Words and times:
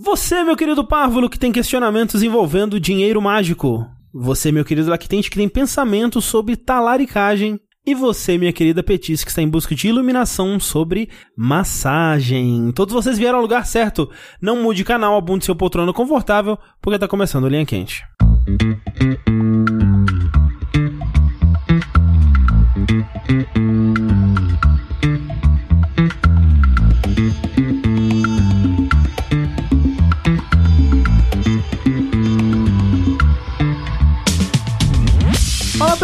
Você, 0.00 0.44
meu 0.44 0.56
querido 0.56 0.84
párvulo, 0.84 1.28
que 1.28 1.38
tem 1.38 1.50
questionamentos 1.50 2.22
envolvendo 2.22 2.78
dinheiro 2.78 3.20
mágico. 3.20 3.84
Você, 4.14 4.52
meu 4.52 4.64
querido 4.64 4.88
lactente, 4.88 5.28
que 5.28 5.36
tem 5.36 5.48
pensamentos 5.48 6.24
sobre 6.24 6.54
talaricagem. 6.54 7.58
E 7.84 7.96
você, 7.96 8.38
minha 8.38 8.52
querida 8.52 8.80
Petis, 8.80 9.24
que 9.24 9.30
está 9.30 9.42
em 9.42 9.48
busca 9.48 9.74
de 9.74 9.88
iluminação 9.88 10.60
sobre 10.60 11.08
massagem. 11.36 12.70
Todos 12.76 12.94
vocês 12.94 13.18
vieram 13.18 13.38
ao 13.38 13.42
lugar 13.42 13.66
certo. 13.66 14.08
Não 14.40 14.62
mude 14.62 14.84
canal, 14.84 15.16
abunde 15.16 15.44
seu 15.44 15.56
poltrona 15.56 15.92
confortável, 15.92 16.56
porque 16.80 16.94
está 16.94 17.08
começando 17.08 17.46
a 17.46 17.50
linha 17.50 17.66
quente. 17.66 18.04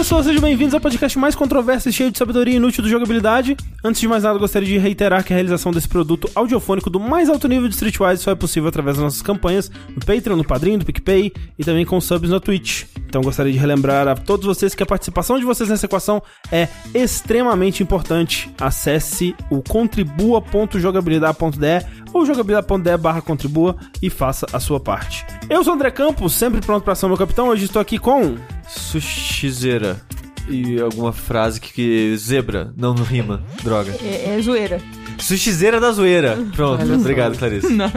Pessoas, 0.05 0.27
sejam 0.27 0.43
bem-vindos 0.43 0.75
ao 0.75 0.81
podcast 0.83 1.19
mais 1.19 1.35
controverso 1.35 1.89
e 1.89 1.93
cheio 1.93 2.11
de 2.11 2.19
sabedoria 2.19 2.57
inútil 2.57 2.83
do 2.83 2.91
jogabilidade. 2.91 3.57
Antes 3.83 4.03
de 4.03 4.07
mais 4.07 4.23
nada, 4.23 4.39
gostaria 4.39 4.69
de 4.69 4.77
reiterar 4.77 5.25
que 5.25 5.33
a 5.33 5.37
realização 5.37 5.73
desse 5.73 5.89
produto 5.89 6.31
audiofônico 6.35 6.91
do 6.91 7.01
mais 7.01 7.31
alto 7.31 7.49
nível 7.49 7.69
de 7.69 7.75
Streetwise 7.75 8.23
só 8.23 8.31
é 8.31 8.35
possível 8.35 8.69
através 8.69 8.99
das 8.99 9.03
nossas 9.03 9.23
campanhas 9.23 9.71
no 9.89 10.05
Patreon, 10.05 10.37
no 10.37 10.45
Padrinho, 10.45 10.77
no 10.77 10.85
PicPay 10.85 11.33
e 11.59 11.65
também 11.65 11.87
com 11.87 11.99
subs 12.03 12.29
na 12.29 12.39
Twitch. 12.39 12.85
Então 13.07 13.23
gostaria 13.23 13.51
de 13.51 13.59
relembrar 13.59 14.07
a 14.07 14.15
todos 14.15 14.45
vocês 14.45 14.75
que 14.75 14.83
a 14.83 14.87
participação 14.87 15.39
de 15.39 15.47
vocês 15.47 15.71
nessa 15.71 15.87
equação 15.87 16.23
é 16.53 16.69
extremamente 16.93 17.83
importante. 17.83 18.53
Acesse 18.61 19.35
o 19.49 19.63
contribua.jogabilidade.de 19.63 21.87
ou 22.13 22.27
jogabilidade.de 22.27 22.99
barra 22.99 23.23
contribua 23.23 23.75
e 24.03 24.11
faça 24.11 24.45
a 24.53 24.61
sua 24.61 24.79
parte. 24.79 25.25
Eu 25.49 25.65
sou 25.65 25.73
o 25.73 25.77
André 25.77 25.91
Campos, 25.91 26.35
sempre 26.35 26.61
pronto 26.61 26.85
para 26.85 26.93
ação, 26.93 27.09
meu 27.09 27.17
capitão. 27.17 27.49
Hoje 27.49 27.65
estou 27.65 27.81
aqui 27.81 27.97
com... 27.97 28.37
Sushizeira. 28.69 30.01
E 30.49 30.79
alguma 30.81 31.13
frase 31.13 31.61
que, 31.61 31.73
que. 31.73 32.17
Zebra. 32.19 32.73
Não, 32.77 32.95
rima. 32.95 33.43
Droga. 33.63 33.93
É, 34.03 34.35
é 34.37 34.43
zoeira. 34.43 34.81
Sushizeira 35.19 35.81
da 35.81 35.91
zoeira. 35.91 36.37
Pronto, 36.55 36.81
Olha 36.83 36.95
só. 36.95 37.01
obrigado, 37.01 37.39
Clarice. 37.39 37.69
Não. 37.73 37.91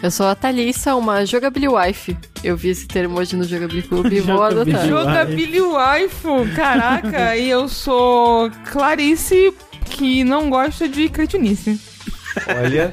Eu 0.00 0.12
sou 0.12 0.26
a 0.26 0.34
Thalissa, 0.36 0.94
uma 0.94 1.24
jogabiliwife. 1.26 2.16
Eu 2.44 2.56
vi 2.56 2.68
esse 2.68 2.86
termo 2.86 3.18
hoje 3.18 3.34
no 3.34 3.42
Jogabili 3.42 3.82
Clube 3.82 4.14
e 4.16 4.20
vou 4.20 4.36
Jogabili 4.48 4.76
adotar. 4.76 4.82
Wife. 4.82 4.88
Jogabili 4.90 5.60
waifu, 5.60 6.48
caraca, 6.54 7.36
e 7.36 7.50
eu 7.50 7.68
sou 7.68 8.48
Clarice, 8.70 9.52
que 9.90 10.22
não 10.22 10.48
gosta 10.48 10.88
de 10.88 11.08
cretinice. 11.08 11.80
Olha, 12.46 12.92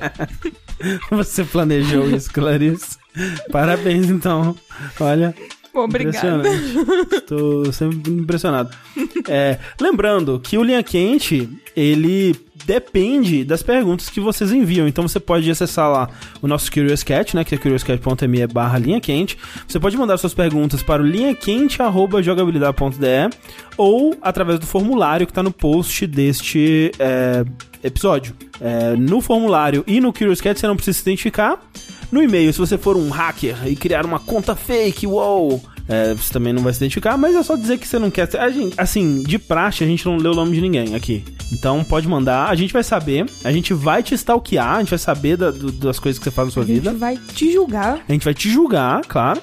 Você 1.12 1.44
planejou 1.44 2.10
isso, 2.10 2.32
Clarice. 2.34 2.98
Parabéns, 3.52 4.10
então. 4.10 4.56
Olha, 5.00 5.34
obrigada. 5.84 6.44
Estou 7.12 7.72
sempre 7.72 8.12
impressionado. 8.12 8.70
É, 9.28 9.58
lembrando 9.80 10.40
que 10.40 10.58
o 10.58 10.64
Linha 10.64 10.84
Quente, 10.84 11.50
ele 11.76 12.36
depende 12.66 13.44
das 13.44 13.62
perguntas 13.62 14.10
que 14.10 14.20
vocês 14.20 14.52
enviam. 14.52 14.88
Então 14.88 15.08
você 15.08 15.20
pode 15.20 15.48
acessar 15.50 15.92
lá 15.92 16.10
o 16.42 16.48
nosso 16.48 16.72
Curious 16.72 17.04
Cat, 17.04 17.36
né, 17.36 17.44
que 17.44 17.54
é 17.56 17.58
curiouscat.me 17.58 18.48
barra 18.48 18.80
linha 18.80 19.02
quente. 19.02 19.38
Você 19.68 19.78
pode 19.80 19.98
mandar 19.98 20.18
suas 20.18 20.34
perguntas 20.34 20.82
para 20.82 21.02
o 21.02 21.06
linhaquente.jogabilidade.de 21.06 23.30
ou 23.78 24.16
através 24.22 24.58
do 24.60 24.66
formulário 24.66 25.28
que 25.28 25.32
está 25.32 25.44
no 25.44 25.52
post 25.52 26.08
deste 26.08 26.92
é, 26.98 27.44
episódio. 27.84 28.34
É, 28.60 28.96
no 28.96 29.22
formulário 29.22 29.84
e 29.86 30.00
no 30.00 30.14
Curious 30.14 30.42
Cat 30.42 30.60
você 30.60 30.68
não 30.68 30.76
precisa 30.76 30.98
se 30.98 31.04
identificar. 31.04 31.60
No 32.12 32.22
e-mail, 32.24 32.52
se 32.54 32.60
você 32.60 32.78
for 32.78 32.96
um 32.96 33.10
hacker 33.10 33.56
e 33.68 33.76
criar 33.76 34.06
uma 34.06 34.20
conta 34.20 34.56
fake, 34.56 35.06
uou, 35.08 35.62
é, 35.88 36.14
você 36.14 36.32
também 36.32 36.54
não 36.54 36.62
vai 36.64 36.72
se 36.74 36.80
identificar, 36.80 37.18
mas 37.18 37.36
é 37.36 37.44
só 37.44 37.56
dizer 37.56 37.78
que 37.78 37.88
você 37.88 38.00
não 38.00 38.10
quer. 38.10 38.28
Gente, 38.54 38.74
assim, 38.80 39.22
de 39.24 39.38
praxe, 39.38 39.84
a 39.84 39.88
gente 39.88 40.06
não 40.06 40.18
lê 40.18 40.30
o 40.30 40.34
nome 40.34 40.54
de 40.56 40.62
ninguém 40.62 40.96
aqui. 40.96 41.24
Então 41.54 41.84
pode 41.84 42.08
mandar, 42.08 42.50
a 42.50 42.56
gente 42.56 42.74
vai 42.74 42.84
saber, 42.84 43.26
a 43.44 43.52
gente 43.52 43.74
vai 43.74 44.02
te 44.02 44.16
stalkear, 44.16 44.76
a 44.76 44.80
gente 44.80 44.90
vai 44.90 44.98
saber 45.00 45.38
da- 45.38 45.52
do- 45.52 45.72
das 45.72 46.00
coisas 46.00 46.18
que 46.18 46.24
você 46.24 46.32
faz 46.32 46.48
na 46.48 46.52
sua 46.54 46.64
A 46.64 46.66
gente 46.66 46.76
vida. 46.80 46.94
vai 46.94 47.18
te 47.18 47.52
julgar. 47.52 48.00
A 48.08 48.12
gente 48.12 48.24
vai 48.26 48.34
te 48.34 48.50
julgar, 48.50 49.02
claro. 49.08 49.40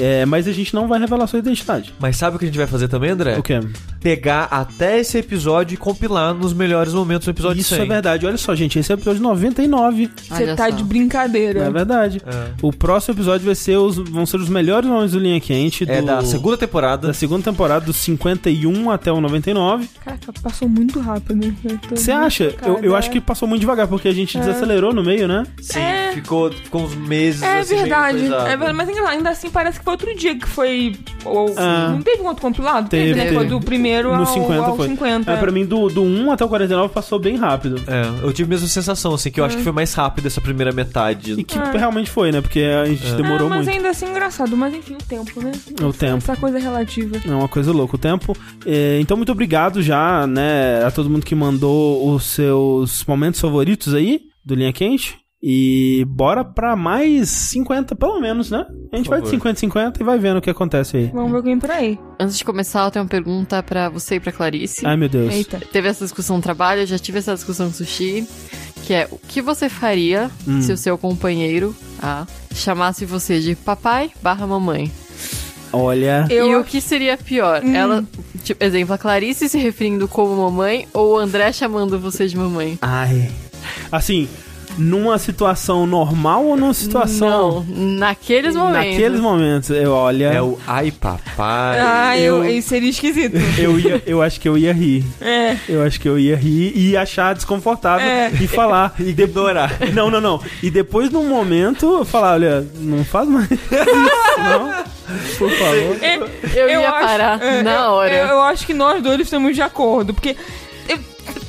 É, 0.00 0.26
mas 0.26 0.46
a 0.48 0.52
gente 0.52 0.74
não 0.74 0.86
vai 0.88 0.98
revelar 0.98 1.26
sua 1.26 1.38
identidade. 1.38 1.92
mas 1.98 2.16
sabe 2.16 2.36
o 2.36 2.38
que 2.38 2.44
a 2.44 2.48
gente 2.48 2.58
vai 2.58 2.66
fazer 2.66 2.88
também, 2.88 3.10
André? 3.10 3.36
O 3.38 3.42
quê? 3.42 3.60
Pegar 4.00 4.44
até 4.50 4.98
esse 5.00 5.18
episódio 5.18 5.74
e 5.74 5.76
compilar 5.76 6.32
nos 6.32 6.52
melhores 6.52 6.92
momentos 6.94 7.24
do 7.26 7.30
episódio 7.30 7.60
Isso 7.60 7.74
100. 7.74 7.82
é 7.82 7.86
verdade. 7.86 8.26
Olha 8.26 8.36
só, 8.36 8.54
gente, 8.54 8.78
esse 8.78 8.90
é 8.92 8.94
o 8.94 8.96
episódio 8.96 9.20
99. 9.22 10.10
Você 10.28 10.54
tá 10.54 10.68
só. 10.70 10.76
de 10.76 10.84
brincadeira. 10.84 11.64
é 11.64 11.70
verdade. 11.70 12.22
É. 12.24 12.50
O 12.62 12.72
próximo 12.72 13.14
episódio 13.14 13.44
vai 13.46 13.54
ser 13.54 13.76
os, 13.76 13.96
vão 13.96 14.24
ser 14.24 14.36
os 14.36 14.48
melhores 14.48 14.88
momentos 14.88 15.12
do 15.12 15.18
Linha 15.18 15.40
Quente. 15.40 15.84
É 15.88 16.00
do- 16.00 16.06
da 16.06 16.22
segunda 16.22 16.56
temporada. 16.56 17.08
da 17.08 17.12
segunda 17.14 17.42
temporada, 17.50 17.84
do 17.84 17.92
51 17.92 18.90
até 18.90 19.10
o 19.12 19.20
99. 19.20 19.88
Caraca, 20.04 20.32
passou 20.42 20.68
muito 20.68 21.00
rápido. 21.00 21.54
Você 21.90 22.12
acha? 22.12 22.54
Eu, 22.64 22.78
eu 22.82 22.96
acho 22.96 23.10
que 23.10 23.20
passou 23.20 23.48
muito 23.48 23.60
devagar, 23.60 23.88
porque 23.88 24.06
a 24.08 24.12
gente 24.14 24.38
desacelerou 24.38 24.92
no 24.94 25.02
meio, 25.02 25.26
né? 25.26 25.44
Sim, 25.60 25.80
É. 25.80 26.12
ficou, 26.14 26.52
ficou 26.52 26.82
uns 26.84 26.94
meses 26.94 27.42
É 27.42 27.58
assim, 27.60 27.76
verdade, 27.76 28.18
é 28.26 28.56
verdade, 28.56 28.72
mas 28.74 28.88
ainda 28.88 29.30
assim 29.30 29.50
parece 29.50 29.78
que 29.80 29.84
foi 29.88 29.92
outro 29.92 30.14
dia 30.16 30.34
que 30.38 30.46
foi. 30.46 30.94
ou- 31.24 31.54
Ah. 31.56 31.88
não 31.90 32.02
teve 32.02 32.18
quanto 32.22 32.40
compilado? 32.42 32.88
Teve, 32.88 33.14
né? 33.14 33.24
teve. 33.24 33.34
Foi 33.36 33.46
do 33.46 33.60
primeiro 33.60 34.08
No 34.10 34.20
ao, 34.20 34.26
50 34.26 34.64
ao 34.66 34.76
foi. 34.76 34.88
50. 34.88 35.32
É, 35.32 35.36
pra 35.36 35.50
mim, 35.50 35.64
do, 35.64 35.88
do 35.88 36.02
1 36.02 36.30
até 36.30 36.44
o 36.44 36.48
49 36.48 36.92
passou 36.92 37.18
bem 37.18 37.36
rápido. 37.36 37.80
É, 37.86 38.24
eu 38.24 38.32
tive 38.32 38.48
a 38.48 38.50
mesma 38.50 38.68
sensação, 38.68 39.14
assim, 39.14 39.30
que 39.30 39.40
eu 39.40 39.44
acho 39.44 39.56
É. 39.56 39.58
que 39.58 39.64
foi 39.64 39.72
mais 39.72 39.92
rápido 39.94 40.26
essa 40.26 40.40
primeira 40.40 40.72
metade. 40.72 41.32
E 41.38 41.44
que 41.44 41.58
Ah. 41.58 41.70
realmente 41.72 42.10
foi, 42.10 42.30
né? 42.32 42.40
Porque 42.40 42.60
a 42.60 42.84
gente 42.86 43.06
É. 43.06 43.14
demorou 43.14 43.46
Ah, 43.46 43.50
mas 43.50 43.64
muito. 43.66 43.76
ainda 43.76 43.90
assim 43.90 44.06
engraçado, 44.06 44.56
mas 44.56 44.74
enfim, 44.74 44.94
o 44.94 44.98
tempo, 44.98 45.42
né? 45.42 45.52
O 45.82 45.92
tempo. 45.92 46.16
Essa 46.18 46.36
coisa 46.36 46.58
relativa. 46.58 47.16
É 47.26 47.30
uma 47.34 47.48
coisa 47.48 47.72
louca 47.72 47.96
o 47.96 47.98
tempo. 47.98 48.36
É, 48.66 48.98
então, 49.00 49.16
muito 49.16 49.32
obrigado 49.32 49.82
já, 49.82 50.26
né, 50.26 50.84
a 50.84 50.90
todo 50.90 51.08
mundo 51.10 51.24
que 51.24 51.34
mandou 51.34 52.14
os 52.14 52.24
seus 52.24 53.04
momentos 53.06 53.40
favoritos 53.40 53.94
aí 53.94 54.20
do 54.44 54.54
Linha 54.54 54.72
Quente. 54.72 55.16
E 55.42 56.04
bora 56.08 56.44
pra 56.44 56.74
mais 56.74 57.28
50, 57.28 57.94
pelo 57.94 58.20
menos, 58.20 58.50
né? 58.50 58.66
A 58.92 58.96
gente 58.96 59.08
vai 59.08 59.20
de 59.20 59.26
favor. 59.26 59.36
50 59.36 59.56
em 59.56 59.60
50 59.60 60.02
e 60.02 60.04
vai 60.04 60.18
vendo 60.18 60.38
o 60.38 60.40
que 60.42 60.50
acontece 60.50 60.96
aí. 60.96 61.06
Vamos 61.14 61.30
ver 61.30 61.42
quem 61.44 61.58
por 61.60 61.70
aí. 61.70 61.96
Antes 62.18 62.36
de 62.38 62.44
começar, 62.44 62.84
eu 62.84 62.90
tenho 62.90 63.04
uma 63.04 63.08
pergunta 63.08 63.62
pra 63.62 63.88
você 63.88 64.16
e 64.16 64.20
pra 64.20 64.32
Clarice. 64.32 64.84
Ai, 64.84 64.96
meu 64.96 65.08
Deus. 65.08 65.32
Eita. 65.32 65.60
Teve 65.72 65.88
essa 65.88 66.04
discussão 66.04 66.36
no 66.36 66.42
trabalho, 66.42 66.80
eu 66.80 66.86
já 66.86 66.98
tive 66.98 67.20
essa 67.20 67.34
discussão 67.34 67.68
com 67.68 67.72
Sushi, 67.72 68.26
que 68.82 68.92
é 68.92 69.06
o 69.12 69.16
que 69.16 69.40
você 69.40 69.68
faria 69.68 70.28
Hum. 70.46 70.60
se 70.60 70.72
o 70.72 70.76
seu 70.76 70.98
companheiro 70.98 71.72
ah, 72.02 72.26
chamasse 72.52 73.04
você 73.04 73.38
de 73.38 73.54
papai 73.54 74.10
barra 74.20 74.44
mamãe? 74.44 74.90
Olha. 75.72 76.26
Eu 76.30 76.48
E 76.50 76.56
o 76.56 76.64
que 76.64 76.80
seria 76.80 77.16
pior? 77.16 77.62
Hum. 77.62 77.74
Ela, 77.76 78.04
tipo, 78.42 78.64
exemplo, 78.64 78.92
a 78.94 78.98
Clarice 78.98 79.48
se 79.48 79.58
referindo 79.58 80.08
como 80.08 80.34
mamãe 80.36 80.88
ou 80.92 81.14
o 81.14 81.18
André 81.18 81.52
chamando 81.52 81.96
você 82.00 82.26
de 82.26 82.36
mamãe? 82.36 82.76
Ai. 82.82 83.30
Assim, 83.92 84.26
numa 84.78 85.18
situação 85.18 85.86
normal 85.86 86.44
ou 86.44 86.56
numa 86.56 86.72
situação. 86.72 87.66
Não, 87.68 87.96
naqueles 87.98 88.54
momentos. 88.54 88.90
Naqueles 88.92 89.20
momentos, 89.20 89.70
eu 89.70 89.92
olha. 89.92 90.26
É 90.26 90.40
o 90.40 90.58
ai 90.66 90.90
papai. 90.90 91.78
Ah, 91.80 92.18
eu... 92.18 92.44
eu- 92.44 92.50
isso 92.58 92.68
seria 92.68 92.88
esquisito. 92.90 93.36
Eu, 93.58 93.78
ia, 93.78 94.02
eu 94.06 94.22
acho 94.22 94.40
que 94.40 94.48
eu 94.48 94.56
ia 94.56 94.72
rir. 94.72 95.04
é. 95.20 95.56
Eu 95.68 95.82
acho 95.82 96.00
que 96.00 96.08
eu 96.08 96.18
ia 96.18 96.36
rir 96.36 96.72
e 96.76 96.96
achar 96.96 97.34
desconfortável 97.34 98.06
É. 98.06 98.30
e 98.40 98.46
falar. 98.46 98.94
e 99.00 99.10
ignorar. 99.10 99.72
Não, 99.92 100.10
não, 100.10 100.20
não. 100.20 100.40
E 100.62 100.70
depois, 100.70 101.10
num 101.10 101.28
momento, 101.28 102.04
falar: 102.04 102.34
olha, 102.34 102.66
não 102.76 103.04
faz 103.04 103.28
mais 103.28 103.50
isso, 103.50 103.60
não. 104.38 104.72
Por 105.38 105.50
favor. 105.50 105.96
Eu, 106.54 106.68
ia 106.68 106.90
acho- 106.90 107.06
parar 107.06 107.42
é, 107.42 107.62
na 107.62 107.74
eu- 107.74 107.90
hora. 107.92 108.14
Eu, 108.14 108.26
eu 108.28 108.40
acho 108.42 108.66
que 108.66 108.74
nós 108.74 109.02
dois 109.02 109.20
estamos 109.20 109.54
de 109.54 109.62
acordo, 109.62 110.14
porque. 110.14 110.36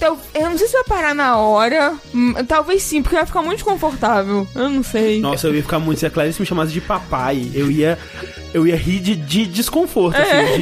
Eu, 0.01 0.17
eu 0.33 0.49
não 0.49 0.57
sei 0.57 0.67
se 0.67 0.73
vai 0.73 0.83
parar 0.85 1.13
na 1.13 1.37
hora. 1.37 1.93
hum, 2.13 2.33
Talvez 2.47 2.81
sim, 2.83 3.01
porque 3.01 3.15
vai 3.17 3.25
ficar 3.25 3.41
muito 3.41 3.55
desconfortável. 3.57 4.47
Eu 4.55 4.69
não 4.69 4.81
sei. 4.83 5.19
Nossa, 5.19 5.47
eu 5.47 5.55
ia 5.55 5.61
ficar 5.61 5.79
muito. 5.79 5.99
Se 5.99 6.05
a 6.05 6.09
Clarice 6.09 6.39
me 6.39 6.45
chamasse 6.45 6.71
de 6.71 6.79
papai, 6.81 7.49
eu 7.53 7.69
ia. 7.69 7.97
Eu 8.53 8.65
ia 8.65 8.75
rir 8.75 8.99
de, 8.99 9.15
de 9.15 9.45
desconforto, 9.45 10.17
assim, 10.17 10.57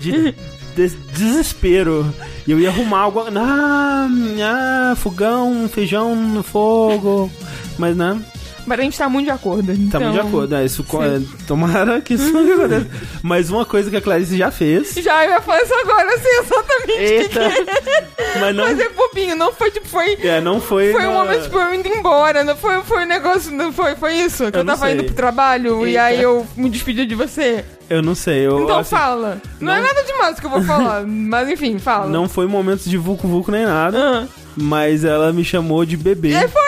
de 0.00 0.34
des- 0.74 0.96
desespero. 1.12 2.12
E 2.46 2.50
eu 2.50 2.58
ia 2.58 2.70
arrumar 2.70 3.00
algo. 3.00 3.20
Ah, 3.36 4.08
ah, 4.42 4.96
fogão, 4.96 5.68
feijão 5.68 6.16
no 6.16 6.42
fogo. 6.42 7.30
Mas, 7.78 7.96
né? 7.96 8.20
Mas 8.66 8.78
a 8.78 8.82
gente 8.82 8.96
tá 8.98 9.08
muito 9.08 9.26
de 9.26 9.32
acordo. 9.32 9.66
Tá 9.66 9.72
então... 9.72 10.00
muito 10.00 10.14
de 10.14 10.20
acordo, 10.20 10.54
né? 10.54 10.64
Isso, 10.64 10.84
co- 10.84 11.02
é, 11.02 11.20
tomara 11.46 12.00
que 12.00 12.14
isso 12.14 12.30
não 12.32 12.40
aconteça. 12.52 12.86
Mas 13.22 13.50
uma 13.50 13.64
coisa 13.66 13.90
que 13.90 13.96
a 13.96 14.00
Clarice 14.00 14.36
já 14.36 14.50
fez, 14.50 14.94
Já 14.94 15.24
eu 15.24 15.32
ia 15.32 15.40
falar 15.40 15.62
isso 15.62 15.74
agora, 15.74 16.14
assim, 16.14 16.28
exatamente. 16.28 16.92
Eita. 17.02 17.40
mas 18.40 18.54
não, 18.56 18.64
Mas 18.64 18.78
é 18.80 18.88
bobinho, 18.90 19.36
não 19.36 19.52
foi 19.52 19.70
tipo, 19.70 19.86
foi. 19.88 20.14
é, 20.22 20.40
não 20.40 20.60
foi. 20.60 20.92
Foi 20.92 21.02
um 21.06 21.12
na- 21.12 21.24
momento, 21.24 21.42
tipo, 21.44 21.58
eu 21.58 21.74
indo 21.74 21.88
embora, 21.88 22.44
não 22.44 22.56
foi, 22.56 22.80
foi 22.82 23.04
um 23.04 23.08
negócio, 23.08 23.50
não 23.52 23.72
foi, 23.72 23.94
foi 23.96 24.14
isso, 24.16 24.50
que 24.50 24.56
Eu 24.56 24.60
eu, 24.60 24.66
tava 24.66 24.86
sei. 24.86 24.94
indo 24.94 25.04
pro 25.04 25.14
trabalho 25.14 25.86
e 25.86 25.90
Eita. 25.90 26.02
aí 26.04 26.22
eu 26.22 26.46
me 26.56 26.68
despedi 26.70 27.04
de 27.06 27.14
você. 27.14 27.64
Eu 27.90 28.00
não 28.02 28.14
sei. 28.14 28.46
Eu, 28.46 28.62
Então 28.62 28.78
assim, 28.78 28.90
fala. 28.96 29.40
Não, 29.60 29.72
é 29.72 29.76
não- 29.80 29.86
nada 29.86 30.02
demais 30.04 30.38
que 30.40 30.46
eu 30.46 30.50
vou 30.50 30.62
falar, 30.62 31.04
mas 31.06 31.48
enfim, 31.48 31.78
fala. 31.78 32.06
Não 32.06 32.28
foi 32.28 32.46
momentos 32.46 32.84
de 32.86 32.96
vulco 32.96 33.26
vulco 33.28 33.50
nem 33.50 33.64
nada, 33.66 34.22
Ah. 34.22 34.26
mas 34.56 35.04
ela 35.04 35.32
me 35.32 35.44
chamou 35.44 35.84
de 35.84 35.96
bebê. 35.96 36.32
É, 36.32 36.48
foi 36.48 36.62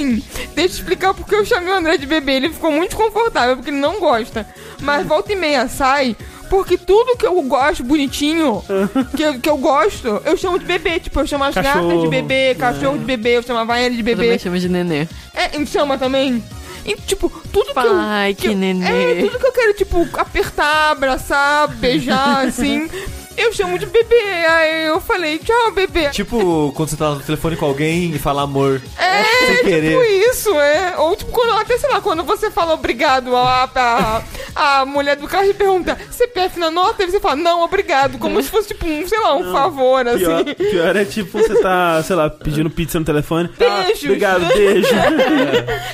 assim, 0.00 0.22
deixa 0.54 0.74
eu 0.74 0.78
explicar 0.78 1.14
porque 1.14 1.34
eu 1.34 1.44
chamei 1.44 1.72
o 1.72 1.76
André 1.76 1.96
de 1.96 2.06
bebê. 2.06 2.32
Ele 2.36 2.50
ficou 2.50 2.70
muito 2.70 2.90
desconfortável, 2.90 3.56
porque 3.56 3.70
ele 3.70 3.78
não 3.78 4.00
gosta. 4.00 4.46
Mas 4.80 5.06
volta 5.06 5.32
e 5.32 5.36
meia 5.36 5.68
sai. 5.68 6.16
Porque 6.48 6.76
tudo 6.76 7.16
que 7.16 7.24
eu 7.26 7.40
gosto 7.42 7.84
bonitinho, 7.84 8.62
que 9.16 9.22
eu, 9.22 9.38
que 9.40 9.48
eu 9.48 9.56
gosto, 9.56 10.20
eu 10.24 10.36
chamo 10.36 10.58
de 10.58 10.64
bebê. 10.64 10.98
Tipo, 10.98 11.20
eu 11.20 11.26
chamo 11.26 11.44
as 11.44 11.54
gatas 11.54 11.72
de 11.74 11.78
Cachorro. 11.88 12.08
bebê, 12.08 12.54
cachorro 12.58 12.98
de 12.98 13.04
bebê, 13.04 13.36
eu 13.36 13.42
chamo 13.42 13.60
a 13.60 13.64
Vaiana 13.64 13.90
de 13.94 14.00
Eu 14.00 14.04
bebê. 14.04 14.22
também 14.24 14.38
chamo 14.38 14.58
de 14.58 14.68
nenê. 14.68 15.06
É, 15.34 15.56
me 15.56 15.66
chama 15.66 15.96
também. 15.96 16.42
E, 16.84 16.94
tipo, 16.96 17.30
tudo 17.52 17.72
Pai, 17.74 18.34
que 18.34 18.46
eu... 18.46 18.50
que 18.50 18.56
eu- 18.56 18.58
nenê. 18.58 19.12
É, 19.12 19.14
tudo 19.20 19.38
que 19.38 19.46
eu 19.46 19.52
quero, 19.52 19.74
tipo, 19.74 20.08
apertar, 20.14 20.90
abraçar, 20.92 21.68
beijar, 21.68 22.46
assim, 22.48 22.88
eu 23.36 23.52
chamo 23.52 23.78
de 23.78 23.86
bebê. 23.86 24.20
Aí 24.48 24.86
eu 24.86 25.00
falei, 25.00 25.38
tchau, 25.38 25.72
bebê. 25.72 26.10
Tipo, 26.10 26.72
quando 26.74 26.88
você 26.88 26.96
tá 26.96 27.10
no 27.10 27.20
telefone 27.20 27.56
com 27.56 27.66
alguém 27.66 28.10
e 28.14 28.18
fala 28.18 28.42
amor. 28.42 28.80
É, 28.98 29.24
sem 29.24 29.56
tipo 29.56 29.68
querer. 29.68 30.30
isso, 30.30 30.50
é. 30.60 30.98
Ou 30.98 31.16
tipo, 31.16 31.30
quando, 31.30 31.58
até 31.58 31.78
sei 31.78 31.90
lá, 31.90 32.00
quando 32.00 32.22
você 32.24 32.50
fala 32.50 32.74
obrigado, 32.74 33.34
a, 33.36 33.68
a, 33.74 34.80
a 34.80 34.86
mulher 34.86 35.16
do 35.16 35.26
carro 35.26 35.52
pergunta 35.54 35.98
CPF 36.10 36.58
na 36.58 36.70
nota, 36.70 37.02
e 37.02 37.10
você 37.10 37.20
fala, 37.20 37.36
não, 37.36 37.62
obrigado. 37.62 38.18
Como 38.18 38.42
se 38.42 38.50
fosse, 38.50 38.68
tipo, 38.68 38.86
um, 38.86 39.06
sei 39.06 39.18
lá, 39.18 39.36
um 39.36 39.52
favor, 39.52 40.06
assim. 40.06 40.18
Pior, 40.20 40.54
pior 40.54 40.96
é 40.96 41.04
tipo, 41.04 41.38
você 41.38 41.60
tá, 41.60 42.02
sei 42.02 42.16
lá, 42.16 42.30
pedindo 42.30 42.70
pizza 42.70 42.98
no 42.98 43.04
telefone. 43.04 43.48
Tá, 43.48 43.82
Beijos. 43.82 44.04
obrigado, 44.04 44.46
beijo. 44.46 44.90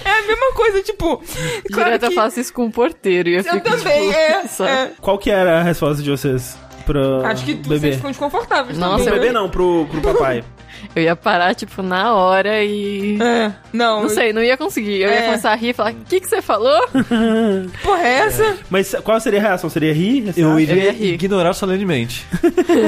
É 0.05 0.11
a 0.11 0.23
mesma 0.23 0.53
coisa, 0.55 0.83
tipo. 0.83 1.23
Claro 1.73 1.91
Direto 1.91 2.03
eu 2.05 2.09
que 2.11 2.15
faço 2.15 2.41
isso 2.41 2.53
com 2.53 2.67
o 2.67 2.71
porteiro. 2.71 3.29
E 3.29 3.35
eu, 3.35 3.39
eu 3.39 3.45
fico, 3.45 3.61
também, 3.61 4.09
tipo, 4.09 4.63
é, 4.63 4.69
é. 4.69 4.91
Qual 5.01 5.19
que 5.19 5.31
era 5.31 5.61
a 5.61 5.63
resposta 5.63 6.03
de 6.03 6.11
vocês 6.11 6.57
pro 6.87 7.25
Acho 7.27 7.45
que 7.45 7.55
bebê? 7.55 7.79
vocês 7.79 7.97
ficam 7.97 8.11
desconfortáveis 8.11 8.79
Nossa, 8.79 8.97
Pro 8.97 9.05
também. 9.05 9.21
bebê 9.21 9.33
não, 9.33 9.51
pro, 9.51 9.87
pro 9.91 10.01
papai. 10.01 10.43
Eu 10.95 11.03
ia 11.03 11.17
parar, 11.17 11.55
tipo, 11.55 11.83
na 11.83 12.15
hora 12.15 12.63
e. 12.65 13.19
É, 13.21 13.53
não. 13.73 14.03
Não 14.03 14.09
sei, 14.09 14.33
não 14.33 14.43
ia 14.43 14.57
conseguir. 14.57 15.01
Eu 15.03 15.09
É. 15.11 15.15
ia 15.21 15.25
começar 15.27 15.53
a 15.53 15.55
rir 15.55 15.71
e 15.71 15.73
falar: 15.73 15.93
O 15.93 15.95
que, 16.09 16.21
que 16.21 16.29
você 16.29 16.41
falou? 16.43 16.87
Que 16.89 17.79
porra 17.83 18.03
é 18.03 18.13
essa? 18.27 18.57
Mas 18.71 18.95
qual 19.05 19.19
seria 19.21 19.39
a 19.39 19.43
reação? 19.43 19.69
Seria 19.71 19.93
rir? 19.93 20.33
Eu 20.37 20.55
Você 20.55 20.63
iria 20.63 20.85
ia 20.85 20.93
rir. 20.93 21.15
ignorar 21.15 21.53
solenemente. 21.55 22.25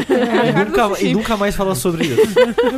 É 0.09 0.41
a 0.41 0.47
e, 0.47 0.65
nunca, 0.65 1.01
e 1.05 1.13
nunca 1.15 1.37
mais 1.37 1.55
falar 1.57 1.75
sobre 1.75 2.05
isso. 2.07 2.23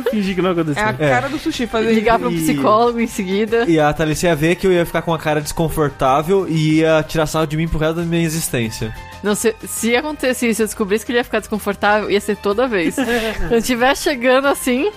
fingir 0.09 0.35
que 0.35 0.41
não 0.41 0.51
aconteceu. 0.51 0.81
É 0.83 0.85
a 0.89 0.93
cara 0.93 1.29
do 1.29 1.37
sushi 1.39 1.67
fazer 1.67 1.93
Ligar 1.93 2.19
pro 2.19 2.31
E- 2.31 2.35
psicólogo 2.41 2.99
em 2.99 3.07
seguida. 3.07 3.65
E 3.67 3.79
a 3.79 3.91
Thalissa 3.93 4.27
ia 4.27 4.35
ver 4.35 4.55
que 4.55 4.65
eu 4.67 4.71
ia 4.71 4.85
ficar 4.85 5.01
com 5.01 5.11
uma 5.11 5.17
cara 5.19 5.41
desconfortável 5.41 6.47
e 6.49 6.79
ia 6.79 7.03
tirar 7.07 7.25
sarro 7.25 7.45
de 7.47 7.57
mim 7.57 7.67
pro 7.67 7.77
resto 7.79 7.95
da 7.95 8.03
minha 8.03 8.23
existência. 8.23 8.93
Não, 9.23 9.35
se, 9.35 9.55
se 9.67 9.95
acontecesse 9.95 10.47
isso, 10.49 10.61
eu 10.63 10.65
descobrisse 10.65 11.05
que 11.05 11.11
ele 11.11 11.19
ia 11.19 11.23
ficar 11.23 11.39
desconfortável, 11.39 12.09
ia 12.09 12.19
ser 12.19 12.35
toda 12.37 12.67
vez. 12.67 12.95
Quando 13.47 13.53
estiver 13.61 13.95
chegando 13.95 14.47
assim, 14.47 14.91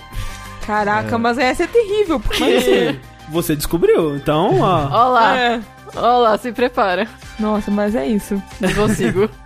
Caraca, 0.65 1.17
mas 1.17 1.37
essa 1.37 1.63
é 1.63 1.67
terrível, 1.67 2.19
porque. 2.19 2.43
Mas 2.43 2.95
você 3.29 3.55
descobriu, 3.55 4.15
então, 4.15 4.59
ó. 4.61 4.87
ó 4.91 5.07
lá, 5.09 5.37
É. 5.37 5.61
ó 5.95 6.17
lá, 6.19 6.37
se 6.37 6.51
prepara. 6.51 7.07
Nossa, 7.39 7.69
mas 7.71 7.95
é 7.95 8.05
isso. 8.07 8.41
Não 8.59 8.73
consigo. 8.73 9.29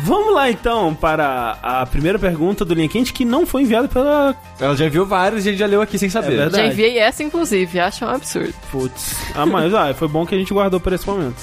Vamos 0.00 0.32
lá 0.32 0.48
então 0.48 0.94
para 0.94 1.58
a 1.60 1.84
primeira 1.84 2.20
pergunta 2.20 2.64
do 2.64 2.72
Linha 2.72 2.88
Quente 2.88 3.12
que 3.12 3.24
não 3.24 3.44
foi 3.44 3.62
enviada 3.62 3.88
pela. 3.88 4.34
Ela 4.60 4.76
já 4.76 4.88
viu 4.88 5.04
vários 5.04 5.44
e 5.44 5.48
a 5.48 5.50
gente 5.50 5.58
já 5.58 5.66
leu 5.66 5.82
aqui 5.82 5.98
sem 5.98 6.08
saber. 6.08 6.38
É. 6.38 6.50
Já 6.50 6.66
enviei 6.66 6.98
essa, 6.98 7.22
inclusive, 7.24 7.80
acho 7.80 8.04
um 8.04 8.08
absurdo. 8.08 8.54
Putz. 8.70 9.16
Ah, 9.34 9.44
mas 9.44 9.74
ah, 9.74 9.92
foi 9.94 10.06
bom 10.06 10.24
que 10.24 10.34
a 10.36 10.38
gente 10.38 10.54
guardou 10.54 10.78
para 10.78 10.94
esse 10.94 11.04
momento. 11.06 11.36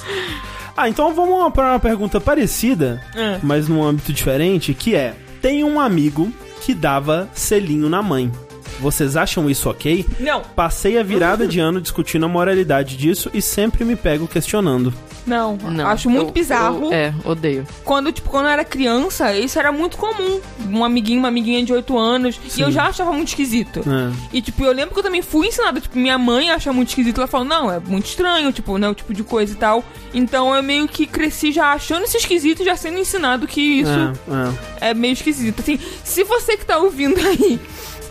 Ah, 0.74 0.88
então 0.88 1.12
vamos 1.14 1.52
para 1.52 1.72
uma 1.72 1.78
pergunta 1.78 2.18
parecida, 2.18 3.02
É. 3.14 3.38
mas 3.42 3.68
num 3.68 3.84
âmbito 3.84 4.10
diferente, 4.12 4.72
que 4.72 4.94
é: 4.94 5.14
tem 5.42 5.62
um 5.62 5.78
amigo 5.78 6.32
que 6.62 6.72
dava 6.72 7.28
selinho 7.34 7.90
na 7.90 8.02
mãe. 8.02 8.32
Vocês 8.80 9.16
acham 9.16 9.48
isso 9.48 9.68
ok? 9.70 10.04
Não, 10.20 10.42
Passei 10.54 10.98
a 10.98 11.02
virada 11.02 11.46
de 11.46 11.58
ano 11.60 11.80
discutindo 11.80 12.26
a 12.26 12.28
moralidade 12.28 12.96
disso 12.96 13.30
e 13.32 13.40
sempre 13.42 13.84
me 13.84 13.96
pego 13.96 14.26
questionando. 14.28 14.92
não. 15.26 15.56
Não. 15.56 15.86
Acho 15.88 16.08
muito 16.08 16.28
eu- 16.28 16.32
bizarro. 16.32 16.84
eu- 16.86 16.92
é, 16.92 17.12
odeio. 17.24 17.66
Quando, 17.84 18.12
tipo, 18.12 18.28
quando 18.30 18.46
eu 18.46 18.50
era 18.52 18.64
criança, 18.64 19.34
isso 19.36 19.58
era 19.58 19.72
muito 19.72 19.96
comum. 19.96 20.40
Um 20.70 20.84
amiguinho, 20.84 21.18
uma 21.18 21.28
amiguinha 21.28 21.64
de 21.64 21.72
8 21.72 21.96
anos. 21.98 22.38
E 22.56 22.60
eu 22.60 22.70
já 22.70 22.84
achava 22.84 23.12
muito 23.12 23.28
esquisito. 23.28 23.80
É. 23.80 24.12
E, 24.32 24.40
tipo, 24.40 24.62
eu 24.64 24.72
lembro 24.72 24.92
que 24.94 24.98
eu 25.00 25.02
também 25.02 25.22
fui 25.22 25.48
ensinada. 25.48 25.80
Tipo, 25.80 25.98
minha 25.98 26.16
mãe 26.18 26.50
acha 26.50 26.72
muito 26.72 26.88
esquisito. 26.90 27.18
Ela 27.18 27.26
falou, 27.26 27.46
não, 27.46 27.70
é 27.72 27.80
muito 27.80 28.06
estranho, 28.06 28.52
tipo, 28.52 28.78
né? 28.78 28.88
O 28.88 28.94
tipo 28.94 29.12
de 29.12 29.24
coisa 29.24 29.52
e 29.52 29.56
tal. 29.56 29.84
Então 30.14 30.54
eu 30.54 30.62
meio 30.62 30.86
que 30.86 31.06
cresci 31.06 31.50
já 31.52 31.72
achando 31.72 32.04
isso 32.04 32.16
esquisito 32.16 32.62
e 32.62 32.64
já 32.64 32.76
sendo 32.76 32.98
ensinado 32.98 33.46
que 33.46 33.60
isso 33.80 33.90
É, 33.90 34.86
é. 34.86 34.90
é 34.90 34.94
meio 34.94 35.12
esquisito. 35.12 35.60
Assim, 35.60 35.78
se 36.04 36.22
você 36.24 36.56
que 36.56 36.64
tá 36.64 36.78
ouvindo 36.78 37.18
aí 37.26 37.58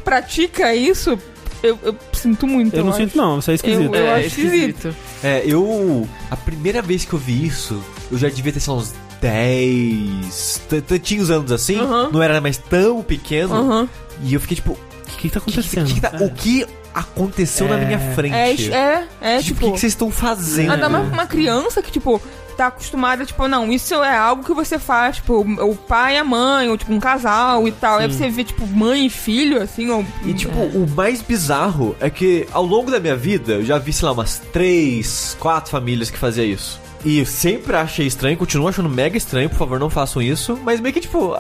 pratica 0.05 0.73
isso, 0.73 1.19
eu, 1.61 1.77
eu 1.83 1.95
sinto 2.13 2.47
muito. 2.47 2.73
Eu 2.75 2.83
não 2.83 2.91
acho. 2.91 2.99
sinto, 2.99 3.17
não, 3.17 3.39
isso 3.39 3.51
é 3.51 3.55
esquisito. 3.55 3.93
Eu 3.95 4.05
é 4.05 4.13
acho 4.15 4.27
esquisito. 4.27 4.95
É, 5.23 5.43
eu. 5.45 6.07
A 6.31 6.37
primeira 6.37 6.81
vez 6.81 7.03
que 7.03 7.11
eu 7.13 7.19
vi 7.19 7.45
isso, 7.45 7.83
eu 8.11 8.17
já 8.17 8.29
devia 8.29 8.53
ter, 8.53 8.59
sei 8.61 8.71
lá, 8.73 8.79
uns 8.79 8.93
10. 9.21 10.61
t- 10.69 10.81
Tantinhos 10.81 11.29
anos 11.31 11.51
assim. 11.51 11.77
Não 12.11 12.21
era 12.21 12.39
mais 12.39 12.57
tão 12.57 13.01
pequeno. 13.01 13.89
E 14.23 14.33
eu 14.33 14.39
fiquei 14.39 14.55
tipo, 14.55 14.73
o 14.73 14.77
que, 15.17 15.17
que 15.17 15.29
tá 15.29 15.39
que, 15.39 15.51
que- 15.51 15.59
acontecendo? 15.59 15.87
que- 15.87 15.93
que 15.95 16.01
tá- 16.01 16.17
o 16.21 16.29
que 16.31 16.65
aconteceu 16.93 17.67
na 17.67 17.77
É. 17.79 17.85
minha 17.85 17.99
frente? 18.13 18.71
É, 18.71 18.77
é, 18.77 19.07
é, 19.21 19.37
tipo, 19.41 19.43
tipo. 19.55 19.65
o 19.65 19.69
que, 19.69 19.73
que 19.73 19.79
vocês 19.81 19.91
estão 19.93 20.09
fazendo? 20.11 20.71
Ainda 20.71 20.87
mais 20.89 21.07
uma 21.11 21.25
criança 21.25 21.81
que, 21.81 21.91
tipo, 21.91 22.21
tá 22.55 22.67
acostumada, 22.67 23.25
tipo, 23.25 23.47
não, 23.47 23.71
isso 23.71 23.93
é 23.95 24.15
algo 24.17 24.43
que 24.43 24.53
você 24.53 24.79
faz, 24.79 25.17
tipo, 25.17 25.41
o 25.41 25.75
pai 25.75 26.15
e 26.15 26.17
a 26.17 26.23
mãe, 26.23 26.69
ou 26.69 26.77
tipo, 26.77 26.93
um 26.93 26.99
casal 26.99 27.67
e 27.67 27.71
tal. 27.71 27.99
Aí 27.99 28.07
você 28.11 28.29
vê, 28.29 28.43
tipo, 28.43 28.65
mãe 28.67 29.05
e 29.05 29.09
filho, 29.09 29.61
assim, 29.61 29.89
ou. 29.89 30.05
E 30.25 30.33
tipo, 30.33 30.57
o 30.57 30.87
mais 30.95 31.21
bizarro 31.21 31.95
é 31.99 32.09
que 32.09 32.47
ao 32.51 32.63
longo 32.63 32.89
da 32.89 32.99
minha 32.99 33.15
vida 33.15 33.53
eu 33.53 33.65
já 33.65 33.77
vi, 33.77 33.91
sei 33.93 34.05
lá, 34.07 34.11
umas 34.13 34.39
três, 34.51 35.35
quatro 35.39 35.71
famílias 35.71 36.09
que 36.09 36.17
faziam 36.17 36.45
isso. 36.45 36.79
E 37.03 37.19
eu 37.19 37.25
sempre 37.25 37.75
achei 37.75 38.07
estranho, 38.07 38.35
continuo 38.35 38.67
achando 38.67 38.89
mega 38.89 39.15
estranho, 39.15 39.47
por 39.47 39.57
favor, 39.59 39.79
não 39.79 39.91
façam 39.91 40.21
isso. 40.21 40.59
Mas 40.63 40.79
meio 40.79 40.91
que 40.93 40.99
tipo, 41.01 41.37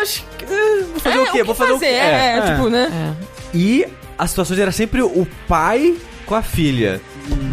acho 0.00 0.24
que. 0.38 0.44
ah, 0.46 0.84
Vou 0.92 1.00
fazer 1.00 1.18
é, 1.18 1.22
o 1.22 1.32
quê? 1.32 1.42
Vou 1.42 1.54
fazer 1.54 1.72
o 1.72 1.78
quê? 1.78 1.84
É, 1.84 1.90
é, 1.90 2.38
É. 2.38 2.54
tipo, 2.54 2.70
né? 2.70 3.14
É. 3.20 3.56
E 3.56 3.86
as 4.16 4.30
situações 4.30 4.58
era 4.58 4.72
sempre 4.72 5.02
o 5.02 5.26
pai 5.46 5.94
com 6.24 6.34
a 6.34 6.42
filha. 6.42 7.00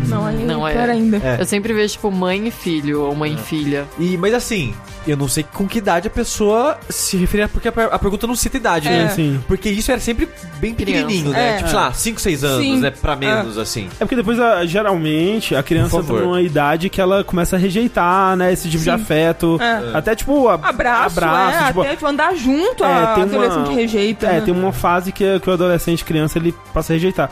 Não, 0.08 0.26
aí 0.26 0.38
Não, 0.44 0.68
é- 0.68 0.78
ainda. 0.92 1.18
É. 1.24 1.38
Eu 1.42 1.46
sempre 1.46 1.74
vejo, 1.74 1.94
tipo, 1.94 2.12
mãe 2.12 2.48
e 2.48 2.52
filho, 2.52 3.04
ou 3.04 3.16
mãe 3.16 3.34
e 3.36 3.38
filha. 3.38 3.86
E, 3.98 4.18
mas 4.18 4.34
assim, 4.34 4.74
eu 5.08 5.16
não 5.16 5.30
sei 5.30 5.44
com 5.54 5.66
que 5.66 5.78
idade 5.78 6.08
a 6.08 6.12
pessoa 6.12 6.78
se 6.90 7.16
referia, 7.16 7.48
porque 7.48 7.70
a, 7.70 7.72
a 7.72 7.98
pergunta 7.98 8.28
não 8.28 8.36
cita 8.36 8.58
idade, 8.58 8.90
É. 8.90 8.92
né? 9.04 9.10
Sim. 9.10 9.42
Porque 9.48 9.70
isso 9.70 9.90
era 9.90 10.02
sempre 10.02 10.28
bem 10.60 10.74
pequenininho, 10.74 11.30
né? 11.30 11.52
É. 11.52 11.58
Tipo, 11.58 11.70
sei 11.70 11.78
lá, 11.80 11.94
5, 11.94 12.20
6 12.20 12.44
anos, 12.44 12.66
Sim. 12.66 12.80
né? 12.82 12.92
Pra 12.92 13.16
menos, 13.16 13.58
assim. 13.58 13.88
É 13.98 14.04
porque 14.04 14.16
depois, 14.18 14.38
a- 14.40 14.66
geralmente, 14.66 15.56
a 15.56 15.64
criança 15.64 15.92
favor. 15.98 16.22
numa 16.22 16.42
idade 16.42 16.90
que 16.90 17.00
ela 17.00 17.24
começa 17.24 17.56
a 17.56 17.60
rejeitar, 17.60 18.36
né? 18.36 18.52
Esse 18.52 18.64
tipo 18.70 18.80
de 18.84 18.90
Sim. 18.90 18.90
afeto. 18.90 19.58
É. 19.62 19.98
Até, 19.98 20.14
tipo, 20.16 20.50
a- 20.50 20.56
Abraço, 20.56 21.18
abraço 21.20 21.58
é, 21.64 21.68
tipo, 21.68 21.82
até 21.82 21.92
tipo, 21.92 22.06
andar 22.08 22.36
junto, 22.36 22.84
É, 22.84 22.88
a 23.04 23.08
tem 23.14 23.24
uma- 23.24 23.46
adolescente 23.46 23.74
rejeita. 23.76 24.28
É, 24.28 24.34
né? 24.34 24.42
tem 24.42 24.54
uma 24.54 24.74
fase 24.74 25.14
que, 25.14 25.40
que 25.40 25.50
o 25.50 25.54
adolescente, 25.54 26.04
criança, 26.04 26.38
ele 26.38 26.54
passa 26.74 26.92
a 26.92 26.96
rejeitar. 26.96 27.32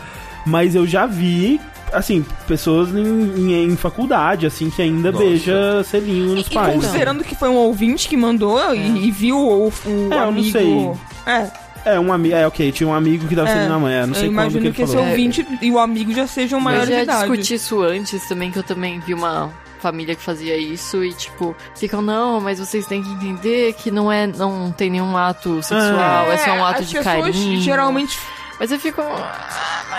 Mas 0.49 0.73
eu 0.75 0.85
já 0.87 1.05
vi, 1.05 1.59
assim, 1.93 2.25
pessoas 2.47 2.89
em, 2.89 3.03
em- 3.03 3.63
em 3.65 3.75
faculdade, 3.75 4.45
assim, 4.45 4.69
que 4.69 4.81
ainda 4.81 5.11
Nossa. 5.11 5.23
beija 5.23 5.83
selinho 5.83 6.35
nos 6.35 6.47
E 6.47 6.49
pais. 6.53 6.67
né? 6.67 6.73
considerando 6.73 7.23
que 7.23 7.35
foi 7.35 7.49
um 7.49 7.55
ouvinte 7.55 8.07
que 8.09 8.17
mandou 8.17 8.73
e, 8.73 9.07
e 9.07 9.11
viu 9.11 9.37
o, 9.37 9.67
o 9.67 9.71
É, 9.85 9.85
eu 9.85 10.07
não 10.09 10.27
amigo. 10.29 10.51
sei. 10.51 10.91
É, 11.25 11.47
É, 11.93 11.99
um 11.99 12.11
amigo. 12.11 12.35
É, 12.35 12.45
ok, 12.47 12.71
tinha 12.71 12.89
um 12.89 12.93
amigo 12.93 13.27
que 13.27 13.35
dava 13.35 13.49
É, 13.49 13.53
selinho 13.53 13.69
na 13.69 13.79
mãe. 13.79 13.93
é, 13.93 14.01
não 14.05 14.09
eu 14.09 14.15
sei 14.15 14.23
quando 14.23 14.27
que 14.29 14.33
imagino 14.41 14.65
ele 14.65 14.73
que, 14.73 14.81
esse 14.81 14.93
falou. 14.93 15.07
ouvinte 15.09 15.47
e 15.61 15.71
o 15.71 15.79
amigo 15.79 16.13
já 16.13 16.27
sejam 16.27 16.59
Eu 16.59 16.63
maiores 16.63 16.87
de 16.89 16.95
já 16.95 17.03
idade. 17.03 17.19
discuti 17.19 17.53
isso 17.53 17.81
antes 17.81 18.27
também, 18.27 18.51
que 18.51 18.59
eu 18.59 18.63
também 18.63 18.99
vi 18.99 19.13
uma 19.13 19.49
família 19.79 20.13
que 20.13 20.21
fazia 20.21 20.57
isso 20.57 21.01
e, 21.05 21.13
tipo, 21.13 21.55
ficam, 21.75 22.01
não, 22.01 22.41
mas 22.41 22.59
vocês 22.59 22.85
têm 22.85 23.01
que 23.01 23.09
entender 23.11 23.71
que 23.73 23.89
não 23.89 24.11
é, 24.11 24.27
não 24.27 24.73
tem 24.73 24.89
nenhum 24.89 25.15
ato 25.15 25.63
sexual, 25.63 26.29
é, 26.29 26.37
só 26.37 26.51
um 26.51 26.65
ato 26.65 26.81
as 26.81 26.89
de 26.89 26.95
pessoas 26.97 27.15
carinho. 27.15 27.61
geralmente 27.61 28.19
Mas 28.59 28.71
eu 28.71 28.79
fico. 28.79 29.01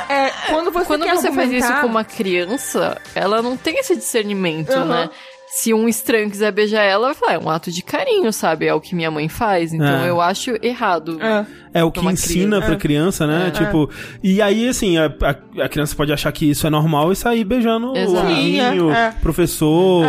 é 0.09 0.31
quando 0.51 0.71
você 0.71 0.87
Quando 0.87 1.05
quer 1.05 1.17
você 1.17 1.33
faz 1.33 1.51
isso 1.51 1.65
argumentar- 1.65 1.81
com 1.81 1.87
uma 1.87 2.05
criança, 2.05 3.01
ela 3.15 3.41
não 3.43 3.57
tem 3.57 3.79
esse 3.79 3.97
discernimento, 3.97 4.71
Aham. 4.73 4.85
né? 4.85 5.11
Se 5.53 5.75
um 5.75 5.89
estranho 5.89 6.31
quiser 6.31 6.53
beijar 6.53 6.83
ela, 6.85 7.07
vai 7.09 7.15
falar, 7.15 7.33
é 7.33 7.39
um 7.39 7.51
ato 7.51 7.73
de 7.73 7.83
carinho, 7.83 8.33
sabe? 8.33 8.67
É 8.67 8.73
o 8.75 8.81
que 8.81 8.95
minha 8.95 9.11
mãe 9.11 9.29
faz. 9.29 9.73
Então 9.73 10.05
É. 10.05 10.09
eu 10.09 10.21
acho 10.21 10.53
errado. 10.63 11.19
É. 11.21 11.45
É 11.81 11.85
o 11.85 11.91
que 11.91 11.99
ensina 12.07 12.59
criança. 12.59 12.67
pra 12.67 12.77
criança, 12.77 13.27
né? 13.27 13.49
É. 13.49 13.51
Tipo, 13.51 13.91
e 14.23 14.41
aí, 14.41 14.69
assim, 14.69 14.97
a, 14.97 15.07
a- 15.07 15.65
a 15.65 15.69
criança 15.69 15.97
pode 15.97 16.13
achar 16.13 16.31
que 16.31 16.49
isso 16.49 16.69
é 16.69 16.71
normal 16.71 17.11
e 17.11 17.17
sair 17.17 17.43
beijando 17.43 17.93
o 17.93 17.97
Exato. 17.97 18.27
amiguinho, 18.27 18.91
Sim, 18.91 18.95
é, 18.95 19.07
é. 19.07 19.11
professor. 19.21 20.05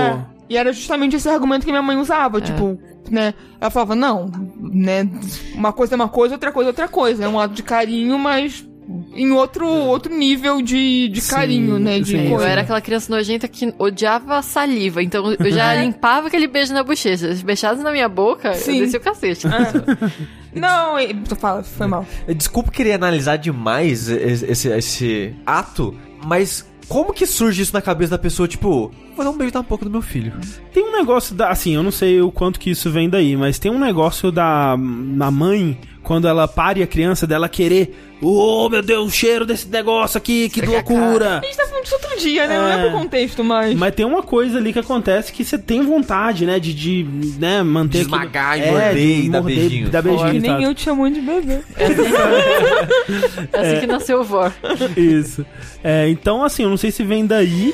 É. 0.51 0.53
E 0.53 0.57
era 0.57 0.73
justamente 0.73 1.15
esse 1.15 1.29
argumento 1.29 1.65
que 1.65 1.71
minha 1.71 1.81
mãe 1.81 1.97
usava, 1.97 2.41
tipo, 2.41 2.79
né? 3.09 3.33
Ela 3.59 3.71
falava, 3.71 3.95
não, 3.95 4.29
né? 4.59 5.09
Uma 5.53 5.71
coisa 5.71 5.93
é 5.93 5.95
uma 5.95 6.09
coisa, 6.09 6.35
outra 6.35 6.51
coisa 6.51 6.69
é 6.69 6.71
outra 6.71 6.87
coisa. 6.87 7.25
É 7.25 7.27
um 7.27 7.39
ato 7.39 7.53
de 7.53 7.63
carinho, 7.63 8.17
mas 8.19 8.65
em 9.13 9.31
outro, 9.31 9.65
outro 9.67 10.13
nível 10.13 10.61
de, 10.61 11.07
de 11.09 11.21
Sim, 11.21 11.31
carinho, 11.35 11.79
né? 11.79 11.99
De 11.99 12.11
sim. 12.11 12.31
Eu 12.31 12.41
era 12.41 12.61
aquela 12.61 12.81
criança 12.81 13.13
nojenta 13.13 13.47
que 13.47 13.73
odiava 13.77 14.37
a 14.37 14.41
saliva, 14.41 15.01
então 15.01 15.33
eu 15.33 15.51
já 15.51 15.75
limpava 15.81 16.27
aquele 16.27 16.47
beijo 16.47 16.73
na 16.73 16.83
bochecha. 16.83 17.33
Se 17.35 17.43
beijasse 17.43 17.81
na 17.81 17.91
minha 17.91 18.09
boca, 18.09 18.53
Sim. 18.53 18.75
eu 18.75 18.79
descia 18.81 18.99
o 18.99 19.03
cacete. 19.03 19.47
Não, 20.53 20.99
e- 20.99 21.13
tu 21.13 21.35
fala, 21.35 21.63
foi 21.63 21.87
mal. 21.87 22.05
Desculpa 22.35 22.71
querer 22.71 22.93
analisar 22.93 23.37
demais 23.37 24.09
esse, 24.09 24.45
esse, 24.45 24.67
esse 24.69 25.35
ato, 25.45 25.95
Mas 26.25 26.69
como 26.91 27.13
que 27.13 27.25
surge 27.25 27.61
isso 27.61 27.73
na 27.73 27.81
cabeça 27.81 28.11
da 28.11 28.17
pessoa, 28.17 28.49
tipo, 28.49 28.91
vou 29.15 29.23
dar 29.23 29.31
um 29.31 29.37
beijo 29.37 29.53
na 29.53 29.61
boca 29.61 29.85
do 29.85 29.89
meu 29.89 30.01
filho? 30.01 30.33
Tem 30.73 30.83
um 30.83 30.91
negócio 30.91 31.33
da. 31.33 31.49
Assim, 31.49 31.73
eu 31.73 31.81
não 31.81 31.89
sei 31.89 32.19
o 32.19 32.29
quanto 32.29 32.59
que 32.59 32.69
isso 32.69 32.91
vem 32.91 33.09
daí, 33.09 33.37
mas 33.37 33.57
tem 33.57 33.71
um 33.71 33.79
negócio 33.79 34.29
da, 34.29 34.75
da 34.75 35.31
mãe, 35.31 35.79
quando 36.03 36.27
ela 36.27 36.47
pare 36.47 36.81
a 36.83 36.87
criança, 36.87 37.25
dela 37.27 37.47
querer. 37.49 38.07
Oh, 38.23 38.69
meu 38.69 38.83
Deus, 38.83 39.07
o 39.07 39.09
cheiro 39.11 39.47
desse 39.47 39.67
negócio 39.67 40.15
aqui, 40.15 40.47
que 40.47 40.61
loucura! 40.61 41.39
A 41.39 41.45
gente 41.45 41.57
tá 41.57 41.65
falando 41.65 41.83
disso 41.83 41.95
outro 41.95 42.19
dia, 42.19 42.45
né? 42.45 42.55
Não 42.55 42.67
é 42.67 42.75
É. 42.75 42.89
pro 42.89 42.99
contexto, 42.99 43.43
mas. 43.43 43.73
Mas 43.75 43.95
tem 43.95 44.05
uma 44.05 44.21
coisa 44.21 44.59
ali 44.59 44.71
que 44.71 44.77
acontece 44.77 45.31
que 45.33 45.43
você 45.43 45.57
tem 45.57 45.81
vontade, 45.83 46.45
né? 46.45 46.59
De, 46.59 46.71
de 46.71 47.03
né, 47.39 47.63
manter. 47.63 47.97
De 47.99 48.03
esmagar 48.03 48.59
aquilo- 48.59 48.67
e 48.67 48.71
morder 48.71 48.95
de 48.95 49.25
e 49.25 49.29
dar 49.29 49.41
beijinho. 49.41 49.89
Dar 49.89 50.03
que 50.03 50.09
beijinho, 50.09 50.41
nem 50.41 50.51
tá? 50.51 50.61
eu 50.61 50.75
te 50.75 50.81
chamo 50.83 51.09
de 51.09 51.19
bebê. 51.21 51.59
É 53.53 53.59
assim 53.59 53.79
que 53.79 53.87
nasceu 53.91 54.19
o 54.19 54.23
Vor. 54.23 54.53
Isso. 54.95 55.45
É, 55.83 56.07
então, 56.09 56.43
assim, 56.43 56.63
eu 56.63 56.69
não 56.69 56.77
sei 56.77 56.91
se 56.91 57.03
vem 57.03 57.25
daí, 57.25 57.73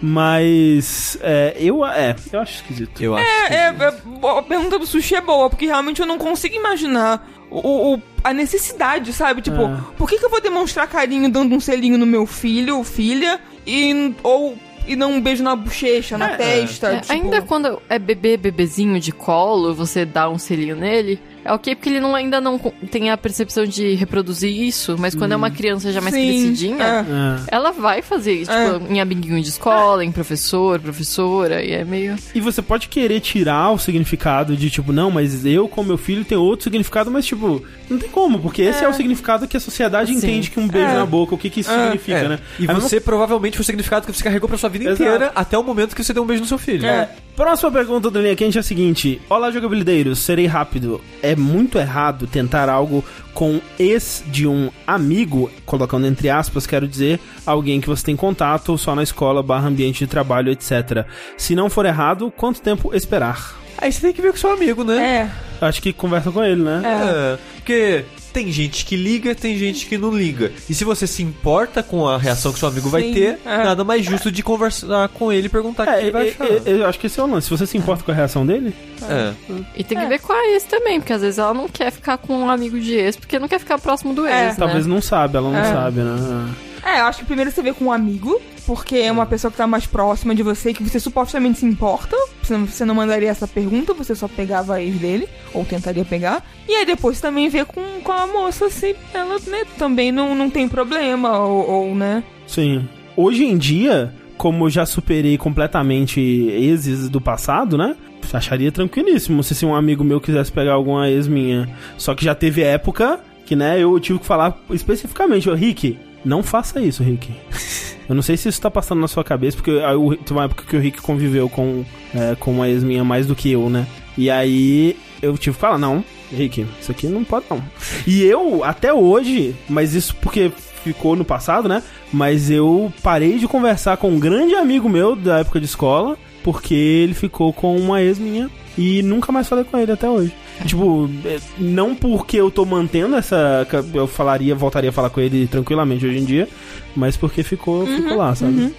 mas. 0.00 1.18
É, 1.22 1.56
eu, 1.58 1.84
é, 1.86 2.14
eu 2.32 2.40
acho 2.40 2.56
esquisito. 2.56 3.02
Eu 3.02 3.16
acho. 3.16 3.26
É, 3.26 3.54
é, 3.54 3.58
é, 3.78 4.28
a 4.38 4.42
pergunta 4.42 4.78
do 4.78 4.86
sushi 4.86 5.14
é 5.14 5.20
boa, 5.20 5.48
porque 5.48 5.66
realmente 5.66 6.00
eu 6.00 6.06
não 6.06 6.18
consigo 6.18 6.54
imaginar 6.54 7.26
o, 7.60 7.94
o- 7.94 8.02
a 8.24 8.32
necessidade, 8.32 9.12
sabe? 9.12 9.40
Tipo, 9.42 9.62
É. 9.62 9.78
por 9.96 10.08
que, 10.08 10.18
que 10.18 10.24
eu 10.24 10.30
vou 10.30 10.40
demonstrar 10.40 10.86
carinho 10.88 11.28
dando 11.30 11.54
um 11.54 11.60
selinho 11.60 11.96
no 11.98 12.06
meu 12.06 12.26
filho 12.26 12.76
ou 12.78 12.84
filha 12.84 13.40
e, 13.66 14.12
ou, 14.22 14.56
e 14.86 14.96
não 14.96 15.12
um 15.12 15.20
beijo 15.20 15.42
na 15.44 15.54
bochecha, 15.54 16.18
na 16.18 16.30
testa? 16.36 16.88
É, 16.88 17.00
tipo... 17.00 17.12
Ainda 17.12 17.42
quando 17.42 17.80
é 17.88 17.98
bebê, 17.98 18.36
bebezinho 18.36 18.98
de 19.00 19.12
colo, 19.12 19.74
você 19.74 20.04
dá 20.04 20.28
um 20.28 20.38
selinho 20.38 20.74
nele, 20.76 21.20
é 21.46 21.52
ok 21.52 21.74
porque 21.74 21.88
ele 21.88 22.00
não, 22.00 22.14
ainda 22.14 22.40
não 22.40 22.58
tem 22.90 23.10
a 23.10 23.16
percepção 23.16 23.64
de 23.64 23.94
reproduzir 23.94 24.50
isso, 24.50 24.96
mas 24.98 25.14
quando 25.14 25.32
é 25.32 25.36
uma 25.36 25.50
criança 25.50 25.92
já 25.92 26.00
mais 26.00 26.14
Sim, 26.14 26.26
crescidinha, 26.26 26.84
É. 26.84 27.54
ela 27.54 27.70
vai 27.72 28.02
fazer 28.02 28.32
isso, 28.32 28.50
tipo, 28.50 28.92
em 28.92 29.00
amiguinho 29.00 29.40
de 29.42 29.48
escola, 29.48 30.04
em 30.04 30.10
professor, 30.12 30.80
professora, 30.80 31.62
e 31.62 31.72
é 31.72 31.84
meio... 31.84 32.16
E 32.34 32.40
você 32.40 32.60
pode 32.60 32.88
querer 32.88 33.20
tirar 33.20 33.70
o 33.70 33.78
significado 33.78 34.56
de, 34.56 34.70
tipo, 34.70 34.92
não, 34.92 35.10
mas 35.10 35.44
eu 35.46 35.68
com 35.68 35.82
meu 35.82 35.96
filho 35.98 36.24
tenho 36.24 36.40
outro 36.40 36.64
significado, 36.64 37.10
mas, 37.10 37.24
tipo, 37.26 37.62
não 37.88 37.98
tem 37.98 38.08
como, 38.08 38.38
porque 38.38 38.62
esse 38.62 38.84
é, 38.84 38.88
o 38.88 38.92
significado 38.92 39.46
que 39.46 39.56
a 39.56 39.60
sociedade 39.60 40.10
Sim. 40.12 40.18
entende 40.18 40.50
que 40.50 40.58
um 40.60 40.68
beijo 40.68 40.88
É. 40.90 40.94
na 40.94 41.06
boca, 41.06 41.34
o 41.34 41.38
que 41.38 41.48
que 41.50 41.60
isso 41.60 41.70
significa, 41.70 42.18
É, 42.18 42.28
né? 42.28 42.38
E 42.58 42.68
Aí 42.68 42.74
você 42.74 43.00
provavelmente 43.00 43.56
foi 43.56 43.62
o 43.62 43.66
significado 43.66 44.06
que 44.06 44.12
você 44.12 44.24
carregou 44.24 44.48
pra 44.48 44.58
sua 44.58 44.68
vida 44.68 44.84
Exato. 44.84 45.02
inteira 45.02 45.32
até 45.34 45.56
o 45.56 45.62
momento 45.62 45.94
que 45.94 46.02
você 46.02 46.12
deu 46.12 46.22
um 46.22 46.26
beijo 46.26 46.42
no 46.42 46.48
seu 46.48 46.58
filho. 46.58 46.86
É. 46.86 47.08
Próxima 47.36 47.70
pergunta 47.70 48.10
do 48.10 48.18
Linha 48.18 48.34
Quente 48.34 48.56
é 48.56 48.60
a 48.60 48.64
seguinte: 48.64 49.20
Olá, 49.28 49.50
jogabilideiros, 49.50 50.20
serei 50.20 50.46
rápido. 50.46 51.02
É 51.22 51.36
muito 51.36 51.76
errado 51.76 52.26
tentar 52.26 52.70
algo 52.70 53.04
com 53.34 53.60
ex 53.78 54.24
de 54.28 54.46
um 54.46 54.70
amigo, 54.86 55.50
colocando 55.66 56.06
entre 56.06 56.30
aspas, 56.30 56.66
quero 56.66 56.88
dizer, 56.88 57.20
alguém 57.44 57.78
que 57.78 57.88
você 57.88 58.02
tem 58.02 58.16
contato 58.16 58.78
só 58.78 58.94
na 58.94 59.02
escola, 59.02 59.42
barra 59.42 59.68
ambiente 59.68 59.98
de 59.98 60.06
trabalho, 60.06 60.50
etc. 60.50 61.04
Se 61.36 61.54
não 61.54 61.68
for 61.68 61.84
errado, 61.84 62.32
quanto 62.34 62.62
tempo 62.62 62.94
esperar? 62.94 63.54
Aí 63.76 63.92
você 63.92 64.00
tem 64.00 64.14
que 64.14 64.22
ver 64.22 64.30
com 64.30 64.38
seu 64.38 64.50
amigo, 64.50 64.82
né? 64.82 65.30
É, 65.60 65.66
Acho 65.66 65.82
que 65.82 65.92
conversa 65.92 66.32
com 66.32 66.42
ele, 66.42 66.62
né? 66.62 66.82
É, 66.84 67.38
porque 67.56 68.04
tem 68.36 68.52
gente 68.52 68.84
que 68.84 68.96
liga, 68.96 69.34
tem 69.34 69.56
gente 69.56 69.86
que 69.86 69.96
não 69.96 70.10
liga. 70.10 70.52
E 70.68 70.74
se 70.74 70.84
você 70.84 71.06
se 71.06 71.22
importa 71.22 71.82
com 71.82 72.06
a 72.06 72.18
reação 72.18 72.52
que 72.52 72.58
seu 72.58 72.68
amigo 72.68 72.90
vai 72.90 73.00
Sim, 73.04 73.14
ter, 73.14 73.38
é. 73.46 73.64
nada 73.64 73.82
mais 73.82 74.04
justo 74.04 74.30
de 74.30 74.42
conversar 74.42 75.08
com 75.08 75.32
ele 75.32 75.46
e 75.46 75.48
perguntar 75.48 75.84
o 75.84 75.86
que 75.86 75.92
É, 75.92 76.02
ele 76.02 76.10
vai 76.10 76.28
é, 76.28 76.30
achar. 76.32 76.44
é, 76.44 76.60
eu 76.66 76.86
acho 76.86 76.98
que 77.00 77.06
esse 77.06 77.18
é 77.18 77.22
o 77.22 77.26
lance. 77.26 77.46
Se 77.46 77.50
você 77.56 77.66
se 77.66 77.78
importa 77.78 78.04
com 78.04 78.10
a 78.10 78.14
reação 78.14 78.44
dele, 78.44 78.74
É. 79.08 79.32
E 79.74 79.82
tem 79.82 79.98
que 79.98 80.04
ver 80.06 80.18
com 80.20 80.32
a 80.34 80.46
ex 80.48 80.64
também, 80.64 81.00
porque 81.00 81.14
às 81.14 81.22
vezes 81.22 81.38
ela 81.38 81.54
não 81.54 81.66
quer 81.68 81.90
ficar 81.90 82.18
com 82.18 82.36
um 82.36 82.50
amigo 82.50 82.78
de 82.78 82.92
ex, 82.94 83.16
porque 83.16 83.38
não 83.38 83.48
quer 83.48 83.58
ficar 83.58 83.78
próximo 83.78 84.12
do 84.12 84.26
É. 84.26 84.48
ex, 84.48 84.56
talvez 84.56 84.86
né? 84.86 84.94
não 84.94 85.00
sabe, 85.00 85.36
ela 85.38 85.50
não 85.50 85.58
É. 85.58 85.72
sabe, 85.72 86.00
né? 86.00 86.54
é, 86.84 87.00
eu 87.00 87.04
acho 87.06 87.20
que 87.20 87.24
primeiro 87.24 87.50
você 87.50 87.62
vê 87.62 87.72
com 87.72 87.86
um 87.86 87.92
amigo, 87.92 88.38
porque 88.66 88.96
é 88.96 89.12
uma 89.12 89.24
pessoa 89.24 89.50
que 89.50 89.56
tá 89.56 89.66
mais 89.66 89.86
próxima 89.86 90.34
de 90.34 90.42
você, 90.42 90.74
que 90.74 90.82
você 90.82 90.98
supostamente 90.98 91.60
se 91.60 91.66
importa. 91.66 92.16
Você 92.42 92.84
não 92.84 92.94
mandaria 92.94 93.30
essa 93.30 93.46
pergunta, 93.46 93.94
você 93.94 94.14
só 94.14 94.26
pegava 94.26 94.74
a 94.74 94.82
ex 94.82 94.98
dele, 94.98 95.28
ou 95.54 95.64
tentaria 95.64 96.04
pegar. 96.04 96.44
E 96.68 96.74
aí 96.74 96.84
depois 96.84 97.20
também 97.20 97.48
vê 97.48 97.64
com, 97.64 97.82
com 98.02 98.12
a 98.12 98.26
moça 98.26 98.68
se 98.68 98.96
ela 99.14 99.38
né, 99.46 99.64
também 99.78 100.10
não, 100.10 100.34
não 100.34 100.50
tem 100.50 100.68
problema, 100.68 101.38
ou, 101.38 101.70
ou, 101.70 101.94
né? 101.94 102.24
Sim. 102.46 102.88
Hoje 103.16 103.44
em 103.44 103.56
dia, 103.56 104.12
como 104.36 104.66
eu 104.66 104.70
já 104.70 104.84
superei 104.84 105.38
completamente 105.38 106.20
exes 106.20 107.08
do 107.08 107.20
passado, 107.20 107.78
né? 107.78 107.96
Acharia 108.32 108.72
tranquilíssimo 108.72 109.42
se, 109.44 109.54
se 109.54 109.64
um 109.64 109.74
amigo 109.74 110.02
meu 110.02 110.20
quisesse 110.20 110.50
pegar 110.50 110.72
alguma 110.72 111.08
ex 111.08 111.28
minha. 111.28 111.68
Só 111.96 112.14
que 112.14 112.24
já 112.24 112.34
teve 112.34 112.62
época 112.62 113.20
que, 113.46 113.54
né, 113.54 113.80
eu 113.80 113.98
tive 114.00 114.18
que 114.18 114.26
falar 114.26 114.58
especificamente, 114.70 115.48
ô 115.48 115.54
Rick, 115.54 115.96
não 116.24 116.42
faça 116.42 116.80
isso, 116.80 117.04
Rick. 117.04 117.30
Eu 118.08 118.14
não 118.14 118.22
sei 118.22 118.36
se 118.36 118.48
isso 118.48 118.60
tá 118.60 118.70
passando 118.70 119.00
na 119.00 119.08
sua 119.08 119.24
cabeça, 119.24 119.56
porque 119.56 119.70
o- 119.72 120.16
teve 120.16 120.32
uma 120.32 120.44
época 120.44 120.64
que 120.68 120.76
o 120.76 120.80
Rick 120.80 121.00
conviveu 121.02 121.48
com, 121.48 121.84
é, 122.14 122.36
com 122.38 122.52
uma 122.52 122.68
ex 122.68 122.84
minha 122.84 123.02
mais 123.04 123.26
do 123.26 123.34
que 123.34 123.50
eu, 123.50 123.68
né? 123.68 123.86
E 124.16 124.30
aí 124.30 124.96
eu 125.20 125.36
tive 125.36 125.54
que 125.56 125.60
falar, 125.60 125.76
não, 125.78 126.04
Rick, 126.32 126.66
isso 126.80 126.90
aqui 126.90 127.06
não 127.08 127.24
pode 127.24 127.46
não. 127.50 127.62
E 128.06 128.22
eu, 128.22 128.62
até 128.64 128.92
hoje, 128.94 129.54
mas 129.68 129.94
isso 129.94 130.14
porque 130.16 130.50
ficou 130.84 131.16
no 131.16 131.24
passado, 131.24 131.68
né? 131.68 131.82
Mas 132.12 132.50
eu 132.50 132.92
parei 133.02 133.38
de 133.38 133.48
conversar 133.48 133.96
com 133.96 134.08
um 134.10 134.18
grande 134.20 134.54
amigo 134.54 134.88
meu 134.88 135.16
da 135.16 135.40
época 135.40 135.58
de 135.58 135.66
escola, 135.66 136.16
porque 136.44 136.74
ele 136.74 137.12
ficou 137.14 137.52
com 137.52 137.76
uma 137.76 138.00
ex 138.00 138.18
minha 138.18 138.48
e 138.78 139.02
nunca 139.02 139.32
mais 139.32 139.48
falei 139.48 139.64
com 139.64 139.76
ele 139.76 139.90
até 139.90 140.08
hoje. 140.08 140.32
Tipo, 140.64 141.08
é, 141.24 141.38
não 141.58 141.94
porque 141.94 142.36
eu 142.38 142.50
tô 142.50 142.64
mantendo 142.64 143.16
essa. 143.16 143.66
Eu 143.92 144.06
falaria, 144.06 144.54
voltaria 144.54 144.90
a 144.90 144.92
falar 144.92 145.10
com 145.10 145.20
ele 145.20 145.46
tranquilamente 145.46 146.06
hoje 146.06 146.18
em 146.18 146.24
dia, 146.24 146.48
mas 146.94 147.16
porque 147.16 147.42
ficou, 147.42 147.86
ficou 147.86 148.16
lá, 148.16 148.34
sabe? 148.34 148.74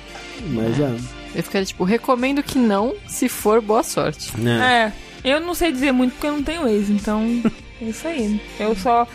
Mas 0.49 0.79
é. 0.79 0.95
Eu 1.35 1.43
ficaria 1.43 1.65
tipo, 1.65 1.83
recomendo 1.83 2.41
que 2.41 2.57
não, 2.57 2.95
se 3.07 3.29
for, 3.29 3.61
boa 3.61 3.83
sorte. 3.83 4.31
é. 4.45 4.91
É, 5.23 5.33
eu 5.35 5.39
não 5.41 5.53
sei 5.53 5.71
dizer 5.71 5.91
muito 5.91 6.13
porque 6.13 6.27
eu 6.27 6.33
não 6.33 6.43
tenho 6.43 6.67
ex, 6.67 6.89
então 6.89 7.21
é 7.81 7.85
isso 7.85 8.07
aí. 8.07 8.41
Eu 8.59 8.75
só, 8.75 9.07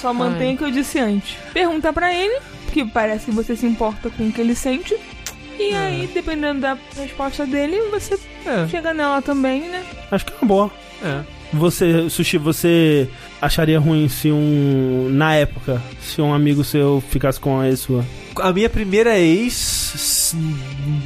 só 0.00 0.12
mantenho 0.12 0.54
o 0.54 0.58
que 0.58 0.64
eu 0.64 0.70
disse 0.70 0.98
antes. 0.98 1.36
Pergunta 1.52 1.92
pra 1.92 2.12
ele, 2.14 2.40
porque 2.64 2.84
parece 2.86 3.26
que 3.26 3.30
você 3.30 3.54
se 3.54 3.66
importa 3.66 4.10
com 4.10 4.26
o 4.28 4.32
que 4.32 4.40
ele 4.40 4.54
sente. 4.54 4.96
E 5.58 5.74
aí, 5.74 6.08
dependendo 6.12 6.60
da 6.62 6.76
resposta 6.96 7.44
dele, 7.46 7.80
você 7.90 8.18
É. 8.46 8.66
chega 8.68 8.94
nela 8.94 9.20
também, 9.22 9.60
né? 9.68 9.84
Acho 10.10 10.24
que 10.24 10.32
é 10.32 10.36
uma 10.40 10.48
boa. 10.48 10.70
É. 11.04 11.20
Você, 11.52 12.08
Sushi, 12.08 12.38
você 12.38 13.08
acharia 13.40 13.78
ruim 13.78 14.08
se 14.08 14.30
um. 14.30 15.08
Na 15.10 15.34
época, 15.34 15.82
se 16.00 16.20
um 16.20 16.32
amigo 16.32 16.62
seu 16.62 17.02
ficasse 17.10 17.40
com 17.40 17.58
a 17.58 17.68
ex 17.68 17.80
sua? 17.80 18.04
A 18.36 18.52
minha 18.52 18.70
primeira 18.70 19.18
ex, 19.18 20.34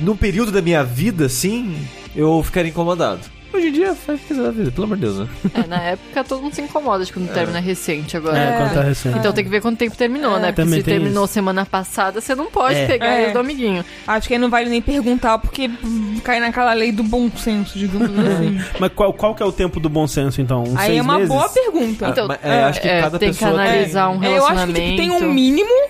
num 0.01 0.17
período 0.17 0.53
da 0.53 0.61
minha 0.61 0.85
vida, 0.85 1.27
assim, 1.27 1.75
eu 2.15 2.43
ficaria 2.43 2.71
incomodado. 2.71 3.34
Hoje 3.55 3.69
em 3.69 3.73
dia, 3.73 3.95
faz 3.95 4.19
o 4.19 4.23
que 4.23 4.29
quiser 4.29 4.43
da 4.43 4.51
vida, 4.51 4.71
pelo 4.73 4.85
amor 4.85 4.97
de 4.97 5.03
Deus, 5.03 5.19
né? 5.21 5.29
É, 5.55 5.67
na 5.67 5.81
época 5.81 6.25
todo 6.25 6.43
mundo 6.43 6.55
se 6.55 6.61
incomoda 6.61 7.05
de 7.05 7.13
quando 7.13 7.33
termina 7.33 7.61
recente 7.61 8.17
agora. 8.17 8.37
É, 8.37 8.57
quando 8.59 8.75
tá 8.75 8.83
recente. 8.83 9.19
Então 9.19 9.33
tem 9.33 9.45
que 9.45 9.51
ver 9.51 9.61
quanto 9.63 9.79
tempo 9.79 9.97
terminou, 9.97 10.39
né? 10.41 10.49
Porque 10.49 10.63
Também 10.63 10.81
se 10.81 10.85
tem 10.85 10.95
terminou 10.99 11.25
isso. 11.25 11.35
semana 11.35 11.65
passada, 11.65 12.21
você 12.21 12.35
não 12.35 12.47
pode 12.47 12.75
É. 12.77 12.87
pegar 12.87 13.07
É. 13.07 13.31
do 13.33 13.39
amiguinho. 13.39 13.85
Acho 14.07 14.27
que 14.27 14.35
aí 14.35 14.41
não 14.41 14.51
vale 14.51 14.69
nem 14.69 14.83
perguntar, 14.83 15.39
porque 15.39 15.71
hum, 15.85 16.19
cai 16.25 16.41
naquela 16.41 16.73
lei 16.73 16.91
do 16.91 17.05
bom 17.05 17.31
senso, 17.37 17.79
digamos 17.79 18.11
assim. 18.19 18.61
Mas 18.81 18.93
qual, 18.93 19.13
qual 19.13 19.35
que 19.35 19.43
é 19.43 19.47
o 19.47 19.53
tempo 19.53 19.79
do 19.79 19.89
bom 19.89 20.07
senso, 20.09 20.41
então? 20.41 20.65
Uns 20.65 20.77
aí 20.77 20.87
seis 20.87 20.99
é 20.99 21.03
uma 21.03 21.15
meses? 21.15 21.29
boa 21.29 21.49
pergunta. 21.49 22.09
Então, 22.09 22.29
é, 22.43 22.65
acho 22.65 22.81
que 22.81 22.89
é, 22.89 23.01
cada 23.03 23.19
tem 23.19 23.31
que 23.33 23.39
pessoa 23.39 23.53
analisar 23.61 24.09
um 24.11 24.23
É, 24.25 24.37
eu 24.39 24.47
acho 24.47 24.67
que 24.67 24.73
tipo, 24.73 24.75
tem 24.97 25.11
um 25.11 25.19
relacionamento. 25.19 25.35
mínimo. 25.35 25.89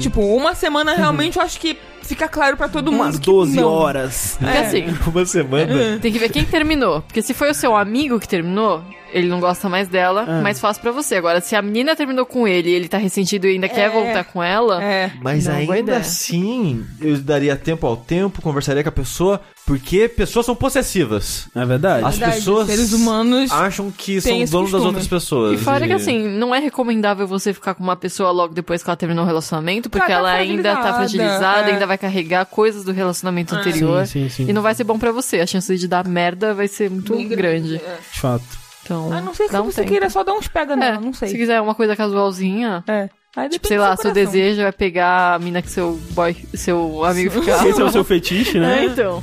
Tipo, 0.00 0.20
uma 0.36 0.54
semana 0.54 0.94
realmente 0.94 1.36
eu 1.38 1.42
acho 1.44 1.60
que 1.60 1.78
fica 2.10 2.28
claro 2.28 2.56
pra 2.56 2.68
todo 2.68 2.92
mundo. 2.92 3.02
Umas 3.04 3.18
que 3.18 3.26
12 3.26 3.56
não. 3.56 3.66
horas. 3.68 4.38
É. 4.42 4.58
assim, 4.58 4.84
Uma 5.10 5.24
semana. 5.24 5.98
tem 6.00 6.12
que 6.12 6.18
ver 6.18 6.28
quem 6.28 6.44
terminou. 6.44 7.00
Porque 7.02 7.22
se 7.22 7.32
foi 7.32 7.50
o 7.50 7.54
seu 7.54 7.74
amigo 7.76 8.20
que 8.20 8.28
terminou, 8.28 8.82
ele 9.12 9.26
não 9.28 9.40
gosta 9.40 9.68
mais 9.68 9.88
dela, 9.88 10.24
Ah. 10.28 10.40
mais 10.42 10.60
fácil 10.60 10.82
pra 10.82 10.92
você. 10.92 11.16
Agora, 11.16 11.40
se 11.40 11.56
a 11.56 11.62
menina 11.62 11.96
terminou 11.96 12.26
com 12.26 12.46
ele 12.46 12.70
e 12.70 12.74
ele 12.74 12.88
tá 12.88 12.98
ressentido 12.98 13.46
e 13.46 13.52
ainda 13.54 13.68
quer 13.68 13.90
voltar 13.90 14.24
com 14.24 14.42
ela, 14.42 14.82
É. 14.82 15.10
Mas 15.22 15.48
ainda 15.48 15.96
assim, 15.96 16.84
eu 17.00 17.16
daria 17.18 17.56
tempo 17.56 17.86
ao 17.86 17.96
tempo, 17.96 18.42
conversaria 18.42 18.82
com 18.82 18.88
a 18.88 18.92
pessoa, 18.92 19.40
porque 19.70 20.08
pessoas 20.08 20.46
são 20.46 20.54
possessivas. 20.56 21.48
É 21.54 21.64
verdade. 21.64 22.04
As 22.04 22.16
Verdade, 22.18 22.38
pessoas 22.38 22.66
seres 22.66 22.92
humanos 22.92 23.52
acham 23.52 23.88
que 23.90 24.20
são 24.20 24.32
donos 24.32 24.48
das 24.50 24.60
costume. 24.62 24.86
outras 24.86 25.06
pessoas. 25.06 25.60
E 25.60 25.62
fora 25.62 25.86
que 25.86 25.92
E- 25.92 25.96
assim, 25.96 26.28
não 26.28 26.52
é 26.52 26.58
recomendável 26.58 27.24
você 27.26 27.54
ficar 27.54 27.74
com 27.74 27.82
uma 27.84 27.94
pessoa 27.94 28.32
logo 28.32 28.52
depois 28.52 28.82
que 28.82 28.90
ela 28.90 28.96
terminou 28.96 29.22
o 29.24 29.26
relacionamento, 29.28 29.88
porque 29.88 30.10
Ela 30.10 30.28
tá 30.30 30.38
ela 30.38 30.38
ainda 30.40 30.74
tá 30.74 30.94
fragilizada, 30.94 31.68
é. 31.70 31.72
ainda 31.74 31.86
vai 31.86 31.96
carregar 31.96 32.44
coisas 32.46 32.82
do 32.84 32.90
relacionamento 32.90 33.54
anterior. 33.54 34.06
Sim, 34.08 34.28
sim, 34.28 34.44
sim. 34.44 34.50
E 34.50 34.52
não 34.52 34.60
vai 34.62 34.74
ser 34.74 34.82
bom 34.82 34.98
pra 34.98 35.12
você. 35.12 35.38
A 35.40 35.46
chance 35.46 35.76
de 35.76 35.86
dar 35.86 36.04
merda 36.06 36.52
vai 36.52 36.66
ser 36.66 36.90
muito 36.90 37.14
Bem 37.14 37.28
grande. 37.28 37.76
É. 37.76 37.98
De 38.12 38.20
fato. 38.20 38.42
Então, 38.82 39.12
A 39.12 39.20
não 39.20 39.32
que 39.32 39.46
dá 39.48 39.62
um 39.62 39.66
você 39.70 39.82
tempo. 39.82 39.92
queira 39.92 40.10
só 40.10 40.24
dar 40.24 40.32
uns 40.32 40.48
pega 40.48 40.74
nela, 40.74 40.96
É, 40.96 41.00
não 41.00 41.12
sei. 41.12 41.28
Se 41.28 41.36
quiser 41.36 41.60
uma 41.60 41.76
coisa 41.76 41.94
casualzinha, 41.94 42.82
É. 42.88 43.08
Aí 43.36 43.48
tipo, 43.48 43.68
sei 43.68 43.78
lá, 43.78 43.94
seu 43.96 44.04
seu 44.04 44.12
desejo 44.12 44.62
é 44.62 44.72
pegar 44.72 45.34
a 45.34 45.38
mina 45.38 45.62
que 45.62 45.70
seu 45.70 45.92
boy, 46.10 46.36
seu 46.52 47.04
amigo 47.04 47.30
ficava. 47.30 47.68
Esse 47.68 47.80
é 47.80 47.84
o 47.84 47.90
seu 47.92 48.02
fetiche, 48.04 48.58
É, 48.58 48.60
né? 48.60 48.84
então. 48.86 49.22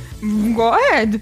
Go 0.54 0.62
ahead. 0.68 1.20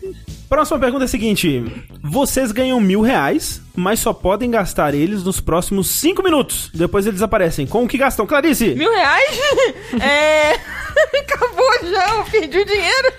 Próxima 0.49 0.79
pergunta 0.79 1.03
é 1.05 1.07
a 1.07 1.09
seguinte: 1.09 1.65
Vocês 2.01 2.53
ganham 2.53 2.81
mil 2.81 3.01
reais, 3.01 3.61
mas 3.75 3.99
só 3.99 4.13
podem 4.13 4.49
gastar 4.51 4.95
eles 4.95 5.25
nos 5.25 5.41
próximos 5.41 5.89
cinco 5.89 6.23
minutos. 6.23 6.71
Depois 6.73 7.05
eles 7.05 7.17
desaparecem. 7.17 7.67
Com 7.67 7.83
o 7.83 7.89
que 7.89 7.99
gastam? 7.99 8.25
Clarice! 8.27 8.75
Mil 8.77 8.93
reais? 8.93 9.41
é. 10.01 10.55
Já 11.91 12.17
eu 12.17 12.25
perdi 12.25 12.59
o 12.59 12.65
dinheiro. 12.65 13.13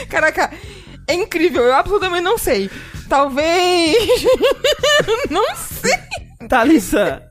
Caraca, 0.08 0.52
é 1.06 1.14
incrível. 1.14 1.62
Eu 1.62 1.74
absolutamente 1.74 2.22
não 2.22 2.36
sei. 2.36 2.70
Talvez. 3.08 3.96
não 5.30 5.44
sei. 5.56 6.25
Thalissa, 6.48 7.22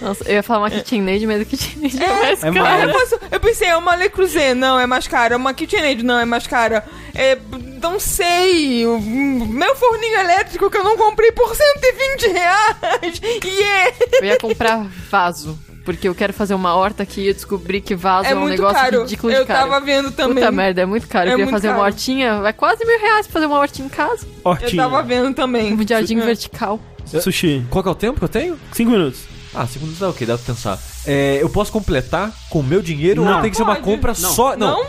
Nossa, 0.00 0.24
eu 0.28 0.34
ia 0.34 0.42
falar 0.42 0.60
uma 0.60 0.70
KitchenAid, 0.70 1.26
mas 1.26 1.40
a 1.40 1.44
KitchenAid 1.44 2.02
é, 2.02 2.06
mais 2.08 2.44
é 2.44 2.52
cara. 2.52 2.62
mais. 2.62 2.82
Eu, 2.82 2.92
posso- 2.92 3.20
eu 3.32 3.40
pensei, 3.40 3.68
é 3.68 3.76
uma 3.76 3.96
Le 3.96 4.08
Creuset, 4.10 4.54
não, 4.54 4.78
é 4.78 4.86
mais 4.86 5.06
cara. 5.08 5.36
Uma 5.36 5.54
KitchenAid, 5.54 6.02
não, 6.04 6.18
é 6.18 6.24
mais 6.24 6.46
cara. 6.46 6.84
É, 7.14 7.38
não 7.80 7.98
sei. 7.98 8.84
Meu 8.86 9.74
forninho 9.76 10.18
elétrico 10.20 10.70
que 10.70 10.76
eu 10.76 10.84
não 10.84 10.96
comprei 10.96 11.32
por 11.32 11.54
120 11.54 12.26
reais. 12.32 13.20
Yeah! 13.44 13.92
Eu 14.20 14.24
ia 14.24 14.38
comprar 14.38 14.86
vaso. 15.10 15.58
Porque 15.84 16.08
eu 16.08 16.14
quero 16.16 16.32
fazer 16.32 16.52
uma 16.52 16.74
horta 16.74 17.04
aqui 17.04 17.20
e 17.20 17.28
eu 17.28 17.32
descobri 17.34 17.80
que 17.80 17.94
vaso 17.94 18.26
é, 18.28 18.32
É 18.32 18.34
um 18.34 18.40
muito 18.40 18.50
negócio 18.56 18.74
caro. 18.82 19.02
ridículo 19.02 19.32
de 19.32 19.38
Eu 19.38 19.46
caro. 19.46 19.60
tava 19.70 19.80
vendo 19.84 20.10
também. 20.10 20.34
Puta 20.42 20.50
merda, 20.50 20.80
é 20.82 20.84
muito 20.84 21.06
caro. 21.06 21.28
É 21.30 21.32
eu 21.32 21.36
queria 21.36 21.50
fazer 21.52 21.68
caro. 21.68 21.78
uma 21.78 21.84
hortinha, 21.86 22.40
vai 22.40 22.52
quase 22.52 22.84
mil 22.84 22.98
reais 23.00 23.26
pra 23.26 23.34
fazer 23.34 23.46
uma 23.46 23.58
hortinha 23.60 23.86
em 23.86 23.88
casa. 23.88 24.26
Eu 24.26 24.50
hortinha. 24.50 24.82
tava 24.82 25.00
vendo 25.04 25.32
também. 25.32 25.72
Um 25.72 25.86
jardim 25.86 26.18
É. 26.18 26.24
vertical. 26.24 26.80
Sushi. 27.06 27.64
Qual 27.70 27.82
que 27.82 27.88
é 27.88 27.92
o 27.92 27.94
tempo 27.94 28.18
que 28.18 28.24
eu 28.24 28.28
tenho? 28.28 28.58
Cinco 28.72 28.90
minutos. 28.90 29.20
Ah, 29.54 29.66
cinco 29.66 29.80
minutos 29.86 30.00
dá 30.00 30.08
ok, 30.10 30.26
dá 30.26 30.36
pra 30.36 30.46
pensar. 30.54 30.78
É, 31.06 31.38
eu 31.40 31.48
posso 31.48 31.72
completar 31.72 32.32
com 32.50 32.60
o 32.60 32.62
meu 32.62 32.82
dinheiro 32.82 33.24
Não. 33.24 33.36
ou 33.36 33.40
tem 33.42 33.50
que 33.50 33.56
ser 33.56 33.62
uma 33.62 33.74
Pode. 33.76 33.84
compra 33.86 34.12
Não. 34.18 34.30
só? 34.30 34.56
Não. 34.56 34.82
Não? 34.82 34.84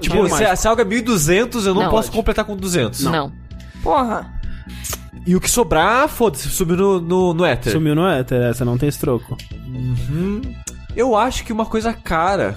Tipo, 0.00 0.14
Dinheiro 0.14 0.28
se, 0.28 0.42
mágico. 0.42 0.56
se 0.56 0.68
algo 0.68 0.80
é 0.80 0.84
1.200, 0.84 1.66
eu 1.66 1.74
não, 1.74 1.82
Não, 1.82 1.90
posso 1.90 2.08
pode. 2.08 2.16
completar 2.16 2.44
com 2.44 2.56
200. 2.56 3.00
Não. 3.02 3.32
Porra. 3.82 4.32
E 5.26 5.36
o 5.36 5.40
que 5.40 5.50
sobrar, 5.50 6.08
foda-se, 6.08 6.48
subiu 6.48 6.76
no, 6.76 7.00
no, 7.00 7.34
no 7.34 7.44
Ether. 7.44 7.72
Sumiu 7.72 7.94
no 7.94 8.08
éter, 8.08 8.40
essa 8.42 8.64
não 8.64 8.78
tem 8.78 8.88
esse 8.88 8.98
troco. 8.98 9.36
Eu 10.96 11.14
acho 11.16 11.44
que 11.44 11.52
uma 11.52 11.66
coisa 11.66 11.92
cara 11.92 12.56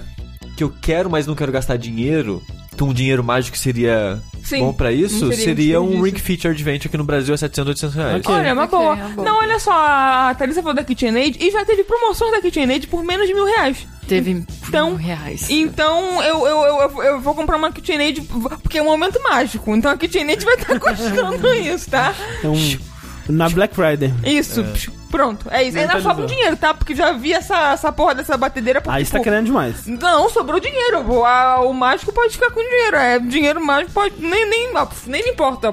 que 0.56 0.64
eu 0.64 0.72
quero, 0.80 1.10
mas 1.10 1.26
não 1.26 1.34
quero 1.34 1.52
gastar 1.52 1.76
dinheiro, 1.76 2.42
então 2.74 2.88
um 2.88 2.92
dinheiro 2.92 3.22
mágico 3.22 3.56
seria 3.56 4.18
Sim, 4.42 4.60
bom 4.60 4.72
pra 4.72 4.90
isso, 4.92 5.18
seria 5.28 5.36
seria 5.44 5.80
um. 5.80 6.02
Ring 6.02 6.16
Fit 6.16 6.46
Adventure 6.48 6.88
aqui 6.88 6.96
no 6.98 7.04
Brasil 7.04 7.34
a 7.34 7.38
700, 7.38 7.68
800 7.68 7.94
reais. 7.94 8.16
Ok. 8.16 8.34
Olha, 8.34 8.48
é 8.48 8.52
uma 8.52 8.64
Ok, 8.64 8.78
boa. 8.78 8.92
é 8.98 9.04
uma 9.04 9.08
boa. 9.10 9.28
Não, 9.28 9.38
olha 9.38 9.58
só, 9.58 9.70
a 9.72 10.34
Thalissa 10.36 10.62
falou 10.62 10.74
da 10.74 10.82
KitchenAid 10.84 11.36
e 11.40 11.50
já 11.50 11.64
teve 11.64 11.84
promoções 11.84 12.32
da 12.32 12.40
KitchenAid 12.40 12.86
por 12.88 13.04
menos 13.04 13.26
de 13.28 13.34
mil 13.34 13.44
reais. 13.44 13.86
Teve 14.08 14.44
Então, 14.68 14.88
mil 14.90 14.96
reais. 14.98 15.48
Então 15.48 16.22
eu, 16.24 16.46
eu, 16.46 16.62
eu, 16.64 16.80
eu, 16.90 17.02
eu 17.04 17.20
vou 17.20 17.34
comprar 17.34 17.56
uma 17.56 17.70
KitchenAid 17.70 18.20
porque 18.62 18.78
é 18.78 18.82
um 18.82 18.86
momento 18.86 19.22
mágico. 19.22 19.74
Então 19.76 19.90
a 19.90 19.96
KitchenAid 19.96 20.44
vai 20.44 20.54
estar 20.54 20.78
custando 20.80 21.54
isso, 21.54 21.88
tá? 21.90 22.12
É 22.42 22.48
um. 22.48 22.91
Na 23.28 23.48
Black 23.48 23.74
Friday. 23.74 24.12
Isso, 24.24 24.64
pronto. 25.10 25.46
É 25.50 25.62
isso. 25.62 25.76
Ainda 25.78 25.94
Mentalizou. 25.94 26.10
sobra 26.10 26.24
um 26.24 26.26
dinheiro, 26.26 26.56
tá? 26.56 26.74
Porque 26.74 26.94
já 26.94 27.12
vi 27.12 27.32
essa, 27.32 27.72
essa 27.72 27.92
porra 27.92 28.14
dessa 28.14 28.36
batedeira. 28.36 28.80
Porque, 28.80 28.96
Aí 28.96 29.04
você 29.04 29.12
tá 29.12 29.18
tipo, 29.18 29.24
querendo 29.30 29.46
demais. 29.46 29.86
Não, 29.86 30.28
sobrou 30.30 30.58
dinheiro. 30.60 31.00
O, 31.10 31.24
a- 31.24 31.60
o 31.60 31.72
mágico 31.72 32.12
pode 32.12 32.32
ficar 32.34 32.50
com 32.50 32.60
dinheiro. 32.60 32.96
É, 32.96 33.18
dinheiro 33.18 33.64
mágico 33.64 33.92
pode. 33.92 34.14
Nem, 34.18 34.48
nem, 34.48 34.70
ah, 34.76 34.88
nem 35.06 35.22
me 35.24 35.30
importa. 35.30 35.72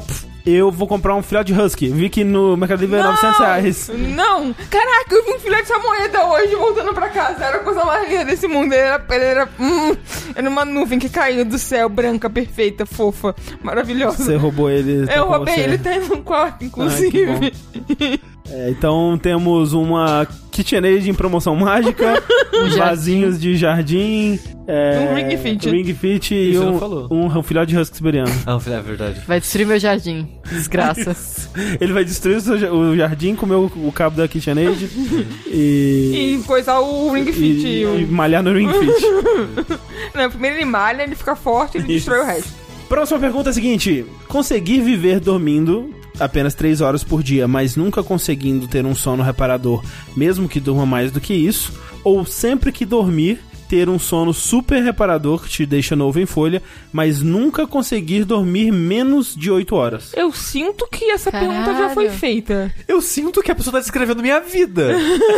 Eu 0.56 0.72
vou 0.72 0.88
comprar 0.88 1.16
um 1.16 1.22
filhote 1.22 1.54
de 1.54 1.60
husky. 1.60 1.90
Vi 1.90 2.10
que 2.10 2.24
no 2.24 2.58
Mercado 2.58 2.80
Livre 2.82 2.98
é 2.98 3.04
900 3.04 3.40
reais. 3.40 3.92
Não! 3.94 4.54
Caraca, 4.70 5.16
eu 5.16 5.26
vi 5.26 5.34
um 5.34 5.40
filhote 5.40 5.62
dessa 5.64 5.80
moeda 5.80 6.26
hoje 6.28 6.56
voltando 6.56 6.94
pra 6.94 7.10
casa. 7.10 7.44
Era 7.44 7.58
a 7.58 7.60
coisa 7.64 7.84
mais 7.86 8.10
linda 8.10 8.26
desse 8.26 8.48
mundo. 8.48 8.74
Ele 8.74 8.82
era, 8.82 9.06
ele 9.10 9.24
era, 9.24 9.50
hum, 9.60 9.96
era 10.36 10.50
uma 10.50 10.66
nuvem 10.66 11.00
que 11.00 11.10
caiu 11.10 11.46
do 11.46 11.58
céu, 11.58 11.90
branca, 11.90 12.30
perfeita, 12.30 12.86
fofa, 12.86 13.36
maravilhosa. 13.62 14.24
Você 14.24 14.36
roubou 14.36 14.70
ele. 14.70 15.06
tá 15.06 15.16
eu 15.16 15.26
roubei, 15.28 15.56
você. 15.56 15.62
ele 15.62 15.78
tá 15.78 15.96
no 16.00 16.22
quarto, 16.24 16.64
inclusive. 16.66 17.54
É, 18.52 18.70
então 18.72 19.18
temos 19.22 19.74
uma 19.74 20.28
KitchenAid 20.52 21.10
em 21.10 21.14
promoção 21.14 21.56
mágica, 21.56 22.22
uns 22.66 22.76
vasinhos 22.76 23.40
de 23.40 23.56
jardim, 23.56 24.40
é, 24.68 25.08
Um 25.12 25.16
Ring 25.16 25.38
Fit. 25.38 25.70
Ring 25.70 25.94
Fit 25.94 26.34
e 26.36 26.58
um, 26.58 26.78
falou. 26.80 27.08
um 27.12 27.44
filhote 27.44 27.72
de 27.74 27.78
husky 27.80 27.98
siberiano. 27.98 28.32
Ah, 28.46 28.58
é 28.66 28.82
verdade. 28.82 29.22
Vai 29.28 29.40
destruir 29.40 29.66
meu 29.68 29.80
jardim. 29.80 30.28
Desgraça. 30.52 31.16
Ele 31.80 31.94
vai 31.94 32.04
destruir 32.04 32.38
o, 32.38 32.42
seu 32.42 32.74
o 32.74 32.96
jardim, 32.96 33.36
comer 33.36 33.56
o, 33.56 33.66
o 33.86 33.92
cabo 33.92 34.18
da 34.18 34.28
KitchenAid 34.28 34.90
e, 35.48 36.38
E 36.40 36.44
coisar 36.46 36.80
o 36.80 37.12
Ring 37.12 37.32
Fit. 37.32 37.68
e, 37.68 37.86
o- 37.86 38.00
e 38.00 38.06
malhar 38.06 38.42
no 38.44 38.54
Ring 38.54 38.70
Fit. 38.70 39.06
Não, 40.16 40.30
primeiro 40.30 40.58
ele 40.58 40.66
malha, 40.66 41.04
ele 41.04 41.16
fica 41.16 41.36
forte, 41.36 41.78
ele 41.78 41.86
Isso. 41.86 41.94
destrói 42.10 42.20
o 42.22 42.26
resto. 42.26 42.52
Próxima 42.88 43.20
pergunta 43.20 43.50
é 43.50 43.52
a 43.52 43.54
seguinte: 43.54 44.06
conseguir 44.28 44.82
viver 44.82 45.20
dormindo 45.20 45.94
apenas 46.20 46.54
3 46.54 46.82
horas 46.82 47.04
por 47.04 47.22
dia, 47.22 47.48
mas 47.48 47.76
nunca 47.76 48.04
conseguindo 48.04 48.68
ter 48.68 48.86
um 48.86 48.96
sono 48.96 49.24
reparador, 49.24 49.84
mesmo 50.16 50.48
que 50.48 50.60
durma 50.60 50.86
mais 50.86 51.12
do 51.12 51.20
que 51.20 51.34
isso, 51.34 51.74
ou 52.04 52.26
sempre 52.26 52.72
que 52.72 52.86
dormir 52.86 53.40
ter 53.70 53.88
um 53.88 54.00
sono 54.00 54.34
super 54.34 54.82
reparador 54.82 55.44
que 55.44 55.50
te 55.50 55.66
deixa 55.66 55.96
novo 55.96 56.20
em 56.20 56.26
folha, 56.26 56.62
mas 56.92 57.22
nunca 57.22 57.68
conseguir 57.68 58.26
dormir 58.26 58.72
menos 58.72 59.36
de 59.36 59.52
8 59.52 59.76
horas. 59.76 60.12
Eu 60.16 60.32
sinto 60.32 60.88
que 60.92 61.12
essa 61.12 61.32
pergunta 61.32 61.66
já 61.68 61.74
Caralho. 61.74 61.94
foi 61.94 62.10
feita. 62.10 62.74
Eu 62.88 63.00
sinto 63.00 63.44
que 63.44 63.52
a 63.52 63.56
pessoa 63.56 63.74
tá 63.74 63.80
descrevendo 63.80 64.24
minha 64.24 64.40
vida. 64.40 64.96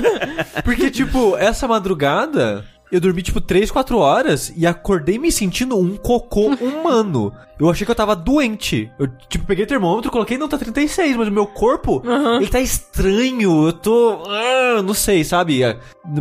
Porque, 0.64 0.90
tipo, 0.90 1.36
essa 1.36 1.68
madrugada, 1.68 2.66
eu 2.92 3.00
dormi, 3.00 3.22
tipo, 3.22 3.40
3, 3.40 3.72
4 3.72 3.98
horas 3.98 4.52
e 4.56 4.68
acordei 4.68 5.18
me 5.18 5.32
sentindo 5.32 5.78
um 5.78 5.96
cocô 5.98 6.48
humano. 6.62 7.34
Eu 7.60 7.70
achei 7.70 7.86
que 7.86 7.92
eu 7.92 7.96
tava 7.96 8.16
doente. 8.16 8.92
Eu, 8.98 9.08
tipo, 9.30 9.46
peguei 9.46 9.66
o 9.66 9.68
termômetro, 9.68 10.10
coloquei, 10.12 10.36
não, 10.38 10.48
tá 10.48 10.58
36, 10.58 11.16
mas 11.16 11.28
o 11.28 11.32
meu 11.32 11.46
corpo, 11.46 12.02
ele 12.38 12.48
tá 12.50 12.60
estranho. 12.60 13.68
Eu 13.68 13.74
tô. 13.74 14.24
ah, 14.28 14.82
não 14.82 14.94
sei, 14.96 15.24
sabe? 15.24 15.64
É, 15.64 15.78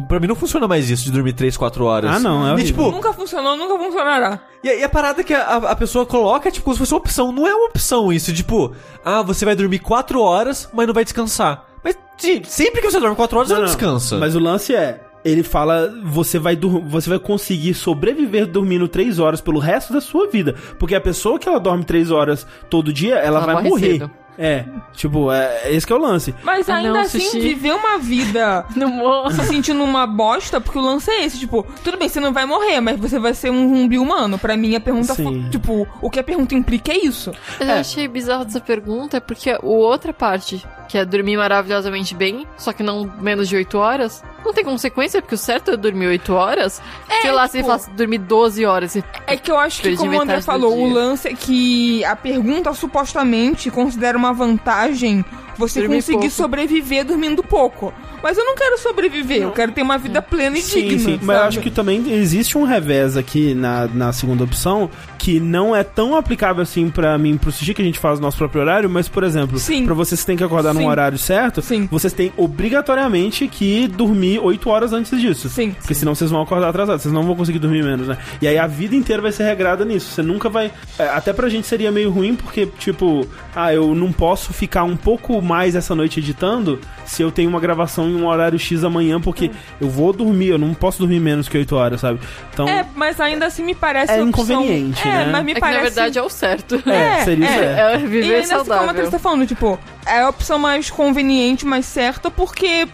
Pra 0.08 0.20
mim 0.20 0.26
não 0.26 0.34
funciona 0.34 0.68
mais 0.68 0.90
isso 0.90 1.04
de 1.04 1.10
dormir 1.12 1.32
3, 1.32 1.56
4 1.56 1.84
horas. 1.84 2.10
Ah, 2.16 2.18
não, 2.18 2.46
é 2.56 2.60
E, 2.60 2.64
tipo, 2.64 2.90
Nunca 2.90 3.12
funcionou, 3.14 3.56
nunca 3.56 3.78
funcionará. 3.82 4.40
e, 4.62 4.68
a- 4.68 4.74
e 4.76 4.84
a 4.84 4.88
parada 4.88 5.24
que 5.24 5.32
a, 5.32 5.56
a 5.56 5.76
pessoa 5.76 6.04
coloca, 6.04 6.50
tipo, 6.50 6.64
como 6.64 6.74
se 6.74 6.78
fosse 6.80 6.92
uma 6.92 6.98
opção. 7.00 7.32
Não 7.32 7.46
é 7.46 7.54
uma 7.54 7.66
opção 7.68 8.12
isso, 8.12 8.32
tipo, 8.34 8.72
ah, 9.04 9.22
você 9.22 9.44
vai 9.46 9.56
dormir 9.56 9.78
4 9.78 10.20
horas, 10.20 10.68
mas 10.74 10.86
não 10.86 10.92
vai 10.94 11.04
descansar. 11.04 11.64
Mas 11.82 11.96
se- 12.18 12.42
sempre 12.44 12.82
que 12.82 12.90
você 12.90 13.00
dorme 13.00 13.16
4 13.16 13.38
horas, 13.38 13.48
você 13.48 13.54
não, 13.54 13.64
descansa. 13.64 14.18
Mas 14.18 14.36
o 14.36 14.38
lance 14.38 14.74
é. 14.74 15.00
Ele 15.24 15.42
fala, 15.42 15.92
você 16.04 16.38
vai, 16.38 16.56
você 16.86 17.10
vai 17.10 17.18
conseguir 17.18 17.74
sobreviver 17.74 18.46
dormindo 18.46 18.88
3 18.88 19.18
horas 19.18 19.40
pelo 19.40 19.58
resto 19.58 19.92
da 19.92 20.00
sua 20.00 20.26
vida. 20.28 20.54
Porque 20.78 20.94
a 20.94 21.00
pessoa 21.00 21.38
que 21.38 21.48
ela 21.48 21.60
dorme 21.60 21.84
3 21.84 22.10
horas 22.10 22.46
todo 22.70 22.92
dia, 22.92 23.16
ela, 23.16 23.38
Ela 23.38 23.40
vai 23.46 23.54
morre 23.56 23.68
morrer. 23.68 23.92
cedo. 23.98 24.10
É, 24.42 24.64
tipo, 24.94 25.30
é, 25.30 25.70
esse 25.70 25.86
que 25.86 25.92
é 25.92 25.96
o 25.96 25.98
lance. 25.98 26.34
Mas 26.42 26.66
Ah, 26.70 26.76
ainda 26.76 26.92
não, 26.94 27.00
assim, 27.00 27.20
Sushi. 27.20 27.40
viver 27.40 27.72
uma 27.74 27.98
vida 27.98 28.64
se 29.36 29.44
sentindo 29.48 29.84
uma 29.84 30.06
bosta, 30.06 30.58
porque 30.58 30.78
o 30.78 30.82
lance 30.82 31.10
é 31.10 31.24
esse, 31.26 31.38
tipo, 31.38 31.66
tudo 31.84 31.98
bem, 31.98 32.08
você 32.08 32.20
não 32.20 32.32
vai 32.32 32.46
morrer, 32.46 32.80
mas 32.80 32.98
você 32.98 33.18
vai 33.18 33.34
ser 33.34 33.50
um 33.50 33.68
zumbi 33.76 33.98
humano. 33.98 34.38
Pra 34.38 34.56
mim, 34.56 34.74
a 34.74 34.80
pergunta 34.80 35.14
foi, 35.14 35.44
tipo, 35.50 35.86
o 36.00 36.08
que 36.08 36.18
a 36.18 36.24
pergunta 36.24 36.54
implica 36.54 36.90
é 36.90 37.04
isso. 37.04 37.32
Mas 37.58 37.68
eu 37.68 37.74
achei 37.74 38.08
bizarro 38.08 38.46
dessa 38.46 38.60
pergunta 38.60 39.18
é 39.18 39.20
porque 39.20 39.50
a 39.50 39.58
outra 39.62 40.14
parte, 40.14 40.64
que 40.90 40.98
é 40.98 41.04
dormir 41.04 41.36
maravilhosamente 41.36 42.16
bem, 42.16 42.44
só 42.58 42.72
que 42.72 42.82
não 42.82 43.08
menos 43.20 43.48
de 43.48 43.54
8 43.54 43.78
horas, 43.78 44.24
não 44.44 44.52
tem 44.52 44.64
consequência, 44.64 45.22
porque 45.22 45.36
o 45.36 45.38
certo 45.38 45.70
é 45.70 45.76
dormir 45.76 46.08
8 46.08 46.34
horas. 46.34 46.82
Sei 47.22 47.30
lá, 47.30 47.46
se 47.46 47.58
ele 47.58 47.62
tipo- 47.62 47.66
falasse 47.68 47.90
dormir 47.92 48.18
12 48.18 48.66
horas. 48.66 48.96
É 49.24 49.36
que 49.36 49.52
eu 49.52 49.56
acho 49.56 49.82
que, 49.82 49.96
como 49.96 50.10
o 50.18 50.20
André 50.20 50.40
falou, 50.42 50.76
o 50.76 50.92
lance 50.92 51.28
é 51.28 51.34
que 51.34 52.04
a 52.04 52.16
pergunta 52.16 52.74
supostamente 52.74 53.70
considera 53.70 54.18
uma 54.18 54.32
vantagem 54.32 55.24
você 55.60 55.80
Dormir 55.80 55.96
conseguir 55.96 56.18
pouco. 56.18 56.30
sobreviver 56.34 57.04
dormindo 57.04 57.42
pouco. 57.42 57.92
Mas 58.22 58.36
eu 58.36 58.44
não 58.44 58.54
quero 58.54 58.76
sobreviver, 58.78 59.42
eu 59.42 59.50
quero 59.52 59.72
ter 59.72 59.80
uma 59.82 59.96
vida 59.96 60.20
plena 60.20 60.58
e 60.58 60.60
Sim, 60.60 60.88
digna. 60.88 60.98
sim. 60.98 61.18
Mas 61.22 61.28
eu 61.36 61.42
sabe? 61.42 61.48
acho 61.48 61.60
que 61.60 61.70
também 61.70 62.12
existe 62.12 62.58
um 62.58 62.64
revés 62.64 63.16
aqui 63.16 63.54
na, 63.54 63.86
na 63.86 64.12
segunda 64.12 64.44
opção 64.44 64.90
que 65.16 65.38
não 65.40 65.74
é 65.74 65.82
tão 65.82 66.14
aplicável 66.16 66.62
assim 66.62 66.90
pra 66.90 67.16
mim 67.16 67.36
pro 67.38 67.50
sushi 67.52 67.72
que 67.72 67.80
a 67.80 67.84
gente 67.84 67.98
faz 67.98 68.18
no 68.18 68.26
nosso 68.26 68.36
próprio 68.36 68.60
horário, 68.62 68.90
mas, 68.90 69.08
por 69.08 69.22
exemplo, 69.24 69.58
Sim. 69.58 69.84
pra 69.86 69.94
vocês 69.94 70.22
que 70.24 70.44
acordar 70.44 70.72
num 70.74 70.80
Sim. 70.80 70.86
horário 70.88 71.18
certo, 71.18 71.60
Sim. 71.62 71.88
vocês 71.90 72.12
têm 72.12 72.32
obrigatoriamente 72.36 73.48
que 73.48 73.88
dormir 73.88 74.38
8 74.38 74.70
horas 74.70 74.92
antes 74.92 75.18
disso. 75.20 75.48
Sim. 75.48 75.72
Porque 75.72 75.94
senão 75.94 76.14
vocês 76.14 76.30
vão 76.30 76.40
acordar 76.40 76.68
atrasados, 76.68 77.02
vocês 77.02 77.12
não 77.12 77.22
vão 77.24 77.34
conseguir 77.34 77.58
dormir 77.58 77.82
menos, 77.82 78.06
né? 78.08 78.16
E 78.40 78.46
aí 78.48 78.56
a 78.56 78.66
vida 78.66 78.94
inteira 78.94 79.20
vai 79.20 79.32
ser 79.32 79.44
regrada 79.44 79.84
nisso. 79.84 80.10
Você 80.12 80.22
nunca 80.22 80.48
vai. 80.48 80.70
é, 80.98 81.08
Até 81.08 81.32
pra 81.32 81.48
gente 81.48 81.66
seria 81.66 81.90
meio 81.90 82.10
ruim, 82.10 82.34
porque, 82.34 82.66
tipo, 82.78 83.26
ah, 83.54 83.72
eu 83.74 83.94
não 83.94 84.12
posso 84.12 84.52
ficar 84.52 84.84
um 84.84 84.96
pouco 84.96 85.40
mais 85.50 85.74
essa 85.74 85.94
noite 85.96 86.20
editando 86.20 86.78
se 87.04 87.22
eu 87.22 87.32
tenho 87.32 87.50
uma 87.50 87.58
gravação 87.58 88.08
em 88.08 88.14
um 88.14 88.26
horário 88.26 88.56
X 88.58 88.84
amanhã, 88.84 89.20
porque 89.20 89.50
eu 89.80 89.88
vou 89.90 90.12
dormir, 90.12 90.48
eu 90.48 90.58
não 90.58 90.72
posso 90.72 91.00
dormir 91.00 91.18
menos 91.18 91.48
que 91.48 91.58
8 91.58 91.74
horas, 91.74 92.00
sabe? 92.00 92.20
Então. 92.54 92.68
É, 92.68 92.86
mas 92.94 93.20
ainda 93.20 93.46
assim 93.46 93.64
me 93.64 93.74
parece 93.74 94.12
É 94.12 94.22
opção- 94.22 94.28
inconveniente, 94.28 95.02
é, 95.06 95.10
né? 95.26 95.28
mas 95.32 95.44
me 95.44 95.50
É 95.50 95.54
que 95.54 95.60
parece 95.60 95.78
na 95.78 95.82
verdade 95.84 96.18
é 96.18 96.22
o 96.22 96.28
certo. 96.28 96.80
É, 96.86 97.20
É, 97.20 97.24
seria 97.24 97.46
é. 97.46 97.58
certo. 97.58 97.78
É 97.80 97.94
E 98.00 98.06
viver 98.06 98.34
ainda 98.34 98.38
assim, 98.38 98.48
como 98.50 98.60
a 98.60 98.64
saudável. 98.64 98.94
Thaís 98.94 99.10
tá 99.10 99.18
falando, 99.18 99.46
tipo, 99.46 99.78
é 100.06 100.20
a 100.20 100.28
opção 100.28 100.58
mais 100.58 100.88
conveniente, 100.88 101.66
mais 101.66 101.84
certa, 101.86 102.30
porque 102.30 102.86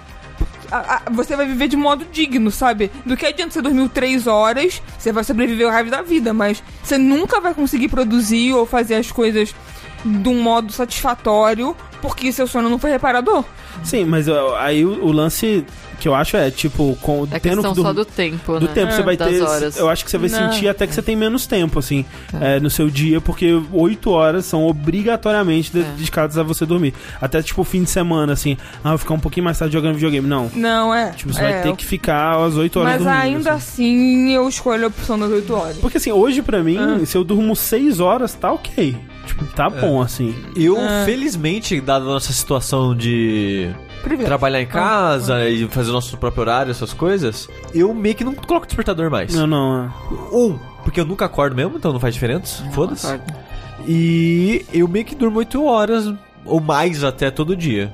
a- 0.72 0.96
a- 1.06 1.10
você 1.12 1.36
vai 1.36 1.46
viver 1.46 1.68
de 1.68 1.76
modo 1.76 2.04
digno, 2.10 2.50
sabe? 2.50 2.90
Do 3.04 3.16
que 3.16 3.24
adianta 3.26 3.52
você 3.52 3.62
dormir 3.62 3.88
três 3.90 4.26
horas, 4.26 4.82
você 4.98 5.12
vai 5.12 5.22
sobreviver 5.24 5.66
o 5.66 5.70
resto 5.70 5.90
da 5.90 6.02
vida, 6.02 6.32
mas 6.32 6.62
você 6.82 6.96
nunca 6.98 7.40
vai 7.40 7.54
conseguir 7.54 7.88
produzir 7.88 8.52
ou 8.54 8.66
fazer 8.66 8.94
as 8.96 9.12
coisas 9.12 9.54
de 10.04 10.28
um 10.28 10.40
modo 10.42 10.72
satisfatório 10.72 11.76
Porque 12.02 12.30
seu 12.32 12.46
sono 12.46 12.68
não 12.68 12.78
foi 12.78 12.90
reparador. 12.90 13.44
Sim, 13.82 14.04
mas 14.04 14.26
aí 14.58 14.84
o, 14.84 15.04
o 15.04 15.12
lance 15.12 15.64
que 15.98 16.06
eu 16.06 16.14
acho 16.14 16.36
é, 16.36 16.50
tipo, 16.50 16.96
com, 17.00 17.26
É 17.30 17.38
tendo 17.38 17.56
que 17.62 17.68
só 17.68 17.72
dormir- 17.74 17.94
do 17.94 18.04
tempo, 18.04 18.60
do 18.60 18.66
né? 18.66 18.72
tempo, 18.74 18.92
você 18.92 19.02
vai 19.02 19.16
Das 19.16 19.28
ter. 19.30 19.40
horas. 19.42 19.76
Eu 19.78 19.88
acho 19.88 20.04
que 20.04 20.10
você 20.10 20.18
vai 20.18 20.28
Não. 20.28 20.52
sentir 20.52 20.68
até 20.68 20.86
que 20.86 20.94
você 20.94 21.00
tem 21.00 21.16
menos 21.16 21.46
tempo, 21.46 21.78
assim, 21.78 22.04
é, 22.38 22.60
no 22.60 22.68
seu 22.68 22.90
dia, 22.90 23.18
porque 23.18 23.50
oito 23.72 24.10
horas 24.10 24.44
são 24.44 24.66
obrigatoriamente 24.66 25.70
É. 25.76 25.82
dedicadas 25.82 26.36
a 26.36 26.42
você 26.42 26.66
dormir. 26.66 26.92
Até, 27.20 27.42
tipo, 27.42 27.64
fim 27.64 27.82
de 27.82 27.88
semana, 27.90 28.32
assim, 28.34 28.58
ah, 28.84 28.90
vou 28.90 28.98
ficar 28.98 29.14
um 29.14 29.18
pouquinho 29.20 29.44
mais 29.44 29.58
tarde 29.58 29.72
jogando 29.72 29.94
videogame. 29.94 30.26
Não. 30.28 30.50
Não, 30.54 30.94
é. 30.94 31.12
Tipo, 31.12 31.32
você 31.32 31.40
é, 31.42 31.52
vai 31.52 31.62
ter 31.62 31.76
que 31.76 31.84
ficar 31.84 32.44
às 32.44 32.56
8 32.56 32.78
horas 32.78 32.92
Mas 32.92 33.02
dormindo. 33.02 33.22
ainda 33.22 33.52
assim. 33.52 33.66
assim, 34.26 34.32
eu 34.34 34.46
escolho 34.48 34.84
a 34.84 34.88
opção 34.88 35.18
das 35.18 35.30
8 35.30 35.54
horas. 35.54 35.78
Porque 35.78 35.96
assim, 35.96 36.12
hoje 36.12 36.42
pra 36.42 36.62
mim, 36.62 36.76
Ah. 36.78 37.06
se 37.06 37.16
eu 37.16 37.24
durmo 37.24 37.56
6 37.56 38.00
horas, 38.00 38.34
tá 38.34 38.52
ok. 38.52 38.96
Tipo, 39.26 39.44
tá 39.46 39.68
bom, 39.68 40.00
assim. 40.00 40.34
Eu, 40.56 40.76
Ah. 40.80 41.02
felizmente, 41.04 41.80
dada 41.80 42.04
a 42.04 42.08
nossa 42.08 42.32
situação 42.32 42.94
de 42.94 43.68
Privilégio. 44.02 44.26
trabalhar 44.26 44.62
em 44.62 44.66
casa 44.66 45.48
e 45.48 45.66
fazer 45.68 45.90
o 45.90 45.92
nosso 45.92 46.16
próprio 46.16 46.42
horário, 46.42 46.70
essas 46.70 46.92
coisas, 46.92 47.48
eu 47.74 47.92
meio 47.92 48.14
que 48.14 48.24
não 48.24 48.34
coloco 48.34 48.66
despertador 48.66 49.10
mais. 49.10 49.34
Não, 49.34 49.46
não. 49.46 49.84
é. 49.84 50.34
Um, 50.34 50.58
porque 50.84 51.00
eu 51.00 51.04
nunca 51.04 51.24
acordo 51.24 51.54
mesmo, 51.56 51.76
então 51.76 51.92
não 51.92 52.00
faz 52.00 52.14
diferença. 52.14 52.62
Foda-se. 52.70 53.18
E 53.86 54.64
eu 54.72 54.88
meio 54.88 55.04
que 55.04 55.14
durmo 55.14 55.38
8 55.38 55.62
horas, 55.64 56.12
ou 56.44 56.60
mais 56.60 57.04
até 57.04 57.30
todo 57.30 57.56
dia. 57.56 57.92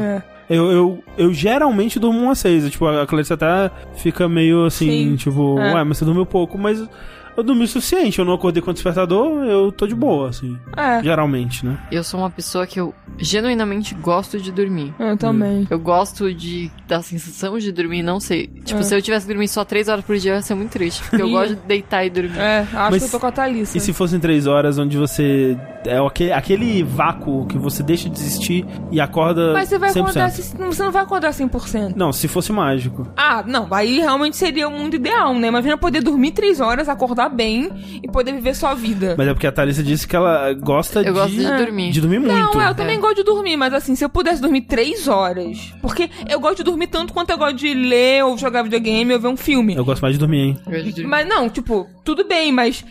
É. 0.00 0.22
Eu, 0.48 0.70
eu, 0.70 1.04
eu 1.16 1.32
geralmente 1.32 1.98
durmo 1.98 2.18
umas 2.20 2.38
6. 2.38 2.70
Tipo, 2.70 2.86
a 2.86 3.06
Clarice 3.06 3.32
até 3.32 3.70
fica 3.96 4.28
meio 4.28 4.66
assim, 4.66 5.10
Sim. 5.10 5.16
tipo, 5.16 5.58
É. 5.58 5.74
ué, 5.74 5.84
mas 5.84 5.98
você 5.98 6.04
dormiu 6.04 6.26
pouco, 6.26 6.58
mas 6.58 6.82
eu 7.36 7.42
dormi 7.42 7.64
o 7.64 7.68
suficiente. 7.68 8.18
Eu 8.18 8.24
não 8.24 8.34
acordei 8.34 8.62
com 8.62 8.70
o 8.70 8.74
despertador, 8.74 9.44
eu 9.44 9.70
tô 9.72 9.86
de 9.86 9.94
boa, 9.94 10.28
assim. 10.28 10.58
É, 10.76 11.02
Geralmente, 11.02 11.64
né? 11.64 11.78
Eu 11.90 12.02
sou 12.04 12.20
uma 12.20 12.30
pessoa 12.30 12.66
que 12.66 12.80
eu 12.80 12.94
genuinamente 13.18 13.94
gosto 13.94 14.38
de 14.38 14.52
dormir. 14.52 14.94
eu 14.98 15.16
também. 15.16 15.66
Eu 15.70 15.78
gosto 15.78 16.32
de 16.32 16.70
da 16.86 17.00
sensação 17.02 17.58
de 17.58 17.72
dormir, 17.72 18.02
não 18.02 18.20
sei. 18.20 18.46
Tipo, 18.64 18.80
É. 18.80 18.82
se 18.82 18.94
eu 18.94 19.00
tivesse 19.02 19.26
dormindo 19.26 19.48
só 19.48 19.64
três 19.64 19.88
horas 19.88 20.04
por 20.04 20.16
dia, 20.16 20.34
ia 20.34 20.42
ser 20.42 20.54
muito 20.54 20.70
triste. 20.70 21.02
Porque 21.02 21.22
eu 21.22 21.28
gosto 21.30 21.54
de 21.56 21.60
deitar 21.66 22.04
e 22.04 22.10
dormir. 22.10 22.38
É, 22.38 22.60
acho 22.60 22.74
Mas- 22.74 22.98
que 23.02 23.04
eu 23.08 23.10
tô 23.12 23.20
com 23.20 23.26
a 23.26 23.32
Thalissa. 23.32 23.76
E 23.76 23.80
se 23.80 23.92
fossem 23.92 24.20
3 24.20 24.46
horas 24.46 24.78
onde 24.78 24.96
você. 24.96 25.56
É 25.86 25.98
aquele, 25.98 26.32
aquele 26.32 26.82
vácuo 26.82 27.46
que 27.46 27.58
você 27.58 27.82
deixa 27.82 28.08
de 28.08 28.18
existir 28.18 28.64
e 28.90 29.00
acorda. 29.00 29.52
Mas 29.52 29.68
você 29.68 29.78
vai 29.78 29.90
100%. 29.90 30.00
acordar, 30.00 30.30
se- 30.30 30.56
você 30.56 30.82
não 30.82 30.90
vai 30.92 31.02
acordar 31.02 31.32
100%. 31.32 31.94
Não, 31.96 32.12
se 32.12 32.26
fosse 32.28 32.52
mágico. 32.52 33.06
Ah, 33.16 33.42
não, 33.46 33.66
aí 33.70 33.98
realmente 33.98 34.36
seria 34.36 34.66
o 34.66 34.70
mundo 34.70 34.94
ideal, 34.96 35.34
né? 35.34 35.48
Imagina 35.48 35.76
poder 35.76 36.02
dormir 36.02 36.32
3 36.32 36.60
horas, 36.60 36.88
acordar 36.88 37.23
bem 37.28 37.70
e 38.02 38.08
poder 38.08 38.32
viver 38.32 38.54
sua 38.54 38.74
vida. 38.74 39.14
Mas 39.16 39.28
é 39.28 39.32
porque 39.34 39.46
a 39.46 39.52
Thalissa 39.52 39.82
disse 39.82 40.06
que 40.06 40.14
ela 40.16 40.52
gosta 40.54 41.00
Eu 41.00 41.04
de. 41.04 41.10
gosto 41.12 41.36
de 41.36 41.44
dormir. 41.56 41.90
De 41.92 42.00
dormir 42.00 42.18
muito. 42.20 42.34
Não, 42.56 42.62
eu 42.62 42.74
também 42.74 43.00
gosto 43.00 43.16
de 43.16 43.24
dormir, 43.24 43.56
mas 43.56 43.72
assim, 43.74 43.94
se 43.94 44.04
eu 44.04 44.08
pudesse 44.08 44.40
dormir 44.40 44.62
três 44.62 45.08
horas. 45.08 45.72
Porque 45.80 46.10
eu 46.28 46.40
gosto 46.40 46.58
de 46.58 46.64
dormir 46.64 46.86
tanto 46.88 47.12
quanto 47.12 47.30
eu 47.30 47.38
gosto 47.38 47.56
de 47.56 47.72
ler 47.74 48.24
ou 48.24 48.36
jogar 48.38 48.62
videogame 48.62 49.12
ou 49.12 49.20
ver 49.20 49.28
um 49.28 49.36
filme. 49.36 49.74
Eu 49.74 49.84
gosto 49.84 50.02
mais 50.02 50.14
de 50.14 50.18
dormir, 50.18 50.38
hein? 50.38 50.58
Eu 50.66 50.72
gosto 50.72 50.84
de 50.84 50.92
dormir. 50.92 51.08
Mas 51.10 51.28
não, 51.28 51.48
tipo, 51.48 51.88
tudo 52.04 52.24
bem, 52.28 52.52
mas 52.52 52.84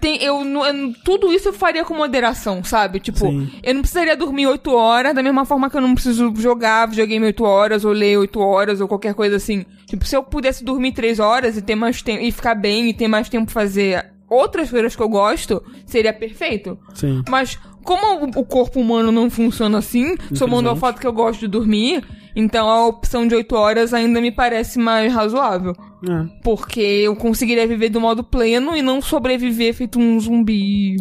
tem, 0.00 0.22
eu, 0.22 0.44
não- 0.44 0.66
eu- 0.66 0.92
tudo 1.04 1.32
isso 1.32 1.48
eu 1.48 1.52
faria 1.52 1.84
com 1.84 1.94
moderação, 1.94 2.62
sabe? 2.62 3.00
Tipo, 3.00 3.20
Sim. 3.20 3.50
eu 3.62 3.74
não 3.74 3.80
precisaria 3.80 4.16
dormir 4.16 4.46
8 4.46 4.70
horas, 4.74 5.14
da 5.14 5.22
mesma 5.22 5.44
forma 5.44 5.70
que 5.70 5.76
eu 5.76 5.80
não 5.80 5.94
preciso 5.94 6.32
jogar 6.36 6.86
videogame 6.86 7.26
8 7.26 7.44
horas, 7.44 7.84
ou 7.84 7.92
ler 7.92 8.18
8 8.18 8.38
horas, 8.40 8.80
ou 8.80 8.86
qualquer 8.88 9.14
coisa 9.14 9.36
assim. 9.36 9.64
Tipo, 9.86 10.04
se 10.06 10.14
eu 10.16 10.22
pudesse 10.22 10.62
dormir 10.62 10.92
3 10.92 11.18
horas 11.18 11.56
e 11.56 11.62
ter 11.62 11.74
mais 11.74 12.02
tempo 12.02 12.22
e 12.22 12.30
ficar 12.30 12.54
bem 12.54 12.88
e 12.88 12.94
ter 12.94 13.08
mais 13.08 13.28
tempo 13.28 13.46
pra 13.50 13.54
fazer 13.62 14.04
outras 14.28 14.70
coisas 14.70 14.94
que 14.94 15.02
eu 15.02 15.08
gosto, 15.08 15.62
seria 15.86 16.12
perfeito. 16.12 16.78
Sim. 16.94 17.22
Mas 17.28 17.58
como 17.82 18.26
o- 18.38 18.44
corpo 18.44 18.78
humano 18.78 19.10
não 19.10 19.30
funciona 19.30 19.78
assim, 19.78 20.14
somando 20.34 20.68
ao 20.68 20.76
fato 20.76 21.00
que 21.00 21.06
eu 21.06 21.12
gosto 21.12 21.40
de 21.40 21.48
dormir, 21.48 22.04
então 22.40 22.68
a 22.70 22.86
opção 22.86 23.26
de 23.26 23.34
8 23.34 23.52
horas 23.56 23.92
ainda 23.92 24.20
me 24.20 24.30
parece 24.30 24.78
mais 24.78 25.12
razoável. 25.12 25.72
É. 26.08 26.26
Porque 26.44 26.80
eu 26.80 27.16
conseguiria 27.16 27.66
viver 27.66 27.88
do 27.88 28.00
modo 28.00 28.22
pleno 28.22 28.76
e 28.76 28.80
não 28.82 29.02
sobreviver 29.02 29.74
feito 29.74 29.98
um 29.98 30.18
zumbi, 30.20 30.94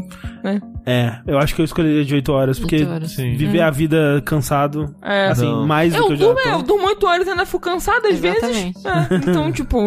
né? 0.43 0.59
É, 0.85 1.19
eu 1.27 1.37
acho 1.37 1.53
que 1.53 1.61
eu 1.61 1.65
escolheria 1.65 2.03
de 2.03 2.15
8 2.15 2.31
horas, 2.31 2.57
porque 2.59 2.77
Oito 2.77 2.89
horas. 2.89 3.11
Sim. 3.11 3.35
viver 3.35 3.61
a 3.61 3.69
vida 3.69 4.21
cansado, 4.25 4.95
É. 5.03 5.27
assim, 5.27 5.45
Não. 5.45 5.67
mais 5.67 5.93
do 5.93 5.99
Eu 5.99 6.05
que 6.07 6.13
eu 6.13 6.17
já 6.17 6.25
durmo, 6.25 6.41
tô. 6.41 6.49
eu 6.49 6.63
durmo 6.63 6.87
8 6.87 7.05
horas 7.05 7.27
e 7.27 7.29
ainda 7.29 7.45
fico 7.45 7.59
cansada 7.59 8.07
às 8.07 8.15
Exatamente. 8.23 8.73
vezes. 8.73 8.85
É, 8.85 9.15
então, 9.29 9.51
tipo, 9.53 9.77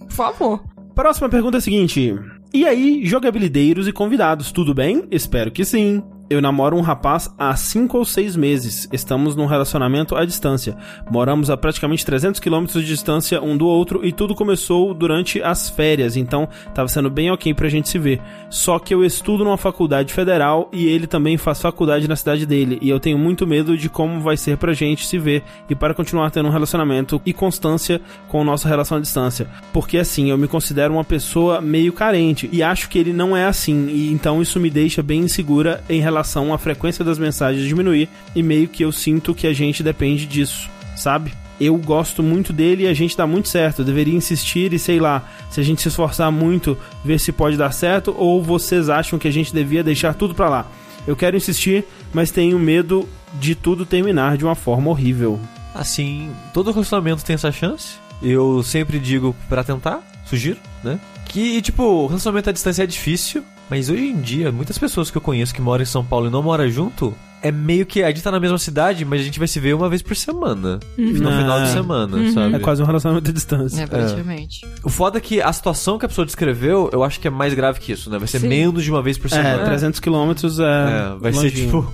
por 0.00 0.10
favor. 0.12 0.62
Próxima 0.94 1.28
pergunta 1.28 1.56
é 1.56 1.58
a 1.58 1.62
seguinte: 1.62 2.14
E 2.54 2.66
aí, 2.66 3.04
jogabilideiros 3.04 3.88
e 3.88 3.92
convidados, 3.92 4.52
tudo 4.52 4.72
bem? 4.74 5.04
Espero 5.10 5.50
que 5.50 5.64
sim. 5.64 6.02
Eu 6.32 6.40
namoro 6.40 6.76
um 6.76 6.80
rapaz 6.80 7.28
há 7.36 7.56
5 7.56 7.98
ou 7.98 8.04
6 8.04 8.36
meses. 8.36 8.88
Estamos 8.92 9.34
num 9.34 9.46
relacionamento 9.46 10.14
à 10.14 10.24
distância. 10.24 10.76
Moramos 11.10 11.50
a 11.50 11.56
praticamente 11.56 12.06
300 12.06 12.38
quilômetros 12.38 12.84
de 12.84 12.88
distância 12.88 13.42
um 13.42 13.56
do 13.56 13.66
outro 13.66 14.06
e 14.06 14.12
tudo 14.12 14.32
começou 14.32 14.94
durante 14.94 15.42
as 15.42 15.68
férias, 15.68 16.16
então 16.16 16.48
tava 16.72 16.86
sendo 16.86 17.10
bem 17.10 17.32
ok 17.32 17.52
pra 17.52 17.68
gente 17.68 17.88
se 17.88 17.98
ver. 17.98 18.20
Só 18.48 18.78
que 18.78 18.94
eu 18.94 19.04
estudo 19.04 19.42
numa 19.42 19.56
faculdade 19.56 20.14
federal 20.14 20.70
e 20.72 20.86
ele 20.86 21.08
também 21.08 21.36
faz 21.36 21.60
faculdade 21.60 22.06
na 22.06 22.14
cidade 22.14 22.46
dele, 22.46 22.78
e 22.80 22.88
eu 22.88 23.00
tenho 23.00 23.18
muito 23.18 23.44
medo 23.44 23.76
de 23.76 23.88
como 23.88 24.20
vai 24.20 24.36
ser 24.36 24.56
pra 24.56 24.72
gente 24.72 25.08
se 25.08 25.18
ver 25.18 25.42
e 25.68 25.74
para 25.74 25.94
continuar 25.94 26.30
tendo 26.30 26.48
um 26.48 26.52
relacionamento 26.52 27.20
e 27.26 27.32
constância 27.32 28.00
com 28.28 28.44
nossa 28.44 28.68
relação 28.68 28.98
à 28.98 29.00
distância. 29.00 29.48
Porque 29.72 29.98
assim, 29.98 30.30
eu 30.30 30.38
me 30.38 30.46
considero 30.46 30.94
uma 30.94 31.02
pessoa 31.02 31.60
meio 31.60 31.92
carente 31.92 32.48
e 32.52 32.62
acho 32.62 32.88
que 32.88 33.00
ele 33.00 33.12
não 33.12 33.36
é 33.36 33.46
assim, 33.46 33.88
e 33.88 34.12
então 34.12 34.40
isso 34.40 34.60
me 34.60 34.70
deixa 34.70 35.02
bem 35.02 35.22
insegura 35.22 35.82
em 35.88 36.00
relação 36.00 36.19
à 36.20 36.58
frequência 36.58 37.04
das 37.04 37.18
mensagens 37.18 37.66
diminuir 37.66 38.08
e 38.34 38.42
meio 38.42 38.68
que 38.68 38.84
eu 38.84 38.92
sinto 38.92 39.34
que 39.34 39.46
a 39.46 39.52
gente 39.52 39.82
depende 39.82 40.26
disso, 40.26 40.68
sabe? 40.96 41.32
Eu 41.60 41.76
gosto 41.76 42.22
muito 42.22 42.52
dele 42.52 42.84
e 42.84 42.86
a 42.86 42.94
gente 42.94 43.16
dá 43.16 43.26
muito 43.26 43.48
certo. 43.48 43.80
Eu 43.80 43.84
deveria 43.84 44.14
insistir 44.14 44.72
e 44.72 44.78
sei 44.78 44.98
lá, 44.98 45.28
se 45.50 45.60
a 45.60 45.62
gente 45.62 45.82
se 45.82 45.88
esforçar 45.88 46.32
muito, 46.32 46.76
ver 47.04 47.20
se 47.20 47.32
pode 47.32 47.56
dar 47.56 47.70
certo 47.72 48.14
ou 48.16 48.42
vocês 48.42 48.88
acham 48.88 49.18
que 49.18 49.28
a 49.28 49.32
gente 49.32 49.52
devia 49.52 49.84
deixar 49.84 50.14
tudo 50.14 50.34
pra 50.34 50.48
lá. 50.48 50.66
Eu 51.06 51.14
quero 51.14 51.36
insistir, 51.36 51.84
mas 52.14 52.30
tenho 52.30 52.58
medo 52.58 53.06
de 53.34 53.54
tudo 53.54 53.84
terminar 53.84 54.36
de 54.36 54.44
uma 54.44 54.54
forma 54.54 54.90
horrível. 54.90 55.38
Assim, 55.74 56.30
todo 56.52 56.72
relacionamento 56.72 57.24
tem 57.24 57.34
essa 57.34 57.52
chance. 57.52 57.94
Eu 58.22 58.62
sempre 58.62 58.98
digo 58.98 59.34
pra 59.48 59.64
tentar, 59.64 60.02
sugiro, 60.26 60.58
né? 60.82 60.98
Que, 61.26 61.62
tipo, 61.62 62.06
relacionamento 62.06 62.50
à 62.50 62.52
distância 62.52 62.82
é 62.82 62.86
difícil, 62.86 63.44
mas 63.70 63.88
hoje 63.88 64.02
em 64.08 64.20
dia, 64.20 64.50
muitas 64.52 64.76
pessoas 64.76 65.10
que 65.10 65.16
eu 65.16 65.22
conheço 65.22 65.54
que 65.54 65.62
moram 65.62 65.82
em 65.82 65.86
São 65.86 66.04
Paulo 66.04 66.26
e 66.26 66.30
não 66.30 66.42
moram 66.42 66.68
junto, 66.68 67.14
é 67.42 67.50
meio 67.50 67.86
que 67.86 68.02
a 68.02 68.08
gente 68.08 68.22
tá 68.22 68.30
na 68.30 68.38
mesma 68.40 68.58
cidade, 68.58 69.02
mas 69.04 69.20
a 69.20 69.24
gente 69.24 69.38
vai 69.38 69.48
se 69.48 69.58
ver 69.58 69.74
uma 69.74 69.88
vez 69.88 70.02
por 70.02 70.14
semana. 70.14 70.78
No 70.98 71.28
Ah. 71.30 71.38
final 71.38 71.62
de 71.62 71.68
semana, 71.70 72.32
sabe? 72.32 72.56
É 72.56 72.58
quase 72.58 72.82
um 72.82 72.84
relacionamento 72.84 73.30
à 73.30 73.32
distância. 73.32 73.80
É, 73.82 73.86
praticamente. 73.86 74.66
O 74.84 74.90
foda 74.90 75.16
é 75.16 75.20
que 75.20 75.40
a 75.40 75.50
situação 75.52 75.98
que 75.98 76.04
a 76.04 76.08
pessoa 76.08 76.26
descreveu, 76.26 76.90
eu 76.92 77.02
acho 77.02 77.18
que 77.18 77.28
é 77.28 77.30
mais 77.30 77.54
grave 77.54 77.80
que 77.80 77.92
isso, 77.92 78.10
né? 78.10 78.18
Vai 78.18 78.28
ser 78.28 78.40
Sim. 78.40 78.48
menos 78.48 78.84
de 78.84 78.90
uma 78.90 79.00
vez 79.02 79.16
por 79.16 79.28
É, 79.28 79.30
semana. 79.30 79.64
300 79.64 80.00
quilômetros 80.00 80.58
é. 80.60 80.64
É, 80.64 81.16
vai 81.18 81.32
ser 81.32 81.44
longinho. 81.44 81.66
tipo 81.66 81.92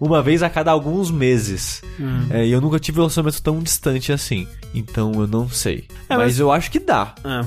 uma 0.00 0.22
vez 0.22 0.40
a 0.44 0.48
cada 0.48 0.70
alguns 0.70 1.10
meses. 1.10 1.82
Hum. 1.98 2.26
É, 2.30 2.46
e 2.46 2.52
eu 2.52 2.60
nunca 2.60 2.78
tive 2.78 2.98
um 3.00 3.02
relacionamento 3.02 3.42
tão 3.42 3.58
distante 3.60 4.12
assim. 4.12 4.46
Então 4.72 5.10
eu 5.16 5.26
não 5.26 5.48
sei. 5.48 5.86
É, 6.08 6.16
mas... 6.16 6.18
mas- 6.18 6.38
eu 6.38 6.52
acho 6.52 6.70
que 6.70 6.78
dá. 6.78 7.12
É. 7.24 7.44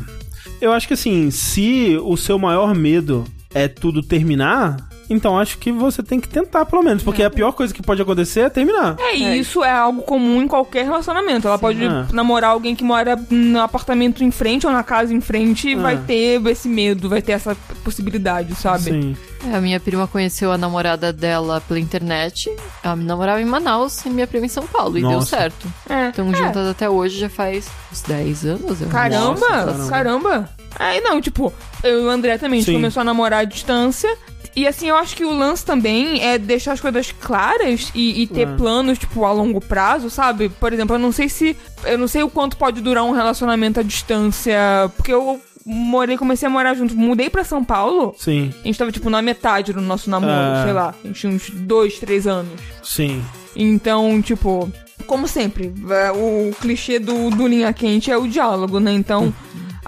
Eu 0.60 0.74
acho 0.74 0.86
que 0.88 0.94
assim, 0.94 1.32
se 1.32 1.98
o 2.04 2.18
seu 2.18 2.38
maior 2.38 2.76
medo 2.76 3.24
é 3.54 3.68
tudo 3.68 4.02
terminar, 4.04 4.78
então 5.10 5.38
acho 5.40 5.58
que 5.58 5.72
você 5.72 6.04
tem 6.04 6.20
que 6.20 6.28
tentar, 6.28 6.66
pelo 6.66 6.84
menos. 6.84 7.02
Porque 7.04 7.24
a 7.24 7.30
pior 7.30 7.54
coisa 7.54 7.74
que 7.74 7.82
pode 7.82 8.02
acontecer 8.02 8.42
é 8.42 8.50
terminar. 8.50 8.96
É, 9.00 9.16
e 9.18 9.24
É. 9.24 9.38
isso 9.38 9.64
é 9.64 9.72
algo 9.72 10.02
comum 10.02 10.42
em 10.42 10.48
qualquer 10.48 10.84
relacionamento. 10.86 11.48
Ela 11.48 11.58
pode 11.58 11.84
É. 11.84 12.06
namorar 12.12 12.52
alguém 12.52 12.76
que 12.76 12.84
mora 12.84 13.18
no 13.30 13.60
apartamento 13.62 14.24
em 14.24 14.32
frente 14.32 14.68
ou 14.68 14.74
na 14.74 14.84
casa 14.84 15.14
em 15.14 15.22
frente 15.22 15.70
e 15.70 15.74
É. 15.74 15.76
vai 15.78 15.98
ter 15.98 16.46
esse 16.48 16.68
medo, 16.68 17.08
vai 17.10 17.22
ter 17.22 17.32
essa 17.34 17.56
possibilidade, 17.84 18.54
sabe? 18.56 18.84
Sim. 18.84 19.18
É, 19.50 19.56
a 19.56 19.62
minha 19.62 19.80
prima 19.80 20.08
conheceu 20.08 20.52
a 20.52 20.58
namorada 20.58 21.14
dela 21.14 21.62
pela 21.62 21.80
internet. 21.80 22.50
Ela 22.84 22.96
namorava 22.96 23.40
em 23.42 23.46
Manaus 23.46 24.04
e 24.06 24.10
minha 24.10 24.28
prima 24.28 24.46
em 24.46 24.50
São 24.50 24.66
Paulo. 24.68 24.98
E 24.98 25.02
deu 25.02 25.12
Nossa. 25.12 25.38
certo. 25.38 25.72
É. 25.90 26.10
Estão 26.10 26.34
juntas 26.34 26.68
até 26.68 26.90
hoje, 26.90 27.18
já 27.20 27.30
faz 27.30 27.70
uns 27.92 28.02
10 28.02 28.46
anos. 28.46 28.80
Caramba, 28.90 29.40
caramba. 29.48 29.90
caramba. 29.90 30.50
Aí 30.78 31.02
não, 31.02 31.20
tipo, 31.22 31.52
eu 31.84 32.02
e 32.02 32.06
o 32.06 32.10
André 32.10 32.38
também, 32.38 32.60
a 32.60 32.62
gente 32.62 32.72
Sim. 32.72 32.78
começou 32.78 33.02
a 33.02 33.04
namorar 33.04 33.42
à 33.42 33.44
distância. 33.44 34.10
E 34.56 34.66
assim, 34.68 34.88
eu 34.90 34.96
acho 34.96 35.16
que 35.16 35.24
o 35.24 35.32
lance 35.32 35.64
também 35.64 36.24
é 36.24 36.38
deixar 36.38 36.72
as 36.72 36.82
coisas 36.82 37.12
claras 37.12 37.92
e, 37.94 38.24
e 38.24 38.28
ter 38.28 38.48
É. 38.48 38.56
planos, 38.56 38.98
tipo, 38.98 39.24
a 39.24 39.32
longo 39.32 39.62
prazo, 39.62 40.10
sabe? 40.10 40.50
Por 40.50 40.74
exemplo, 40.74 40.96
eu 40.96 41.00
não 41.00 41.12
sei 41.12 41.30
se. 41.30 41.56
Eu 41.84 41.98
não 41.98 42.08
sei 42.08 42.24
o 42.24 42.30
quanto 42.30 42.58
pode 42.58 42.82
durar 42.82 43.04
um 43.04 43.12
relacionamento 43.12 43.80
à 43.80 43.84
distância. 43.84 44.58
Porque 44.96 45.14
eu 45.14 45.40
morei, 45.64 46.18
comecei 46.18 46.48
a 46.48 46.50
morar 46.50 46.74
junto. 46.74 46.96
Mudei 46.96 47.30
pra 47.30 47.44
São 47.44 47.64
Paulo. 47.64 48.16
Sim, 48.18 48.52
A 48.64 48.68
gente 48.68 48.80
tava, 48.80 48.92
tipo, 48.92 49.10
na 49.12 49.22
metade 49.22 49.74
do 49.74 49.82
nosso 49.82 50.10
namoro, 50.10 50.32
É. 50.32 50.64
sei 50.64 50.74
lá. 50.74 50.96
A 51.04 51.08
gente 51.08 51.20
tinha 51.20 51.32
uns 51.34 51.50
dois, 51.52 52.00
três 52.00 52.26
anos. 52.26 52.60
sim. 52.84 53.24
Então, 53.56 54.22
tipo, 54.22 54.72
como 55.08 55.28
sempre, 55.28 55.74
é, 55.90 56.12
o 56.12 56.52
clichê 56.62 57.00
do, 57.00 57.30
do 57.32 57.48
linha 57.48 57.72
quente 57.74 58.12
é 58.12 58.18
o 58.18 58.28
diálogo, 58.28 58.80
né? 58.80 58.92
Então, 58.92 59.34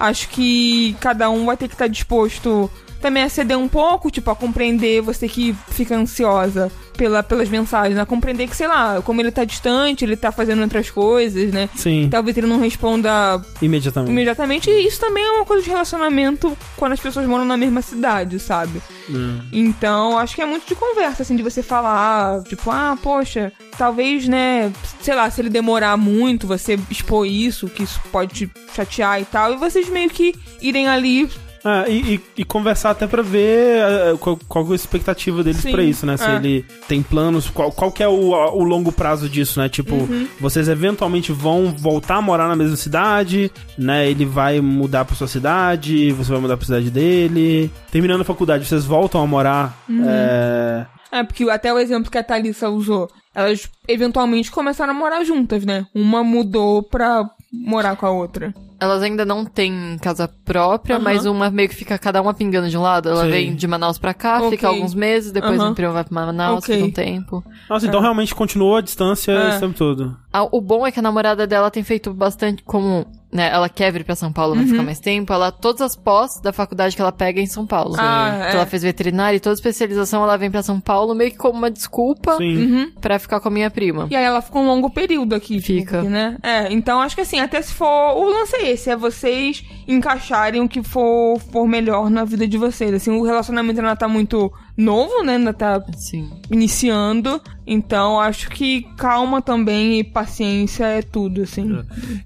acho 0.00 0.28
que 0.30 0.96
cada 0.98 1.28
um 1.28 1.44
vai 1.44 1.56
ter 1.56 1.68
que 1.68 1.74
estar 1.74 1.86
disposto 1.86 2.70
também 3.00 3.22
a 3.22 3.28
ceder 3.28 3.58
um 3.58 3.68
pouco, 3.68 4.10
tipo, 4.10 4.30
a 4.30 4.36
compreender 4.36 5.00
você 5.00 5.28
que 5.28 5.54
fica 5.70 5.96
ansiosa 5.96 6.70
pela, 6.96 7.22
pelas 7.22 7.48
mensagens, 7.48 7.98
a 7.98 8.04
compreender 8.04 8.46
que, 8.46 8.54
sei 8.56 8.68
lá, 8.68 9.00
como 9.02 9.20
ele 9.20 9.30
tá 9.30 9.44
distante, 9.44 10.04
ele 10.04 10.16
tá 10.16 10.30
fazendo 10.30 10.62
outras 10.62 10.90
coisas, 10.90 11.52
né? 11.52 11.68
Sim, 11.74 12.08
Talvez 12.10 12.36
ele 12.36 12.46
não 12.46 12.60
responda 12.60 13.40
imediatamente. 13.62 14.12
imediatamente. 14.12 14.70
E 14.70 14.86
isso 14.86 15.00
também 15.00 15.24
é 15.24 15.30
uma 15.32 15.44
coisa 15.46 15.62
de 15.62 15.70
relacionamento 15.70 16.56
quando 16.76 16.92
as 16.92 17.00
pessoas 17.00 17.26
moram 17.26 17.44
na 17.44 17.56
mesma 17.56 17.80
cidade, 17.80 18.38
sabe? 18.38 18.82
Hum. 19.08 19.40
Então, 19.52 20.18
acho 20.18 20.34
que 20.34 20.42
é 20.42 20.46
muito 20.46 20.66
de 20.66 20.74
conversa, 20.74 21.22
assim, 21.22 21.34
de 21.36 21.42
você 21.42 21.62
falar, 21.62 22.42
tipo, 22.44 22.70
ah, 22.70 22.96
poxa, 23.02 23.52
talvez, 23.78 24.28
né, 24.28 24.70
sei 25.00 25.14
lá, 25.14 25.30
se 25.30 25.40
ele 25.40 25.48
demorar 25.48 25.96
muito, 25.96 26.46
você 26.46 26.78
expor 26.90 27.26
isso, 27.26 27.68
que 27.68 27.82
isso 27.82 28.00
pode 28.12 28.46
te 28.46 28.50
chatear 28.74 29.20
e 29.20 29.24
tal, 29.24 29.54
e 29.54 29.56
vocês 29.56 29.88
meio 29.88 30.10
que 30.10 30.34
irem 30.60 30.86
ali. 30.86 31.28
Ah, 31.64 31.84
e, 31.88 32.14
e- 32.14 32.20
e 32.38 32.44
conversar 32.44 32.90
até 32.90 33.06
pra 33.06 33.22
ver 33.22 33.82
ah, 33.82 34.16
qual, 34.18 34.38
qual 34.48 34.66
é 34.68 34.72
a 34.72 34.74
expectativa 34.74 35.42
deles 35.44 35.62
pra 35.62 35.82
isso, 35.82 36.06
né? 36.06 36.16
Se 36.16 36.24
é. 36.24 36.36
ele 36.36 36.64
tem 36.88 37.02
planos, 37.02 37.50
qual, 37.50 37.70
qual 37.70 37.92
que 37.92 38.02
é 38.02 38.08
o, 38.08 38.30
o 38.32 38.62
longo 38.64 38.90
prazo 38.92 39.28
disso, 39.28 39.60
né? 39.60 39.68
Tipo, 39.68 39.94
Uhum. 39.94 40.26
vocês 40.40 40.68
eventualmente 40.68 41.32
vão 41.32 41.72
voltar 41.76 42.16
a 42.16 42.22
morar 42.22 42.48
na 42.48 42.56
mesma 42.56 42.76
cidade, 42.76 43.50
né? 43.76 44.08
Ele 44.08 44.24
vai 44.24 44.60
mudar 44.60 45.04
pra 45.04 45.14
sua 45.16 45.26
cidade, 45.28 46.12
você 46.12 46.30
vai 46.32 46.40
mudar 46.40 46.56
pra 46.56 46.66
cidade 46.66 46.90
dele. 46.90 47.70
Terminando 47.90 48.22
a 48.22 48.24
faculdade, 48.24 48.64
vocês 48.64 48.84
voltam 48.84 49.22
a 49.22 49.26
morar. 49.26 49.76
Uhum. 49.88 50.04
é, 50.08 50.86
É, 51.12 51.22
porque 51.24 51.44
até 51.50 51.72
o 51.72 51.78
exemplo 51.78 52.10
que 52.10 52.16
a 52.18 52.22
Thalissa 52.24 52.68
usou, 52.68 53.10
elas 53.34 53.68
eventualmente 53.88 54.50
começaram 54.50 54.92
a 54.92 54.96
morar 54.96 55.24
juntas, 55.24 55.64
né? 55.64 55.84
Uma 55.94 56.22
mudou 56.24 56.82
pra 56.82 57.28
morar 57.52 57.96
com 57.96 58.06
a 58.06 58.10
outra. 58.10 58.54
Elas 58.78 59.02
ainda 59.02 59.24
não 59.26 59.44
têm 59.44 59.98
casa 60.00 60.26
própria, 60.44 60.98
mas 60.98 61.26
uma 61.26 61.50
meio 61.50 61.68
que 61.68 61.74
fica 61.74 61.98
cada 61.98 62.22
uma 62.22 62.32
pingando 62.32 62.68
de 62.70 62.78
um 62.78 62.80
lado. 62.80 63.08
Ela 63.10 63.24
Sim. 63.24 63.30
vem 63.30 63.54
de 63.54 63.66
Manaus 63.66 63.98
pra 63.98 64.14
cá, 64.14 64.38
Ok. 64.38 64.50
fica 64.52 64.68
alguns 64.68 64.94
meses, 64.94 65.32
depois 65.32 65.60
Aham. 65.60 65.72
o 65.72 65.74
primo 65.74 65.92
vai 65.92 66.04
pra 66.04 66.14
Manaus, 66.14 66.64
Ok. 66.64 66.74
fica 66.74 66.86
um 66.86 66.90
tempo. 66.90 67.44
Nossa, 67.68 67.86
então 67.86 68.00
realmente 68.00 68.34
continuou 68.34 68.76
a 68.76 68.80
distância 68.80 69.32
É. 69.32 69.48
esse 69.50 69.60
tempo 69.60 69.74
todo. 69.76 70.16
Ah, 70.32 70.44
O 70.50 70.60
bom 70.62 70.86
é 70.86 70.90
que 70.92 70.98
a 70.98 71.02
namorada 71.02 71.46
dela 71.46 71.70
tem 71.70 71.82
feito 71.82 72.14
bastante, 72.14 72.62
como 72.62 73.06
né, 73.32 73.48
ela 73.52 73.68
quer 73.68 73.92
vir 73.92 74.04
pra 74.04 74.14
São 74.16 74.32
Paulo, 74.32 74.54
vai 74.54 74.64
Uhum. 74.64 74.70
ficar 74.70 74.82
mais 74.82 74.98
tempo, 74.98 75.32
ela, 75.32 75.52
todas 75.52 75.80
as 75.82 75.94
pós 75.96 76.40
da 76.42 76.52
faculdade 76.52 76.96
que 76.96 77.00
ela 77.02 77.12
pega 77.12 77.38
é 77.40 77.42
em 77.42 77.46
São 77.46 77.64
Paulo. 77.66 77.94
Ah, 77.98 78.32
Então 78.36 78.46
é. 78.48 78.54
ela 78.54 78.66
fez 78.66 78.82
veterinária 78.82 79.36
e 79.36 79.40
toda 79.40 79.54
especialização 79.54 80.22
ela 80.22 80.36
vem 80.36 80.50
pra 80.50 80.62
São 80.62 80.80
Paulo 80.80 81.14
meio 81.14 81.30
que 81.30 81.36
como 81.36 81.58
uma 81.58 81.70
desculpa. 81.70 82.36
Uhum. 82.40 82.90
pra 83.00 83.18
ficar 83.18 83.40
com 83.40 83.48
a 83.48 83.50
minha 83.50 83.70
prima. 83.70 84.06
E 84.10 84.16
aí 84.16 84.24
ela 84.24 84.40
ficou 84.42 84.62
um 84.62 84.66
longo 84.66 84.90
período 84.90 85.34
aqui. 85.34 85.60
tipo, 85.60 85.66
Fica. 85.80 85.96
porque, 85.98 86.08
né? 86.10 86.36
É, 86.42 86.72
então 86.72 87.00
acho 87.00 87.14
que 87.14 87.20
assim, 87.22 87.38
até 87.40 87.60
se 87.62 87.72
for. 87.72 87.86
O 88.16 88.28
lance 88.30 88.56
é 88.56 88.70
esse, 88.70 88.90
é 88.90 88.96
vocês 88.96 89.64
encaixarem 89.86 90.60
o 90.62 90.68
que 90.68 90.82
for, 90.82 91.38
for 91.52 91.66
melhor 91.66 92.08
na 92.10 92.24
vida 92.24 92.46
de 92.46 92.56
vocês. 92.58 92.92
Assim, 92.94 93.10
o 93.10 93.22
relacionamento 93.22 93.80
ainda 93.80 93.94
tá 93.96 94.08
muito 94.08 94.52
novo, 94.76 95.22
né? 95.22 95.36
Ainda 95.36 95.52
tá 95.52 95.82
Sim. 95.96 96.30
iniciando. 96.50 97.40
Então 97.66 98.18
acho 98.18 98.48
que 98.50 98.82
calma 98.96 99.40
também 99.40 100.00
e 100.00 100.04
paciência 100.04 100.84
é 100.84 101.02
tudo, 101.02 101.42
assim. 101.42 101.82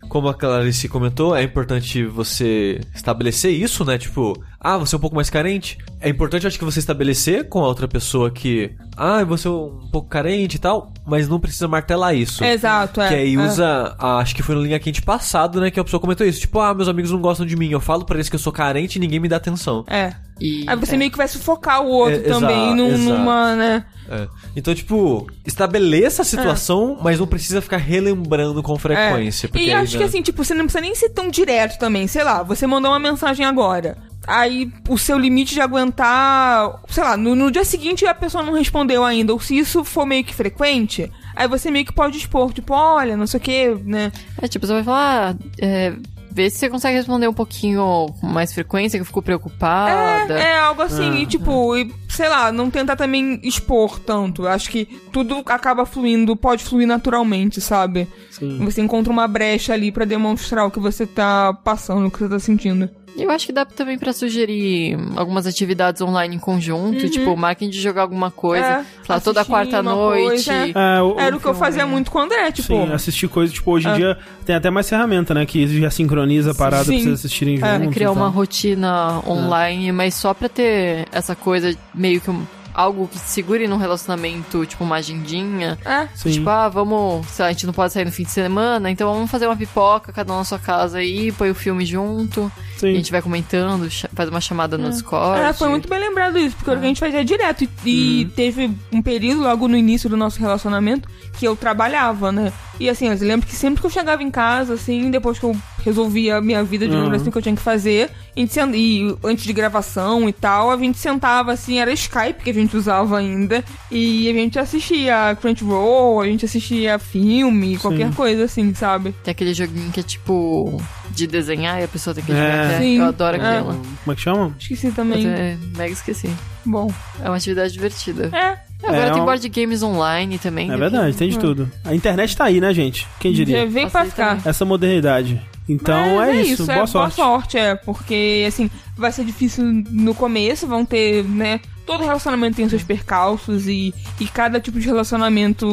Como 0.08 0.28
a 0.28 0.34
Clarice 0.34 0.88
comentou, 0.88 1.36
é 1.36 1.42
importante 1.42 2.04
você 2.04 2.80
estabelecer 2.94 3.52
isso, 3.52 3.84
né? 3.84 3.98
Tipo, 3.98 4.34
ah, 4.64 4.78
você 4.78 4.94
é 4.94 4.98
um 4.98 5.00
pouco 5.00 5.14
mais 5.14 5.28
carente. 5.28 5.76
É 6.00 6.08
importante, 6.08 6.46
acho 6.46 6.58
que 6.58 6.64
você 6.64 6.78
estabelecer 6.78 7.50
com 7.50 7.62
a 7.62 7.66
outra 7.68 7.86
pessoa 7.86 8.30
que, 8.30 8.74
ah, 8.96 9.22
você 9.22 9.46
é 9.46 9.50
um 9.50 9.88
pouco 9.92 10.08
carente 10.08 10.56
e 10.56 10.58
tal, 10.58 10.90
mas 11.06 11.28
não 11.28 11.38
precisa 11.38 11.68
martelar 11.68 12.14
isso. 12.16 12.42
Exato, 12.42 13.02
é. 13.02 13.08
Que 13.08 13.14
aí 13.14 13.34
é. 13.34 13.38
usa, 13.38 13.94
ah, 13.98 14.16
acho 14.20 14.34
que 14.34 14.42
foi 14.42 14.54
no 14.54 14.62
linha 14.62 14.80
quente 14.80 15.02
passado, 15.02 15.60
né, 15.60 15.70
que 15.70 15.78
a 15.78 15.84
pessoa 15.84 16.00
comentou 16.00 16.26
isso. 16.26 16.40
Tipo, 16.40 16.60
ah, 16.60 16.72
meus 16.72 16.88
amigos 16.88 17.10
não 17.10 17.20
gostam 17.20 17.44
de 17.44 17.54
mim, 17.56 17.70
eu 17.70 17.80
falo 17.80 18.06
pra 18.06 18.16
eles 18.16 18.30
que 18.30 18.36
eu 18.36 18.40
sou 18.40 18.52
carente 18.52 18.96
e 18.96 19.00
ninguém 19.00 19.20
me 19.20 19.28
dá 19.28 19.36
atenção. 19.36 19.84
É. 19.86 20.14
E, 20.40 20.64
Aí 20.66 20.76
você 20.76 20.94
é. 20.94 20.98
meio 20.98 21.10
que 21.10 21.16
vai 21.18 21.28
sufocar 21.28 21.82
o 21.82 21.88
outro 21.88 22.16
É, 22.16 22.22
também 22.22 22.56
exato, 22.56 22.74
num- 22.74 22.88
exato. 22.94 23.18
numa, 23.18 23.54
né? 23.54 23.84
É. 24.08 24.26
Então, 24.56 24.74
tipo, 24.74 25.26
estabeleça 25.46 26.22
a 26.22 26.24
situação, 26.24 26.98
mas 27.02 27.18
não 27.20 27.26
precisa 27.26 27.60
ficar 27.60 27.76
relembrando 27.76 28.62
com 28.62 28.76
frequência. 28.78 29.48
É. 29.54 29.58
E 29.58 29.60
aí, 29.66 29.72
acho 29.74 29.92
né, 29.92 29.98
que 29.98 30.04
assim, 30.04 30.22
tipo, 30.22 30.42
você 30.44 30.54
não 30.54 30.64
precisa 30.64 30.80
nem 30.80 30.94
ser 30.94 31.10
tão 31.10 31.28
direto 31.30 31.78
também. 31.78 32.06
Sei 32.06 32.24
lá, 32.24 32.42
você 32.42 32.66
mandou 32.66 32.90
uma 32.90 32.98
mensagem 32.98 33.46
agora. 33.46 33.96
Aí 34.26 34.70
o 34.88 34.96
seu 34.96 35.18
limite 35.18 35.54
de 35.54 35.60
aguentar. 35.60 36.80
Sei 36.88 37.02
lá, 37.02 37.16
no, 37.16 37.34
no 37.34 37.50
dia 37.50 37.64
seguinte 37.64 38.06
a 38.06 38.14
pessoa 38.14 38.42
não 38.42 38.52
respondeu 38.54 39.04
ainda. 39.04 39.32
Ou 39.32 39.40
se 39.40 39.56
isso 39.56 39.84
for 39.84 40.06
meio 40.06 40.24
que 40.24 40.34
frequente, 40.34 41.10
aí 41.34 41.46
você 41.48 41.70
meio 41.70 41.84
que 41.84 41.92
pode 41.92 42.16
expor, 42.18 42.52
tipo, 42.52 42.74
olha, 42.74 43.16
não 43.16 43.26
sei 43.26 43.38
o 43.38 43.42
que, 43.42 43.68
né? 43.84 44.12
É, 44.40 44.48
tipo, 44.48 44.66
você 44.66 44.72
vai 44.74 44.84
falar, 44.84 45.30
ah, 45.32 45.36
é, 45.60 45.92
vê 46.30 46.50
se 46.50 46.58
você 46.58 46.68
consegue 46.68 46.96
responder 46.96 47.28
um 47.28 47.32
pouquinho 47.32 48.06
com 48.20 48.26
mais 48.26 48.52
frequência, 48.52 48.98
que 48.98 49.02
eu 49.02 49.06
fico 49.06 49.22
preocupada. 49.22 50.34
É, 50.38 50.58
algo 50.58 50.82
assim, 50.82 51.10
Ah, 51.10 51.20
e 51.20 51.26
tipo, 51.26 51.76
e, 51.76 51.94
sei 52.08 52.28
lá, 52.28 52.50
não 52.50 52.70
tentar 52.70 52.96
também 52.96 53.38
expor 53.42 54.00
tanto. 54.00 54.46
Acho 54.46 54.70
que 54.70 54.86
tudo 55.12 55.42
acaba 55.46 55.86
fluindo, 55.86 56.34
pode 56.34 56.64
fluir 56.64 56.88
naturalmente, 56.88 57.60
sabe? 57.60 58.08
Sim. 58.30 58.58
Você 58.64 58.80
encontra 58.80 59.12
uma 59.12 59.28
brecha 59.28 59.72
ali 59.72 59.92
pra 59.92 60.04
demonstrar 60.04 60.66
o 60.66 60.70
que 60.70 60.80
você 60.80 61.06
tá 61.06 61.52
passando, 61.62 62.06
o 62.06 62.10
que 62.10 62.18
você 62.18 62.28
tá 62.28 62.38
sentindo. 62.38 62.88
Eu 63.16 63.30
acho 63.30 63.46
que 63.46 63.52
dá 63.52 63.64
também 63.64 63.96
pra 63.98 64.12
sugerir 64.12 64.98
algumas 65.16 65.46
atividades 65.46 66.02
online 66.02 66.36
em 66.36 66.38
conjunto, 66.38 67.08
tipo, 67.08 67.36
marquem 67.36 67.70
de 67.70 67.80
jogar 67.80 68.02
alguma 68.02 68.30
coisa, 68.30 68.64
Uhum. 68.66 68.72
É, 68.72 68.82
sei 68.84 68.84
lá, 69.08 69.20
toda 69.20 69.40
assistir 69.40 69.52
quarta 69.52 69.80
uma 69.80 69.94
noite. 69.94 70.26
coisa, 70.46 70.52
é. 70.52 70.70
É, 70.98 71.02
o- 71.02 71.18
Era 71.20 71.36
o 71.36 71.40
que 71.40 71.46
eu 71.46 71.54
fazia 71.54 71.86
muito 71.86 72.10
com 72.10 72.18
o 72.18 72.22
André, 72.22 72.50
tipo. 72.50 72.66
Sim, 72.68 72.92
assistir 72.92 73.28
coisas, 73.28 73.54
tipo, 73.54 73.70
hoje 73.70 73.86
em 73.86 73.90
Ah. 73.92 73.94
dia 73.94 74.18
tem 74.44 74.56
até 74.56 74.68
mais 74.70 74.88
ferramenta, 74.88 75.32
né? 75.32 75.46
Que 75.46 75.66
já 75.80 75.90
sincroniza 75.90 76.50
a 76.50 76.54
parada 76.54 76.84
Sim. 76.84 76.92
pra 76.94 77.02
vocês 77.02 77.14
assistirem 77.20 77.60
É, 77.62 77.78
juntos. 77.78 77.94
criar 77.94 78.08
e 78.08 78.12
uma 78.12 78.28
rotina 78.28 79.20
online, 79.28 79.92
mas 79.92 80.14
só 80.14 80.34
pra 80.34 80.48
ter 80.48 81.06
essa 81.12 81.36
coisa 81.36 81.74
meio 81.94 82.20
que 82.20 82.30
um- 82.30 82.44
algo 82.74 83.06
que 83.08 83.18
te 83.18 83.28
segure 83.28 83.68
num 83.68 83.76
relacionamento, 83.76 84.66
tipo 84.66 84.82
uma 84.82 84.96
agendinha. 84.96 85.78
É. 85.84 86.08
Sim. 86.14 86.32
Tipo, 86.32 86.50
ah, 86.50 86.68
vamos, 86.68 87.26
sei 87.28 87.44
lá, 87.44 87.48
a 87.48 87.52
gente 87.52 87.66
não 87.66 87.72
pode 87.72 87.92
sair 87.92 88.04
no 88.04 88.12
fim 88.12 88.24
de 88.24 88.30
semana, 88.30 88.90
então 88.90 89.12
vamos 89.12 89.30
fazer 89.30 89.46
uma 89.46 89.56
pipoca, 89.56 90.12
cada 90.12 90.32
um 90.32 90.38
na 90.38 90.44
sua 90.44 90.58
casa 90.58 90.98
aí, 90.98 91.30
põe 91.32 91.50
o 91.50 91.54
filme 91.54 91.86
junto, 91.86 92.50
Sim. 92.76 92.88
e 92.88 92.92
a 92.92 92.94
gente 92.96 93.12
vai 93.12 93.22
comentando, 93.22 93.88
faz 94.12 94.28
uma 94.28 94.40
chamada 94.40 94.76
no 94.76 94.90
Discord. 94.90 95.40
É, 95.40 95.52
foi 95.52 95.68
muito 95.68 95.88
bem 95.88 96.00
lembrado 96.00 96.36
isso, 96.38 96.56
porque 96.56 96.72
que 96.72 96.84
a 96.84 96.88
gente 96.88 97.00
fazia 97.00 97.24
direto. 97.24 97.64
E, 97.84 98.22
e 98.22 98.24
teve 98.26 98.70
um 98.92 99.00
período, 99.00 99.42
logo 99.42 99.68
no 99.68 99.76
início 99.76 100.10
do 100.10 100.16
nosso 100.16 100.40
relacionamento, 100.40 101.08
que 101.38 101.46
eu 101.46 101.54
trabalhava, 101.54 102.32
né? 102.32 102.52
E 102.80 102.88
assim, 102.88 103.08
eu 103.08 103.16
lembro 103.20 103.46
que 103.46 103.54
sempre 103.54 103.80
que 103.80 103.86
eu 103.86 103.90
chegava 103.90 104.22
em 104.22 104.30
casa, 104.30 104.74
assim, 104.74 105.10
depois 105.10 105.38
que 105.38 105.44
eu 105.44 105.56
resolvia 105.84 106.36
a 106.36 106.40
minha 106.40 106.62
vida, 106.64 106.86
digamos 106.86 107.08
Uhum. 107.08 107.14
assim, 107.16 107.30
que 107.30 107.38
eu 107.38 107.42
tinha 107.42 107.54
que 107.54 107.62
fazer, 107.62 108.10
e 108.36 109.16
antes 109.22 109.44
de 109.44 109.52
gravação 109.52 110.28
e 110.28 110.32
tal, 110.32 110.70
a 110.70 110.76
gente 110.76 110.98
sentava 110.98 111.52
assim, 111.52 111.78
era 111.78 111.92
Skype 111.92 112.42
que 112.42 112.50
a 112.50 112.54
gente 112.54 112.76
usava 112.76 113.18
ainda, 113.18 113.64
e 113.90 114.28
a 114.28 114.32
gente 114.32 114.58
assistia 114.58 115.36
Crunchyroll, 115.40 116.20
a 116.20 116.26
gente 116.26 116.44
assistia 116.44 116.98
filme, 116.98 117.76
qualquer 117.78 118.12
coisa 118.14 118.44
assim, 118.44 118.72
sabe? 118.74 119.14
Tem 119.22 119.32
aquele 119.32 119.54
joguinho 119.54 119.90
que 119.92 120.00
é 120.00 120.02
tipo 120.02 120.80
de 121.10 121.26
desenhar 121.26 121.80
e 121.80 121.84
a 121.84 121.88
pessoa 121.88 122.14
tem 122.14 122.24
que 122.24 122.32
É. 122.32 122.78
Sim. 122.80 122.98
Eu 122.98 123.04
adoro 123.06 123.36
É. 123.36 123.40
aquela. 123.40 123.74
Como 123.74 124.12
é 124.12 124.14
que 124.14 124.20
chama? 124.20 124.54
Esqueci 124.58 124.90
também. 124.90 125.26
até 125.32 125.56
mega 125.76 125.92
esqueci. 125.92 126.30
Bom. 126.64 126.90
É 127.22 127.28
uma 127.28 127.36
atividade 127.36 127.72
divertida. 127.72 128.30
É. 128.32 128.58
Agora 128.82 129.06
É 129.06 129.10
tem 129.12 129.22
um- 129.22 129.24
board 129.24 129.48
games 129.48 129.82
online 129.82 130.38
também. 130.38 130.66
É 130.68 130.72
né, 130.72 130.76
verdade, 130.76 131.16
tem 131.16 131.28
de 131.30 131.38
tudo. 131.38 131.70
A 131.84 131.94
internet 131.94 132.36
tá 132.36 132.44
aí, 132.44 132.60
né, 132.60 132.72
gente? 132.74 133.06
Quem 133.20 133.32
Já 133.32 133.44
diria? 133.44 133.66
veio 133.66 133.90
pra 133.90 134.04
ficar. 134.04 134.40
Essa 134.44 134.64
modernidade. 134.64 135.40
Então 135.68 136.16
Mas 136.16 136.36
é, 136.36 136.42
isso, 136.42 136.66
boa 136.66 136.82
é 136.82 136.86
sorte. 136.86 137.16
boa 137.16 137.28
sorte, 137.28 137.58
é, 137.58 137.74
porque 137.74 138.44
assim, 138.46 138.70
vai 138.96 139.10
ser 139.10 139.24
difícil 139.24 139.64
no 139.90 140.14
começo, 140.14 140.66
vão 140.66 140.84
ter, 140.84 141.24
né, 141.24 141.60
todo 141.86 142.04
relacionamento 142.04 142.56
tem 142.56 142.68
seus 142.68 142.82
percalços 142.82 143.66
e, 143.66 143.94
e 144.20 144.26
cada 144.26 144.60
tipo 144.60 144.78
de 144.78 144.86
relacionamento 144.86 145.66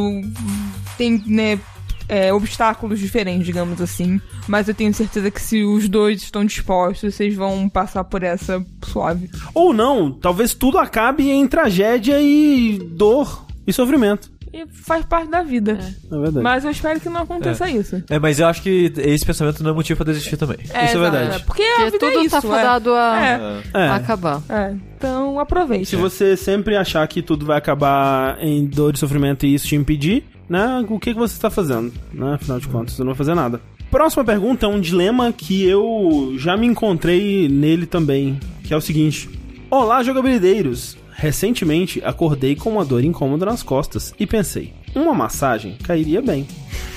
tem, 0.98 1.22
né, 1.28 1.60
é, 2.08 2.34
obstáculos 2.34 3.00
diferentes, 3.00 3.46
digamos 3.46 3.80
assim, 3.82 4.20
mas 4.48 4.68
eu 4.68 4.74
tenho 4.74 4.94
certeza 4.94 5.32
que 5.32 5.42
se 5.42 5.64
os 5.64 5.88
dois 5.88 6.22
estão 6.22 6.44
dispostos, 6.44 7.16
vocês 7.16 7.34
vão 7.34 7.70
passar 7.70 8.04
por 8.04 8.22
essa 8.22 8.64
suave. 8.84 9.30
Ou 9.54 9.74
não, 9.74 10.12
talvez 10.12 10.54
tudo 10.54 10.78
acabe 10.78 11.30
em 11.30 11.48
tragédia 11.48 12.22
e 12.22 12.80
dor 12.80 13.46
e 13.66 13.72
sofrimento. 13.72 14.30
E 14.54 14.66
faz 14.68 15.06
parte 15.06 15.30
da 15.30 15.44
vida. 15.44 15.80
É 16.12 16.18
verdade. 16.18 16.44
Mas 16.44 16.66
eu 16.66 16.72
espero 16.72 17.00
que 17.00 17.08
não 17.08 17.22
aconteça 17.22 17.70
isso. 17.70 18.04
É, 18.10 18.20
mas 18.20 18.40
eu 18.40 18.48
acho 18.48 18.62
que 18.62 18.92
esse 18.98 19.26
pensamento 19.26 19.64
não 19.64 19.72
é 19.72 19.74
motivo 19.74 19.98
pra 20.04 20.12
desistir 20.12 20.36
também. 20.36 20.58
Isso 20.62 20.74
é 20.74 20.98
verdade. 20.98 21.44
Porque 21.46 21.64
a 21.64 21.76
Porque 21.76 21.86
vida 21.86 22.00
tudo 22.00 22.20
é 22.20 22.26
isso, 22.26 22.30
tá 22.30 22.42
fadado 22.42 22.94
a, 22.94 23.18
é. 23.22 23.62
É. 23.74 23.88
a 23.88 23.96
acabar. 23.96 24.42
É, 24.50 24.74
então 24.98 25.40
aproveite. 25.40 25.86
Se 25.86 25.96
você 25.96 26.36
sempre 26.36 26.76
achar 26.76 27.08
que 27.08 27.22
tudo 27.22 27.46
vai 27.46 27.58
acabar 27.58 28.38
em 28.42 28.66
dor 28.66 28.94
e 28.94 28.98
sofrimento 28.98 29.46
e 29.46 29.54
isso 29.54 29.68
te 29.68 29.76
impedir, 29.76 30.26
né? 30.50 30.86
O 30.90 31.00
que, 31.00 31.14
que 31.14 31.20
você 31.20 31.34
está 31.34 31.50
fazendo? 31.50 31.94
Né? 32.14 32.34
Afinal 32.34 32.60
de 32.60 32.68
contas, 32.68 32.96
você 32.96 33.02
não 33.02 33.12
vai 33.12 33.18
fazer 33.18 33.34
nada. 33.34 33.62
Próxima 33.90 34.24
pergunta 34.24 34.66
é 34.66 34.70
um 34.70 34.80
dilema 34.80 35.32
que 35.34 35.66
eu 35.66 36.34
já 36.38 36.56
me 36.56 36.66
encontrei 36.66 37.48
nele 37.50 37.86
também, 37.86 38.40
que 38.64 38.74
é 38.74 38.78
o 38.78 38.82
seguinte: 38.82 39.30
Olá, 39.70 40.04
jogabilideiros! 40.04 40.98
Recentemente 41.22 42.02
acordei 42.04 42.56
com 42.56 42.72
uma 42.72 42.84
dor 42.84 43.04
incômoda 43.04 43.46
nas 43.46 43.62
costas 43.62 44.12
e 44.20 44.26
pensei, 44.26 44.74
uma 44.96 45.14
massagem 45.14 45.78
cairia 45.84 46.20
bem. 46.20 46.48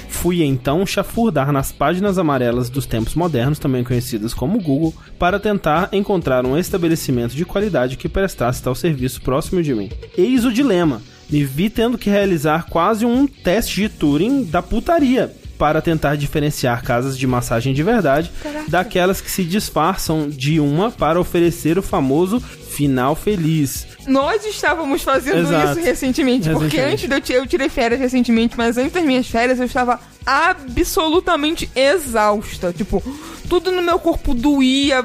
Fui 0.09 0.43
então 0.43 0.87
chafurdar 0.87 1.53
nas 1.53 1.71
páginas 1.71 2.17
amarelas 2.17 2.71
dos 2.71 2.87
tempos 2.87 3.15
modernos, 3.15 3.59
também 3.59 3.85
conhecidas 3.85 4.33
como 4.33 4.63
Google, 4.63 4.95
para 5.19 5.39
tentar 5.39 5.91
encontrar 5.93 6.47
um 6.47 6.57
estabelecimento 6.57 7.37
de 7.37 7.45
qualidade 7.45 7.99
que 7.99 8.09
prestasse 8.09 8.63
tal 8.63 8.75
serviço 8.75 9.21
próximo 9.21 9.63
de 9.63 9.75
mim. 9.75 9.91
Eis 10.17 10.47
o 10.47 10.53
dilema. 10.53 11.03
Me 11.29 11.45
vi 11.45 11.69
tendo 11.69 11.99
que 11.99 12.09
realizar 12.09 12.65
quase 12.71 13.05
um 13.05 13.27
teste 13.27 13.83
de 13.83 13.89
Turing 13.91 14.45
da 14.45 14.63
putaria 14.63 15.35
para 15.59 15.81
tentar 15.81 16.17
diferenciar 16.17 16.83
casas 16.83 17.17
de 17.17 17.27
massagem 17.27 17.73
de 17.75 17.83
verdade 17.83 18.31
daquelas 18.69 19.21
que 19.21 19.31
se 19.31 19.45
disfarçam 19.45 20.29
de 20.29 20.59
uma 20.61 20.91
para 20.91 21.19
oferecer 21.21 21.79
o 21.79 21.83
famoso 21.83 22.41
final 22.41 23.15
feliz. 23.15 23.87
Nós 24.07 24.45
estávamos 24.45 25.03
fazendo 25.03 25.39
Exato. 25.47 25.79
isso 25.79 25.87
recentemente, 25.87 26.51
porque 26.51 26.77
Recentemente. 26.77 26.93
antes 26.93 27.09
de 27.09 27.15
eu, 27.15 27.21
ti- 27.21 27.33
eu 27.33 27.47
tirei 27.47 27.69
férias 27.69 28.01
recentemente, 28.01 28.57
mas 28.57 28.77
antes 28.77 28.93
das 28.93 29.05
minhas 29.05 29.27
férias 29.29 29.59
eu 29.61 29.67
estava 29.67 30.01
absolutamente 30.27 31.71
exausta. 31.75 32.73
Tipo, 32.73 33.03
tudo 33.49 33.71
no 33.71 33.83
meu 33.83 33.99
corpo 33.99 34.35
doía, 34.35 35.05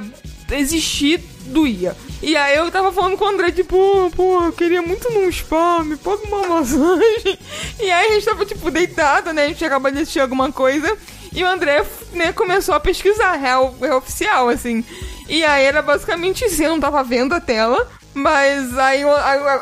existir 0.52 1.22
doía. 1.48 1.96
E 2.22 2.36
aí 2.36 2.58
eu 2.58 2.70
tava 2.70 2.92
falando 2.92 3.18
com 3.18 3.26
o 3.26 3.30
André, 3.30 3.52
tipo, 3.52 4.12
pô, 4.16 4.44
eu 4.44 4.52
queria 4.52 4.82
muito 4.82 5.10
num 5.12 5.32
spa, 5.32 5.84
me 5.84 5.96
paga 5.96 6.22
uma 6.28 6.48
massagem. 6.48 7.40
E 7.80 7.90
aí 7.90 8.08
a 8.08 8.12
gente 8.14 8.26
tava, 8.26 8.46
tipo, 8.46 8.70
deitado, 8.70 9.32
né? 9.32 9.46
A 9.46 9.48
gente 9.48 9.64
acabou 9.64 9.90
de 9.90 10.00
assistir 10.00 10.20
alguma 10.20 10.52
coisa. 10.52 10.98
E 11.32 11.44
o 11.44 11.48
André, 11.48 11.86
né, 12.14 12.34
começou 12.34 12.76
a 12.76 12.80
pesquisar, 12.80 13.34
real, 13.34 13.76
real 13.80 14.00
oficial, 14.00 14.50
assim. 14.50 14.84
E 15.30 15.44
aí 15.46 15.64
era 15.64 15.82
basicamente 15.82 16.44
isso, 16.44 16.62
eu 16.62 16.72
não 16.72 16.80
tava 16.80 17.04
vendo 17.04 17.34
a 17.34 17.40
tela. 17.40 17.88
Mas 18.20 18.78
aí, 18.78 19.02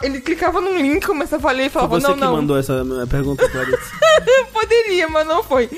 ele 0.01 0.19
clicava 0.21 0.59
num 0.59 0.77
link, 0.77 1.05
começava 1.05 1.49
a 1.49 1.51
ler 1.51 1.65
e 1.65 1.69
Foi 1.69 1.81
falava, 1.81 1.99
você 1.99 2.07
não, 2.07 2.13
que 2.15 2.19
não. 2.21 2.31
mandou 2.33 2.57
essa 2.57 2.83
pergunta, 3.09 3.47
Clarice. 3.49 3.77
Poderia, 4.51 5.07
mas 5.07 5.27
não 5.27 5.43
foi. 5.43 5.69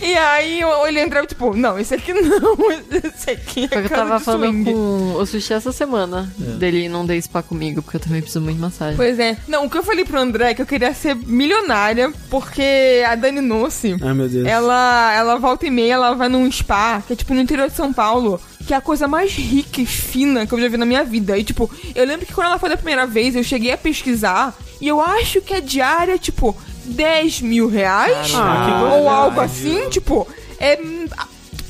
E 0.00 0.14
aí 0.16 0.60
eu- 0.60 0.86
ele 0.86 1.00
entrava, 1.00 1.26
tipo, 1.26 1.54
não, 1.56 1.78
esse 1.78 1.94
aqui 1.94 2.12
não, 2.14 2.56
esse 2.90 3.30
aqui 3.30 3.64
é 3.64 3.68
Foi 3.68 3.84
eu 3.84 3.88
casa 3.88 3.94
tava 4.04 4.18
de 4.18 4.24
falando 4.24 4.52
swing. 4.52 4.72
com 4.72 5.14
o 5.16 5.26
Sushi 5.26 5.52
essa 5.52 5.72
semana. 5.72 6.32
Dele 6.38 6.88
não 6.88 7.04
dei 7.06 7.20
spa 7.20 7.42
comigo, 7.42 7.82
porque 7.82 7.96
eu 7.96 8.00
também 8.00 8.20
preciso 8.20 8.40
muito 8.42 8.56
de 8.56 8.62
massagem. 8.62 8.96
Pois 8.96 9.18
é. 9.18 9.36
Não, 9.46 9.66
o 9.66 9.70
que 9.70 9.76
eu 9.78 9.82
falei 9.82 10.04
pro 10.04 10.18
André 10.18 10.50
é 10.50 10.54
que 10.54 10.62
eu 10.62 10.66
queria 10.66 10.92
ser 10.94 11.14
milionária, 11.14 12.12
porque 12.30 13.04
a 13.06 13.14
Dani 13.14 13.40
Nossi, 13.40 13.96
Ai, 14.02 14.14
meu 14.14 14.28
Deus. 14.28 14.46
ela, 14.46 15.12
ela 15.14 15.36
volta 15.36 15.66
e 15.66 15.70
meia, 15.70 15.94
ela 15.94 16.14
vai 16.14 16.28
num 16.28 16.50
spa, 16.50 17.02
que 17.06 17.12
é 17.12 17.16
tipo 17.16 17.34
no 17.34 17.40
interior 17.40 17.68
de 17.68 17.76
São 17.76 17.92
Paulo, 17.92 18.40
que 18.66 18.72
é 18.72 18.76
a 18.76 18.80
coisa 18.80 19.06
mais 19.06 19.30
rica 19.32 19.82
e 19.82 19.86
fina 19.86 20.46
que 20.46 20.54
eu 20.54 20.60
já 20.60 20.68
vi 20.68 20.76
na 20.78 20.86
minha 20.86 21.04
vida. 21.04 21.36
E 21.36 21.44
tipo, 21.44 21.70
eu 21.94 22.06
lembro 22.14 22.26
que 22.26 22.32
quando 22.34 22.46
ela 22.48 22.58
foi 22.58 22.68
da 22.68 22.76
primeira 22.76 23.06
vez, 23.06 23.34
eu 23.36 23.44
cheguei 23.44 23.72
a 23.72 23.78
pesquisar, 23.78 24.56
e 24.80 24.88
eu 24.88 25.00
acho 25.00 25.40
que 25.40 25.54
a 25.54 25.60
diária 25.60 26.18
tipo 26.18 26.56
10 26.84 27.40
mil 27.42 27.68
reais, 27.68 28.32
Ah, 28.34 28.90
ou 28.94 29.08
algo 29.08 29.40
assim, 29.40 29.88
tipo, 29.90 30.26
é 30.58 30.78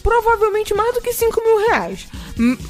provavelmente 0.03 0.75
mais 0.75 0.95
do 0.95 1.01
que 1.01 1.13
5 1.13 1.41
mil 1.43 1.69
reais. 1.69 2.07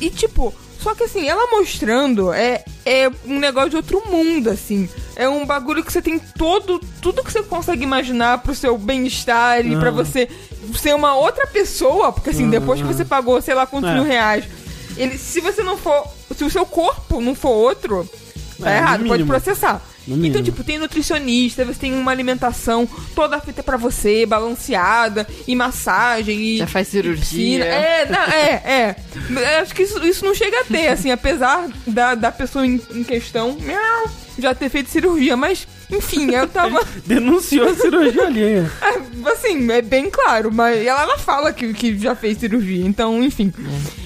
E 0.00 0.10
tipo, 0.10 0.54
só 0.80 0.94
que 0.94 1.04
assim, 1.04 1.26
ela 1.28 1.50
mostrando 1.50 2.32
é, 2.32 2.64
é 2.84 3.10
um 3.26 3.38
negócio 3.38 3.70
de 3.70 3.76
outro 3.76 4.02
mundo, 4.10 4.50
assim. 4.50 4.88
É 5.16 5.28
um 5.28 5.46
bagulho 5.46 5.82
que 5.82 5.92
você 5.92 6.02
tem 6.02 6.18
todo, 6.18 6.78
tudo 7.00 7.22
que 7.24 7.32
você 7.32 7.42
consegue 7.42 7.82
imaginar 7.82 8.38
pro 8.38 8.54
seu 8.54 8.76
bem-estar 8.76 9.64
e 9.66 9.76
pra 9.76 9.90
você 9.90 10.28
ser 10.76 10.94
uma 10.94 11.14
outra 11.16 11.46
pessoa, 11.46 12.12
porque 12.12 12.30
assim, 12.30 12.50
depois 12.50 12.80
que 12.80 12.86
você 12.86 13.04
pagou, 13.04 13.40
sei 13.40 13.54
lá 13.54 13.66
quantos 13.66 13.90
É. 13.90 13.94
mil 13.94 14.02
reais, 14.04 14.44
ele, 14.96 15.16
se 15.18 15.40
você 15.40 15.62
não 15.62 15.76
for, 15.76 16.06
se 16.34 16.44
o 16.44 16.50
seu 16.50 16.66
corpo 16.66 17.20
não 17.20 17.34
for 17.34 17.50
outro, 17.50 18.08
tá 18.60 18.70
É, 18.70 18.74
no 18.74 18.76
errado, 18.78 18.98
pode 19.00 19.12
mínimo. 19.22 19.28
processar. 19.28 19.80
No 20.06 20.16
mínimo. 20.16 20.34
Então, 20.34 20.42
tipo, 20.42 20.62
tem 20.62 20.78
nutricionista, 20.78 21.64
você 21.64 21.78
tem 21.80 21.94
uma 21.94 22.10
alimentação 22.10 22.86
toda 23.14 23.40
feita 23.40 23.62
pra 23.62 23.78
você, 23.78 24.26
balanceada, 24.26 25.26
e 25.48 25.56
massagem, 25.56 26.38
e... 26.40 26.58
Já 26.58 26.66
faz 26.66 26.88
cirurgia. 26.88 27.64
É, 27.64 28.06
não, 28.10 28.20
é, 28.20 28.96
é. 29.32 29.60
Acho 29.62 29.74
que 29.74 29.82
isso, 29.82 30.04
isso 30.04 30.22
não 30.24 30.34
chega 30.34 30.60
a 30.60 30.64
ter, 30.64 30.88
assim, 30.88 31.10
apesar 31.10 31.68
da, 31.86 32.14
da 32.14 32.30
pessoa 32.30 32.66
em, 32.66 32.78
em 32.92 33.02
questão 33.02 33.56
miau, 33.58 34.10
já 34.38 34.54
ter 34.54 34.68
feito 34.68 34.90
cirurgia, 34.90 35.38
mas, 35.38 35.66
enfim, 35.90 36.32
eu 36.32 36.46
tava... 36.48 36.84
Denunciou 37.06 37.66
a 37.70 37.74
cirurgia 37.74 38.26
alheia. 38.26 38.70
É, 38.82 39.30
assim, 39.30 39.70
é 39.72 39.80
bem 39.80 40.10
claro, 40.10 40.52
mas 40.52 40.84
ela, 40.84 41.00
ela 41.02 41.16
fala 41.18 41.50
que, 41.50 41.72
que 41.72 41.96
já 41.98 42.14
fez 42.14 42.36
cirurgia, 42.36 42.84
então, 42.84 43.22
enfim. 43.24 43.50
É, 43.58 44.03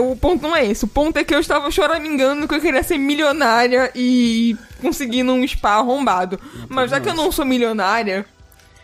o 0.00 0.14
ponto 0.16 0.42
não 0.42 0.54
é 0.54 0.64
esse. 0.66 0.84
O 0.84 0.88
ponto 0.88 1.16
é 1.18 1.24
que 1.24 1.34
eu 1.34 1.40
estava 1.40 1.70
choramingando 1.70 2.46
que 2.46 2.54
eu 2.54 2.60
queria 2.60 2.82
ser 2.82 2.98
milionária 2.98 3.90
e 3.94 4.56
conseguir 4.80 5.24
um 5.24 5.46
spa 5.46 5.70
arrombado. 5.76 6.38
Mas 6.68 6.90
já 6.90 7.00
que 7.00 7.08
eu 7.08 7.14
não 7.14 7.32
sou 7.32 7.44
milionária. 7.44 8.24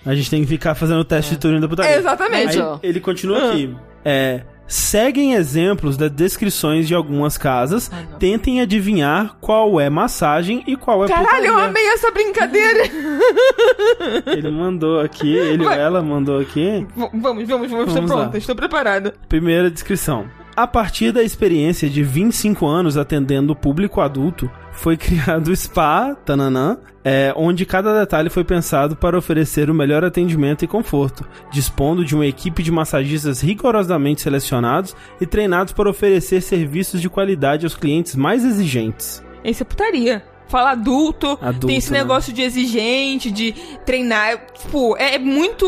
A 0.05 0.15
gente 0.15 0.29
tem 0.31 0.41
que 0.43 0.49
ficar 0.49 0.75
fazendo 0.75 0.99
o 1.01 1.05
teste 1.05 1.33
de 1.33 1.39
Turing 1.39 1.61
da 1.61 1.69
putaria. 1.69 1.93
É, 1.93 1.99
exatamente. 1.99 2.61
Aí 2.61 2.79
ele 2.83 2.99
continua 3.01 3.51
aqui. 3.51 3.75
É. 4.05 4.43
Seguem 4.67 5.35
exemplos 5.35 5.97
das 5.99 6.11
descrições 6.11 6.89
de 6.89 6.95
algumas 6.95 7.37
casas. 7.37 7.91
Não. 7.91 8.19
tentem 8.19 8.61
adivinhar 8.61 9.37
qual 9.41 9.79
é 9.79 9.91
massagem 9.91 10.65
e 10.67 10.77
qual 10.77 11.05
é 11.05 11.09
Caralho, 11.09 11.45
eu 11.47 11.53
putaria. 11.53 11.69
amei 11.69 11.87
essa 11.89 12.11
brincadeira! 12.11 12.81
Ele 14.27 14.51
mandou 14.51 15.01
aqui, 15.01 15.37
ele 15.37 15.63
ou 15.65 15.69
Vai. 15.69 15.79
ela 15.81 16.03
mandou 16.03 16.41
aqui. 16.41 16.87
V- 16.97 17.11
vamos, 17.15 17.47
vamos, 17.47 17.71
vamos. 17.71 17.87
Estou 17.89 17.95
Vamos 17.95 18.11
lá. 18.11 18.17
pronta, 18.23 18.39
estou 18.39 18.57
preparada. 18.57 19.15
Primeira 19.29 19.71
descrição. 19.71 20.27
A 20.55 20.67
partir 20.67 21.13
da 21.13 21.23
experiência 21.23 21.89
de 21.89 22.03
25 22.03 22.67
anos 22.67 22.99
atendendo 22.99 23.55
o 23.55 23.57
público 23.57 24.03
adulto, 24.03 24.51
foi 24.73 24.97
criado 24.99 25.49
o 25.49 25.57
Spa, 25.57 26.15
tananã, 26.15 26.79
é, 27.03 27.33
onde 27.37 27.65
cada 27.65 27.99
detalhe 27.99 28.29
foi 28.29 28.45
pensado 28.45 28.95
para 28.95 29.17
oferecer 29.17 29.71
o 29.71 29.75
melhor 29.75 30.05
atendimento 30.05 30.63
e 30.63 30.69
conforto, 30.69 31.27
dispondo 31.51 32.05
de 32.05 32.15
uma 32.15 32.27
equipe 32.27 32.63
de 32.63 32.71
massagistas 32.71 33.41
rigorosamente 33.41 34.21
selecionados 34.21 34.95
e 35.21 35.27
treinados 35.27 35.73
para 35.73 35.89
oferecer 35.89 36.43
serviços 36.43 37.01
de 37.01 37.09
qualidade 37.09 37.65
aos 37.65 37.75
clientes 37.75 38.15
mais 38.15 38.45
exigentes. 38.45 39.25
Esse 39.43 39.63
é 39.63 39.65
putaria. 39.65 40.32
Fala 40.53 40.73
adulto, 40.73 41.39
Adulto, 41.41 41.67
tem 41.67 41.79
esse 41.79 41.91
né? 41.91 42.01
negócio 42.01 42.31
de 42.31 42.43
exigente, 42.43 43.31
de 43.31 43.53
treinar. 43.87 44.39
Tipo, 44.53 44.95
é, 44.99 45.15
é 45.15 45.19
muito. 45.19 45.65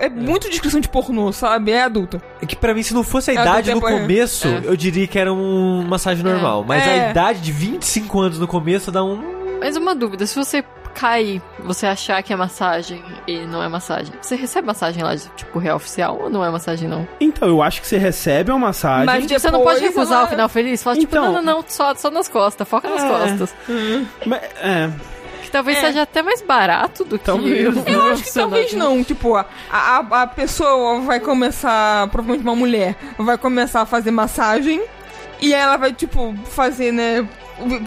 É 0.00 0.08
muito 0.08 0.48
descrição 0.48 0.78
de 0.78 0.88
pornô, 0.88 1.32
sabe? 1.32 1.72
É 1.72 1.82
adulto. 1.82 2.22
É 2.40 2.46
que 2.46 2.54
pra 2.54 2.72
mim, 2.72 2.84
se 2.84 2.94
não 2.94 3.02
fosse 3.02 3.32
a 3.32 3.34
É, 3.34 3.36
idade 3.36 3.74
no 3.74 3.80
começo, 3.80 4.46
É. 4.46 4.60
eu 4.62 4.76
diria 4.76 5.08
que 5.08 5.18
era 5.18 5.32
um 5.32 5.82
massagem 5.82 6.22
normal. 6.22 6.64
Mas 6.64 6.86
É. 6.86 7.08
a 7.08 7.10
idade 7.10 7.40
de 7.40 7.50
25 7.50 8.20
anos 8.20 8.38
no 8.38 8.46
começo 8.46 8.92
dá 8.92 9.02
um. 9.02 9.20
Mas 9.58 9.76
uma 9.76 9.92
dúvida, 9.92 10.24
se 10.24 10.36
você 10.36 10.62
cair, 10.94 11.42
você 11.60 11.86
achar 11.86 12.22
que 12.22 12.32
é 12.32 12.36
massagem 12.36 13.02
e 13.26 13.38
não 13.40 13.62
é 13.62 13.68
massagem, 13.68 14.12
você 14.20 14.36
recebe 14.36 14.66
massagem 14.66 15.02
lá, 15.02 15.14
de, 15.14 15.26
tipo, 15.36 15.58
real 15.58 15.76
oficial 15.76 16.18
ou 16.22 16.30
não 16.30 16.44
é 16.44 16.50
massagem 16.50 16.88
não? 16.88 17.06
Então, 17.20 17.48
eu 17.48 17.62
acho 17.62 17.80
que 17.80 17.86
você 17.86 17.98
recebe 17.98 18.50
uma 18.50 18.58
massagem. 18.68 19.06
Mas 19.06 19.26
Tipo, 19.26 19.40
você 19.40 19.50
não 19.50 19.62
pode 19.62 19.80
recusar 19.80 20.18
ela- 20.18 20.26
o 20.26 20.30
final 20.30 20.48
feliz? 20.48 20.82
Fala, 20.82 20.96
tipo, 20.96 21.14
Então- 21.16 21.32
não, 21.32 21.42
não, 21.42 21.54
não, 21.56 21.64
só, 21.66 21.94
só 21.94 22.10
nas 22.10 22.28
costas, 22.28 22.68
foca 22.68 22.88
nas 22.88 23.02
É. 23.02 23.08
costas. 23.08 23.54
Mas, 24.26 24.42
é, 24.60 24.90
Que 25.42 25.50
talvez 25.50 25.76
É. 25.78 25.80
seja 25.88 26.02
até 26.02 26.22
mais 26.22 26.40
barato 26.40 27.04
do 27.04 27.18
que 27.18 27.24
Talvez. 27.26 27.76
o 27.76 27.82
Eu 27.86 28.02
acho 28.12 28.22
que 28.24 28.32
talvez 28.32 28.72
não. 28.72 29.02
Tipo, 29.04 29.36
a, 29.36 29.44
a, 29.70 30.22
a 30.22 30.26
pessoa 30.26 31.00
vai 31.00 31.18
começar, 31.20 32.06
provavelmente 32.08 32.42
uma 32.46 32.54
mulher, 32.56 32.94
vai 33.18 33.36
começar 33.36 33.82
a 33.82 33.86
fazer 33.86 34.10
massagem 34.12 34.82
e 35.40 35.52
ela 35.52 35.76
vai, 35.76 35.92
tipo, 35.92 36.34
fazer, 36.46 36.92
né? 36.92 37.28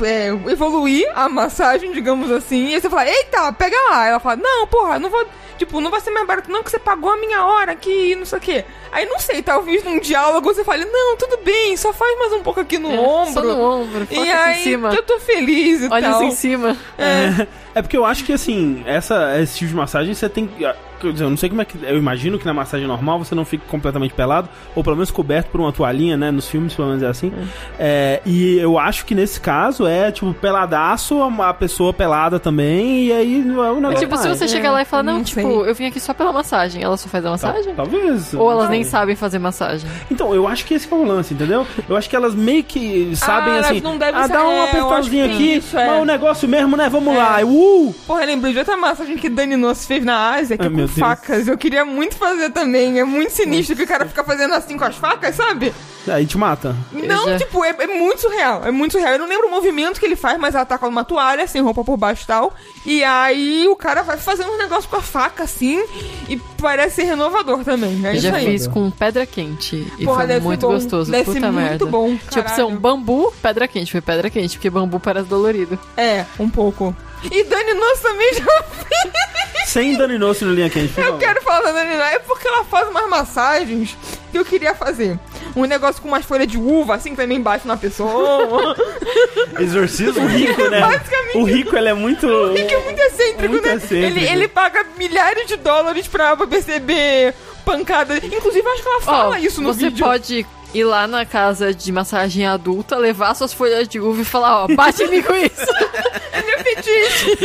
É, 0.03 0.27
evoluir 0.51 1.07
a 1.15 1.27
massagem, 1.29 1.91
digamos 1.91 2.31
assim, 2.31 2.67
e 2.69 2.75
aí 2.75 2.81
você 2.81 2.89
fala, 2.89 3.07
eita, 3.07 3.51
pega 3.53 3.75
lá. 3.89 4.07
Ela 4.07 4.19
fala, 4.19 4.35
não, 4.37 4.67
porra, 4.67 4.99
não 4.99 5.09
vou. 5.09 5.25
Tipo, 5.57 5.79
não 5.79 5.89
vai 5.89 6.01
ser 6.01 6.11
mais 6.11 6.27
barato, 6.27 6.51
não, 6.51 6.61
que 6.61 6.69
você 6.69 6.77
pagou 6.77 7.09
a 7.09 7.15
minha 7.17 7.45
hora 7.45 7.71
aqui 7.71 8.11
e 8.11 8.15
não 8.15 8.25
sei 8.25 8.37
o 8.37 8.41
quê. 8.41 8.65
Aí 8.91 9.05
não 9.05 9.17
sei, 9.19 9.41
talvez 9.41 9.85
num 9.85 9.99
diálogo 9.99 10.53
você 10.53 10.65
fale, 10.65 10.83
não, 10.83 11.15
tudo 11.15 11.37
bem, 11.45 11.77
só 11.77 11.93
faz 11.93 12.19
mais 12.19 12.33
um 12.33 12.43
pouco 12.43 12.59
aqui 12.59 12.77
no 12.77 12.91
É, 12.91 12.99
ombro. 12.99 13.33
Só 13.33 13.41
no 13.41 13.61
ombro, 13.61 14.05
foca 14.05 14.13
E 14.15 14.29
aqui 14.29 14.31
aí 14.31 14.59
em 14.59 14.63
cima. 14.63 14.93
eu 14.93 15.03
tô 15.03 15.17
feliz 15.19 15.81
e 15.81 15.87
Olha 15.89 16.09
tal. 16.09 16.21
isso 16.23 16.31
em 16.31 16.35
cima. 16.35 16.77
É. 16.97 17.47
É 17.75 17.81
porque 17.81 17.97
eu 17.97 18.05
acho 18.05 18.23
que 18.23 18.31
assim, 18.31 18.83
essa, 18.85 19.37
esse 19.41 19.57
tipo 19.57 19.71
de 19.71 19.75
massagem 19.75 20.13
você 20.13 20.29
tem 20.29 20.47
que. 20.47 20.65
Ah, 21.09 21.23
eu 21.23 21.29
não 21.29 21.37
sei 21.37 21.49
como 21.49 21.61
é 21.61 21.65
que. 21.65 21.77
Eu 21.83 21.97
imagino 21.97 22.37
que 22.39 22.45
na 22.45 22.53
massagem 22.53 22.87
normal 22.87 23.19
você 23.19 23.35
não 23.35 23.45
fica 23.45 23.63
completamente 23.67 24.13
pelado, 24.13 24.49
ou 24.75 24.83
pelo 24.83 24.95
menos 24.95 25.11
coberto 25.11 25.49
por 25.49 25.59
uma 25.61 25.71
toalhinha, 25.71 26.17
né? 26.17 26.31
Nos 26.31 26.47
filmes, 26.47 26.73
pelo 26.73 26.87
menos 26.89 27.03
é 27.03 27.07
assim. 27.07 27.31
É, 27.79 28.21
e 28.25 28.57
eu 28.57 28.77
acho 28.77 29.05
que 29.05 29.13
nesse 29.15 29.39
caso 29.39 29.85
é, 29.87 30.11
tipo, 30.11 30.33
peladaço, 30.33 31.21
a 31.21 31.53
pessoa 31.53 31.93
pelada 31.93 32.39
também, 32.39 33.05
e 33.05 33.13
aí 33.13 33.41
o 33.41 33.75
negócio. 33.75 33.99
tipo, 33.99 34.17
se 34.17 34.27
vai. 34.27 34.35
você 34.37 34.47
chegar 34.47 34.71
lá 34.71 34.81
e 34.81 34.85
falar, 34.85 35.03
não, 35.03 35.17
não 35.17 35.23
tipo, 35.23 35.41
sei. 35.41 35.69
eu 35.69 35.75
vim 35.75 35.85
aqui 35.85 35.99
só 35.99 36.13
pela 36.13 36.31
massagem, 36.31 36.81
ela 36.83 36.97
só 36.97 37.07
faz 37.07 37.25
a 37.25 37.31
massagem? 37.31 37.73
Talvez. 37.75 38.33
Ou 38.33 38.51
elas 38.51 38.65
não 38.65 38.71
nem 38.71 38.83
sabem 38.83 39.15
fazer 39.15 39.39
massagem? 39.39 39.89
Então, 40.09 40.33
eu 40.33 40.47
acho 40.47 40.65
que 40.65 40.73
esse 40.73 40.91
é 40.91 40.95
o 40.95 41.03
lance, 41.03 41.33
entendeu? 41.33 41.65
Eu 41.87 41.95
acho 41.95 42.09
que 42.09 42.15
elas 42.15 42.33
meio 42.35 42.63
que 42.63 43.15
sabem 43.15 43.53
Ah, 43.53 43.57
elas 43.57 43.65
assim. 43.71 43.81
não 43.81 43.97
devem 43.97 44.21
ah, 44.21 44.27
ser- 44.27 44.33
dá 44.33 44.47
um 44.47 44.51
é, 44.51 44.79
eu 44.79 45.01
tem 45.09 45.23
aqui, 45.23 45.55
isso, 45.55 45.77
é. 45.77 45.87
mas 45.87 46.01
o 46.01 46.05
negócio 46.05 46.47
mesmo, 46.47 46.75
né? 46.77 46.89
Vamos 46.89 47.13
É. 47.13 47.17
lá. 47.17 47.39
Uh! 47.43 47.93
Porra, 48.07 48.21
eu 48.21 48.27
lembrei 48.27 48.53
de 48.53 48.59
outra 48.59 48.77
massagem 48.77 49.17
que 49.17 49.29
Dani 49.29 49.55
Noss 49.55 49.85
fez 49.85 50.03
na 50.03 50.31
Ásia, 50.33 50.57
que 50.57 50.65
é 50.65 50.69
com 50.69 50.75
Deus. 50.75 50.94
Facas. 50.99 51.47
Eu 51.47 51.57
queria 51.57 51.85
muito 51.85 52.15
fazer 52.15 52.49
também. 52.51 52.99
É 52.99 53.03
muito 53.03 53.31
sinistro 53.31 53.75
que 53.75 53.83
o 53.83 53.87
cara 53.87 54.05
fica 54.05 54.23
fazendo 54.23 54.53
assim 54.53 54.77
com 54.77 54.83
as 54.85 54.95
facas, 54.95 55.35
sabe? 55.35 55.73
Aí 56.07 56.25
te 56.25 56.37
mata. 56.37 56.75
Não, 56.91 57.35
tipo, 57.37 57.63
é, 57.65 57.69
é 57.79 57.87
muito 57.87 58.21
surreal. 58.21 58.63
É 58.63 58.69
muito 58.69 58.91
surreal. 58.91 59.13
Eu 59.13 59.19
não 59.19 59.27
lembro 59.27 59.47
o 59.47 59.51
movimento 59.51 59.99
que 59.99 60.05
ele 60.05 60.15
faz, 60.15 60.37
mas 60.39 60.53
ela 60.53 60.63
tá 60.65 60.77
com 60.77 60.87
uma 60.87 61.03
toalha, 61.03 61.47
sem 61.47 61.61
roupa 61.63 61.83
por 61.83 61.97
baixo 61.97 62.23
e 62.23 62.27
tal. 62.27 62.53
E 62.85 63.03
aí 63.03 63.67
o 63.67 63.75
cara 63.75 64.03
vai 64.03 64.17
fazendo 64.17 64.51
um 64.51 64.57
negócio 64.57 64.87
com 64.87 64.97
a 64.97 65.01
faca, 65.01 65.43
assim, 65.43 65.83
e 66.29 66.37
parece 66.61 66.97
ser 66.97 67.03
renovador 67.05 67.63
também. 67.63 68.05
É 68.05 68.09
Eu 68.09 68.13
isso 68.13 68.27
já 68.27 68.35
aí. 68.35 68.45
fiz 68.45 68.67
com 68.67 68.91
pedra 68.91 69.25
quente. 69.25 69.91
E 69.97 70.05
Porra, 70.05 70.17
foi 70.19 70.27
deve 70.27 70.41
ser 70.41 70.45
muito 70.47 70.67
bom. 70.67 70.73
gostoso. 70.73 71.11
Deve 71.11 71.23
Puta 71.25 71.39
ser 71.39 71.45
muito 71.47 71.55
merda. 71.55 71.85
bom, 71.87 72.15
Tinha 72.29 72.41
opção 72.43 72.67
caralho. 72.67 72.79
bambu, 72.79 73.33
pedra 73.41 73.67
quente. 73.67 73.91
Foi 73.91 74.01
pedra 74.01 74.29
quente, 74.29 74.57
porque 74.57 74.69
bambu 74.69 74.99
parece 74.99 75.27
dolorido. 75.27 75.79
É, 75.97 76.23
um 76.39 76.47
pouco. 76.49 76.95
E 77.31 77.43
Dani 77.45 77.73
Nosso 77.73 78.03
também 78.03 78.31
já 78.35 78.45
Sem 79.65 79.97
Dani 79.97 80.17
Noce 80.17 80.45
no 80.45 80.53
linha 80.53 80.69
quente. 80.69 80.93
por 80.93 80.99
Eu 81.01 81.05
favor. 81.07 81.19
quero 81.19 81.41
falar 81.41 81.61
da 81.61 81.71
Dani. 81.71 81.91
É 81.95 82.19
porque 82.19 82.47
ela 82.47 82.63
faz 82.63 82.87
umas 82.87 83.09
massagens 83.09 83.97
que 84.31 84.37
eu 84.37 84.45
queria 84.45 84.73
fazer. 84.75 85.19
Um 85.55 85.63
negócio 85.65 86.01
com 86.01 86.07
umas 86.09 86.25
folhas 86.25 86.47
de 86.47 86.57
uva, 86.57 86.95
assim, 86.95 87.11
que 87.11 87.15
também 87.17 87.41
bate 87.41 87.67
na 87.67 87.77
pessoa. 87.77 88.75
Exorcismo? 89.59 90.23
O 90.23 90.27
rico, 90.27 90.61
né? 90.69 90.81
Basicamente. 90.81 91.37
O 91.37 91.43
rico, 91.43 91.75
ele 91.75 91.89
é 91.89 91.93
muito... 91.93 92.27
que 92.53 92.73
é 92.73 92.83
muito 92.83 92.99
excêntrico, 92.99 93.51
Muito 93.53 93.67
né? 93.67 93.75
excêntrico. 93.75 94.05
Ele, 94.19 94.25
ele 94.27 94.47
paga 94.47 94.85
milhares 94.97 95.47
de 95.47 95.55
dólares 95.57 96.07
pra 96.07 96.35
pra 96.35 96.47
perceber 96.47 97.33
pancada. 97.63 98.17
Inclusive, 98.17 98.67
acho 98.67 98.83
que 98.83 98.87
ela 98.89 99.01
fala 99.01 99.35
Ó, 99.35 99.37
isso 99.37 99.61
no 99.61 99.73
você 99.73 99.89
vídeo. 99.89 100.05
pode 100.05 100.45
ir 100.77 100.83
lá 100.83 101.07
na 101.07 101.25
casa 101.25 101.73
de 101.73 101.91
massagem 101.91 102.45
adulta, 102.45 102.97
levar 102.97 103.33
suas 103.35 103.53
folhas 103.53 103.87
de 103.87 103.99
uva 103.99 104.21
e 104.21 104.25
falar, 104.25 104.63
ó, 104.63 104.67
bate 104.75 105.03
em 105.03 105.09
mim 105.09 105.21
com 105.21 105.33
isso. 105.33 105.65
É 106.35 106.41
meu 106.41 106.59
fetiche. 106.59 107.37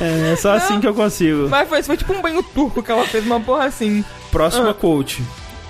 É, 0.00 0.32
é 0.32 0.36
só 0.36 0.52
assim 0.52 0.80
que 0.80 0.86
eu 0.86 0.94
consigo. 0.94 1.48
Mas 1.48 1.68
foi, 1.68 1.82
foi 1.82 1.96
tipo 1.96 2.12
um 2.12 2.22
banho 2.22 2.40
turco 2.44 2.80
que 2.80 2.92
ela 2.92 3.04
fez, 3.04 3.26
uma 3.26 3.40
porra 3.40 3.64
assim. 3.64 4.04
Próxima 4.30 4.72
quote. 4.72 5.20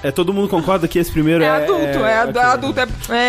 É, 0.03 0.11
todo 0.11 0.35
mundo 0.35 0.47
concorda 0.51 0.87
que 0.87 0.99
esse 0.99 1.11
primeiro 1.11 1.43
É, 1.43 1.47
é... 1.47 1.51
adulto, 1.51 2.05
é, 2.05 2.18
ad- 2.18 2.28
ok. 2.39 2.43
adulto, 2.43 2.80
é, 2.80 2.82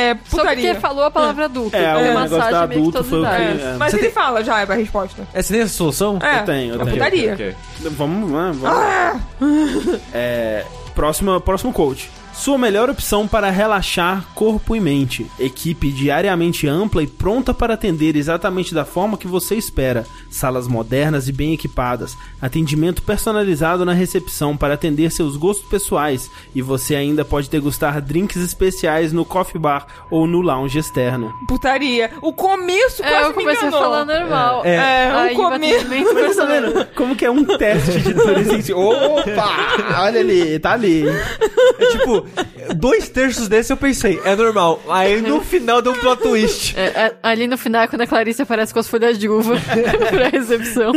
é 0.10 0.18
Só 0.30 0.38
putaria. 0.40 0.68
porque 0.72 0.82
falou 0.82 1.06
a 1.06 1.12
palavra 1.12 1.46
adulto. 1.46 1.74
É, 1.78 1.80
o 1.80 1.94
porque 1.96 2.10
negócio 2.10 2.30
massagem 2.38 2.52
da 2.52 2.68
meio 2.68 2.70
que 2.70 2.76
adulto 2.90 2.92
todos 2.98 3.10
foi 3.10 3.20
o 3.20 3.24
que- 3.24 3.62
é. 3.64 3.76
Mas 3.80 3.92
Você 3.92 3.96
ele 3.98 4.04
tem- 4.04 4.12
fala 4.12 4.44
já, 4.44 4.60
é 4.60 4.64
a 4.64 4.76
resposta. 4.76 5.28
É, 5.34 5.42
você 5.42 5.54
tem 5.54 5.62
essa 5.62 5.74
solução? 5.74 6.20
É, 6.22 6.40
Eu 6.42 6.44
tenho, 6.46 6.76
eu 6.76 6.82
é 6.82 6.84
tenho. 6.84 6.98
putaria. 6.98 7.34
Ok. 7.34 7.56
Vamos, 7.92 8.30
vamos. 8.32 8.58
vamos. 8.58 10.02
É, 10.14 10.66
próxima, 10.94 11.40
próximo 11.40 11.72
coach. 11.72 12.12
Sua 12.38 12.58
melhor 12.60 12.90
opção 12.92 13.28
para 13.28 13.50
relaxar 13.50 14.24
corpo 14.36 14.76
e 14.76 14.80
mente. 14.80 15.26
Equipe 15.40 15.90
diariamente 15.90 16.68
ampla 16.68 17.02
e 17.02 17.08
pronta 17.08 17.54
para 17.56 17.74
atender 17.74 18.16
exatamente 18.16 18.74
da 18.76 18.86
forma 18.86 19.18
que 19.18 19.26
você 19.26 19.56
espera. 19.56 20.06
Salas 20.30 20.68
modernas 20.68 21.28
e 21.28 21.32
bem 21.32 21.54
equipadas. 21.54 22.16
Atendimento 22.40 23.02
personalizado 23.02 23.84
na 23.84 23.94
recepção 23.94 24.56
para 24.56 24.76
atender 24.76 25.12
seus 25.12 25.38
gostos 25.38 25.68
pessoais. 25.68 26.30
E 26.54 26.62
você 26.62 26.96
ainda 26.96 27.26
pode 27.26 27.50
degustar 27.50 28.00
drinks 28.02 28.36
especiais 28.38 29.12
no 29.12 29.26
coffee 29.26 29.60
bar 29.60 29.88
ou 30.12 30.28
no 30.28 30.42
lounge 30.42 30.78
externo. 30.78 31.34
Putaria. 31.48 32.12
O 32.22 32.32
começo 32.34 33.02
É, 33.04 33.10
quase 33.10 33.24
eu 33.24 33.30
me 33.30 33.34
comecei 33.36 33.64
a 33.64 33.68
enganou. 33.70 33.80
falar 33.90 34.06
normal. 34.06 34.62
É, 34.66 34.76
é, 34.76 35.12
o 35.14 35.18
Aí 35.18 35.34
o 35.34 35.36
começo- 35.38 35.86
personalizado. 36.14 36.88
Como 36.96 37.16
que 37.16 37.26
é 37.26 37.32
um 37.32 37.44
teste 37.58 38.02
de 38.02 38.14
turismo? 38.22 38.78
Opa! 38.78 40.02
Olha 40.02 40.20
ali, 40.20 40.60
tá 40.60 40.74
ali. 40.74 41.06
É 41.08 41.86
tipo, 41.92 42.25
dois 42.76 43.10
terços 43.10 43.48
desse 43.48 43.72
eu 43.72 43.78
pensei, 43.78 44.20
é 44.24 44.36
normal. 44.36 44.82
Aí 44.90 45.22
no 45.22 45.42
final 45.42 45.82
deu 45.82 45.92
um 45.92 45.96
plot 45.96 46.22
twist. 46.22 46.78
É, 46.78 46.86
é, 46.86 47.18
ali 47.22 47.48
no 47.48 47.58
final 47.58 47.84
é 47.84 47.88
quando 47.88 48.02
a 48.02 48.08
Clarice 48.08 48.42
aparece 48.42 48.74
com 48.74 48.80
as 48.80 48.88
folhas 48.88 49.18
de 49.18 49.30
uva 49.30 49.56
pra 50.10 50.30
recepção. 50.30 50.92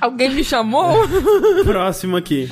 Alguém 0.00 0.30
me 0.30 0.44
chamou? 0.44 0.96
Próximo 1.64 2.16
aqui. 2.16 2.50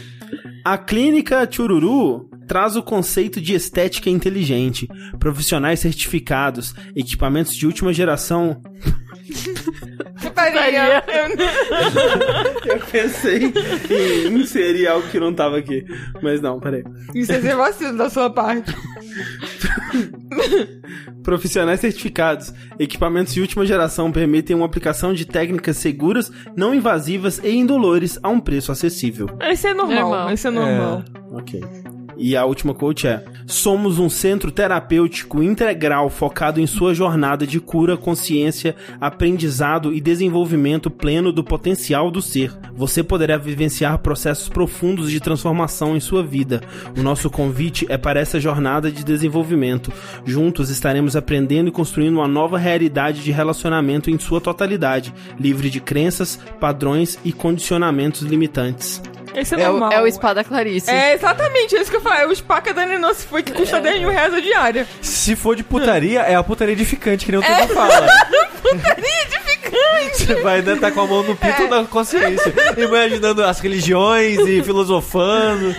A 0.65 0.77
clínica 0.77 1.49
Chururu 1.51 2.29
traz 2.47 2.77
o 2.77 2.83
conceito 2.83 3.41
de 3.41 3.55
estética 3.55 4.11
inteligente, 4.11 4.89
profissionais 5.19 5.81
certificados, 5.81 6.75
equipamentos 6.97 7.55
de 7.55 7.67
última 7.67 7.93
geração. 7.93 8.61
Putaria. 10.21 11.05
Eu 12.67 12.79
pensei 12.91 13.53
em 13.91 14.41
inserir 14.41 14.87
algo 14.87 15.07
que 15.09 15.19
não 15.21 15.33
tava 15.33 15.59
aqui, 15.59 15.85
mas 16.23 16.41
não, 16.41 16.59
peraí. 16.61 16.85
Isso 17.15 17.33
é 17.33 17.41
ser 17.41 17.57
vacilo 17.57 17.97
da 17.97 18.11
sua 18.11 18.31
parte. 18.31 18.75
Profissionais 21.23 21.81
certificados, 21.81 22.53
equipamentos 22.79 23.35
de 23.35 23.41
última 23.41 23.67
geração 23.67 24.11
permitem 24.11 24.57
uma 24.57 24.67
aplicação 24.67 25.13
de 25.13 25.27
técnicas 25.27 25.77
seguras, 25.77 26.33
não 26.57 26.75
invasivas 26.75 27.39
e 27.43 27.51
indolores 27.51 28.19
a 28.23 28.29
um 28.29 28.41
preço 28.41 28.73
acessível. 28.73 29.29
Esse 29.41 29.67
é 29.67 29.75
normal. 29.75 30.01
Normal. 30.01 30.31
Esse 30.33 30.47
é 30.47 30.51
normal. 30.51 31.05
Ok. 31.33 31.61
E 32.19 32.37
a 32.37 32.45
última 32.45 32.75
quote 32.75 33.07
é: 33.07 33.25
Somos 33.47 34.01
um 34.01 34.09
centro 34.09 34.51
terapêutico 34.51 35.41
integral 35.41 36.11
focado 36.11 36.61
em 36.61 36.67
sua 36.67 36.93
jornada 36.93 37.47
de 37.47 37.61
cura, 37.61 37.97
consciência, 37.97 38.75
aprendizado 39.01 39.95
e 39.95 40.01
desenvolvimento 40.01 40.91
pleno 40.91 41.33
do 41.33 41.45
potencial 41.45 42.11
do 42.11 42.21
ser. 42.21 42.53
Você 42.75 43.05
poderá 43.05 43.37
vivenciar 43.37 43.99
processos 43.99 44.49
profundos 44.49 45.11
de 45.11 45.21
transformação 45.21 45.97
em 45.97 46.01
sua 46.01 46.23
vida. 46.23 46.61
O 46.99 47.03
nosso 47.03 47.31
convite 47.31 47.87
é 47.89 47.97
para 47.97 48.19
essa 48.19 48.41
jornada 48.41 48.91
de 48.91 49.05
desenvolvimento. 49.05 49.93
Juntos 50.25 50.71
estaremos 50.71 51.15
aprendendo 51.15 51.69
e 51.69 51.73
construindo 51.73 52.17
uma 52.17 52.29
nova 52.29 52.59
realidade 52.59 53.23
de 53.23 53.31
relacionamento 53.31 54.11
em 54.11 54.19
sua 54.19 54.41
totalidade, 54.41 55.15
livre 55.39 55.71
de 55.71 55.81
crenças, 55.81 56.39
padrões 56.59 57.19
e 57.25 57.33
condicionamentos 57.33 58.23
limitantes. 58.23 59.01
Esse 59.41 59.55
é, 59.55 59.61
É 59.63 59.69
o, 59.69 59.73
normal. 59.73 59.93
é 59.93 60.03
o 60.03 60.07
espada 60.07 60.43
Clarice. 60.45 60.91
É 60.91 61.15
exatamente 61.15 61.75
isso 61.77 61.91
que 61.91 61.97
eu 61.97 62.01
falei. 62.01 62.25
É 62.25 62.27
o 62.27 62.35
spa 62.35 62.61
que 62.61 62.71
a 62.71 62.73
Dani 62.73 62.99
Noce 62.99 63.27
foi 63.27 63.43
que 63.43 63.53
custa 63.53 63.81
10 63.81 64.01
mil 64.01 64.11
reais 64.11 64.33
a 64.35 64.41
diária. 64.41 64.87
Se 65.01 65.35
for 65.37 65.55
de 65.57 65.63
putaria, 65.63 66.21
é 66.23 66.35
a 66.35 66.43
putaria 66.43 66.73
edificante, 66.73 67.25
que 67.25 67.33
nem 67.33 67.41
o 67.41 67.45
Tempo 67.45 67.75
fala. 67.75 68.07
Putaria 68.63 69.23
edificante! 69.23 70.27
Você 70.27 70.35
vai 70.43 70.57
ainda 70.57 70.73
estar 70.75 70.91
com 70.91 71.01
a 71.03 71.07
mão 71.07 71.23
no 71.23 71.37
pito 71.37 71.63
ou 71.63 71.69
na 71.69 71.85
consciência, 71.85 72.53
imaginando 72.77 73.45
as 73.45 73.61
religiões 73.61 74.39
e 74.41 74.63
filosofando. 74.63 75.75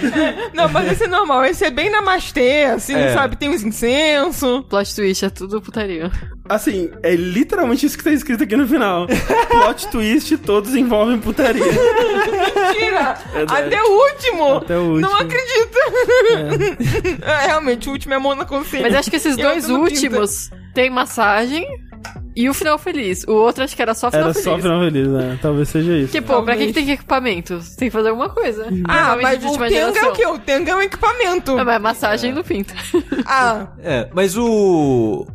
Não, 0.54 0.70
mas 0.70 0.92
esse 0.94 1.04
é 1.04 1.08
normal. 1.08 1.44
Esse 1.46 1.66
é 1.66 1.70
bem 1.70 1.90
namastê, 1.90 2.64
assim, 2.74 2.96
É. 2.96 3.14
sabe? 3.14 3.36
Tem 3.36 3.50
os 3.50 3.62
incensos. 3.64 4.66
Plot 4.68 4.96
twist, 4.96 5.26
é 5.26 5.30
tudo 5.30 5.62
putaria. 5.62 6.10
Assim, 6.48 6.90
é 7.04 7.16
literalmente 7.16 7.86
isso 7.86 7.98
que 7.98 8.04
tá 8.04 8.12
escrito 8.12 8.44
aqui 8.44 8.56
no 8.56 8.68
final. 8.68 9.08
Plot 9.50 9.88
twist, 9.90 10.38
todos 10.38 10.74
envolvem 10.76 11.20
putaria. 11.20 11.64
Mentira! 11.64 13.18
Verdade. 13.56 13.76
Até 13.76 13.84
o 13.84 13.92
último! 13.92 14.54
Até 14.58 14.78
o 14.78 14.82
último. 14.82 15.00
Não 15.02 15.16
acredito! 15.16 15.80
É. 17.22 17.48
realmente, 17.48 17.90
o 17.90 17.92
último 17.92 18.14
é 18.14 18.18
mão 18.20 18.36
na 18.36 18.46
consciência. 18.46 18.82
Mas 18.90 18.96
acho 19.00 19.10
que 19.10 19.16
esses 19.18 19.36
dois 19.38 19.70
últimos 19.70 20.50
tem 20.74 20.90
massagem 20.90 21.66
e 22.36 22.48
o 22.50 22.54
final 22.54 22.78
feliz. 22.78 23.24
O 23.28 23.34
outro 23.34 23.64
acho 23.64 23.76
que 23.76 23.82
era 23.82 23.94
só 23.94 24.10
final 24.10 24.26
Era 24.26 24.34
feliz. 24.34 24.46
só 24.46 24.58
final 24.58 24.80
feliz, 24.82 25.08
né? 25.08 25.40
Talvez 25.42 25.70
seja 25.70 25.94
isso. 25.98 26.12
Que, 26.12 26.22
pô, 26.22 26.42
pra 26.44 26.56
que, 26.56 26.60
Talvez. 26.60 26.68
que 26.68 26.74
tem 26.74 26.92
equipamento? 26.92 27.60
Tem 27.78 27.90
que 27.90 27.94
fazer 27.94 28.10
alguma 28.10 28.30
coisa. 28.30 28.64
Ah, 28.88 29.16
Principalmente 29.16 29.22
mas 29.24 29.40
de 29.40 29.46
o 29.46 29.50
última 29.50 29.68
Tenga 29.68 29.80
é 29.80 29.94
geração. 29.94 30.10
o 30.12 30.16
quê? 30.16 30.26
O 30.28 30.40
Tenga 30.40 30.72
é 30.72 30.76
um 30.76 30.82
equipamento. 30.82 31.58
Ah, 31.60 31.66
mas 31.66 31.82
massagem 31.82 32.32
no 32.34 32.44
pinto. 32.44 32.74
Ah, 33.26 33.68
É, 33.84 34.08
mas 34.14 34.38
o. 34.38 35.28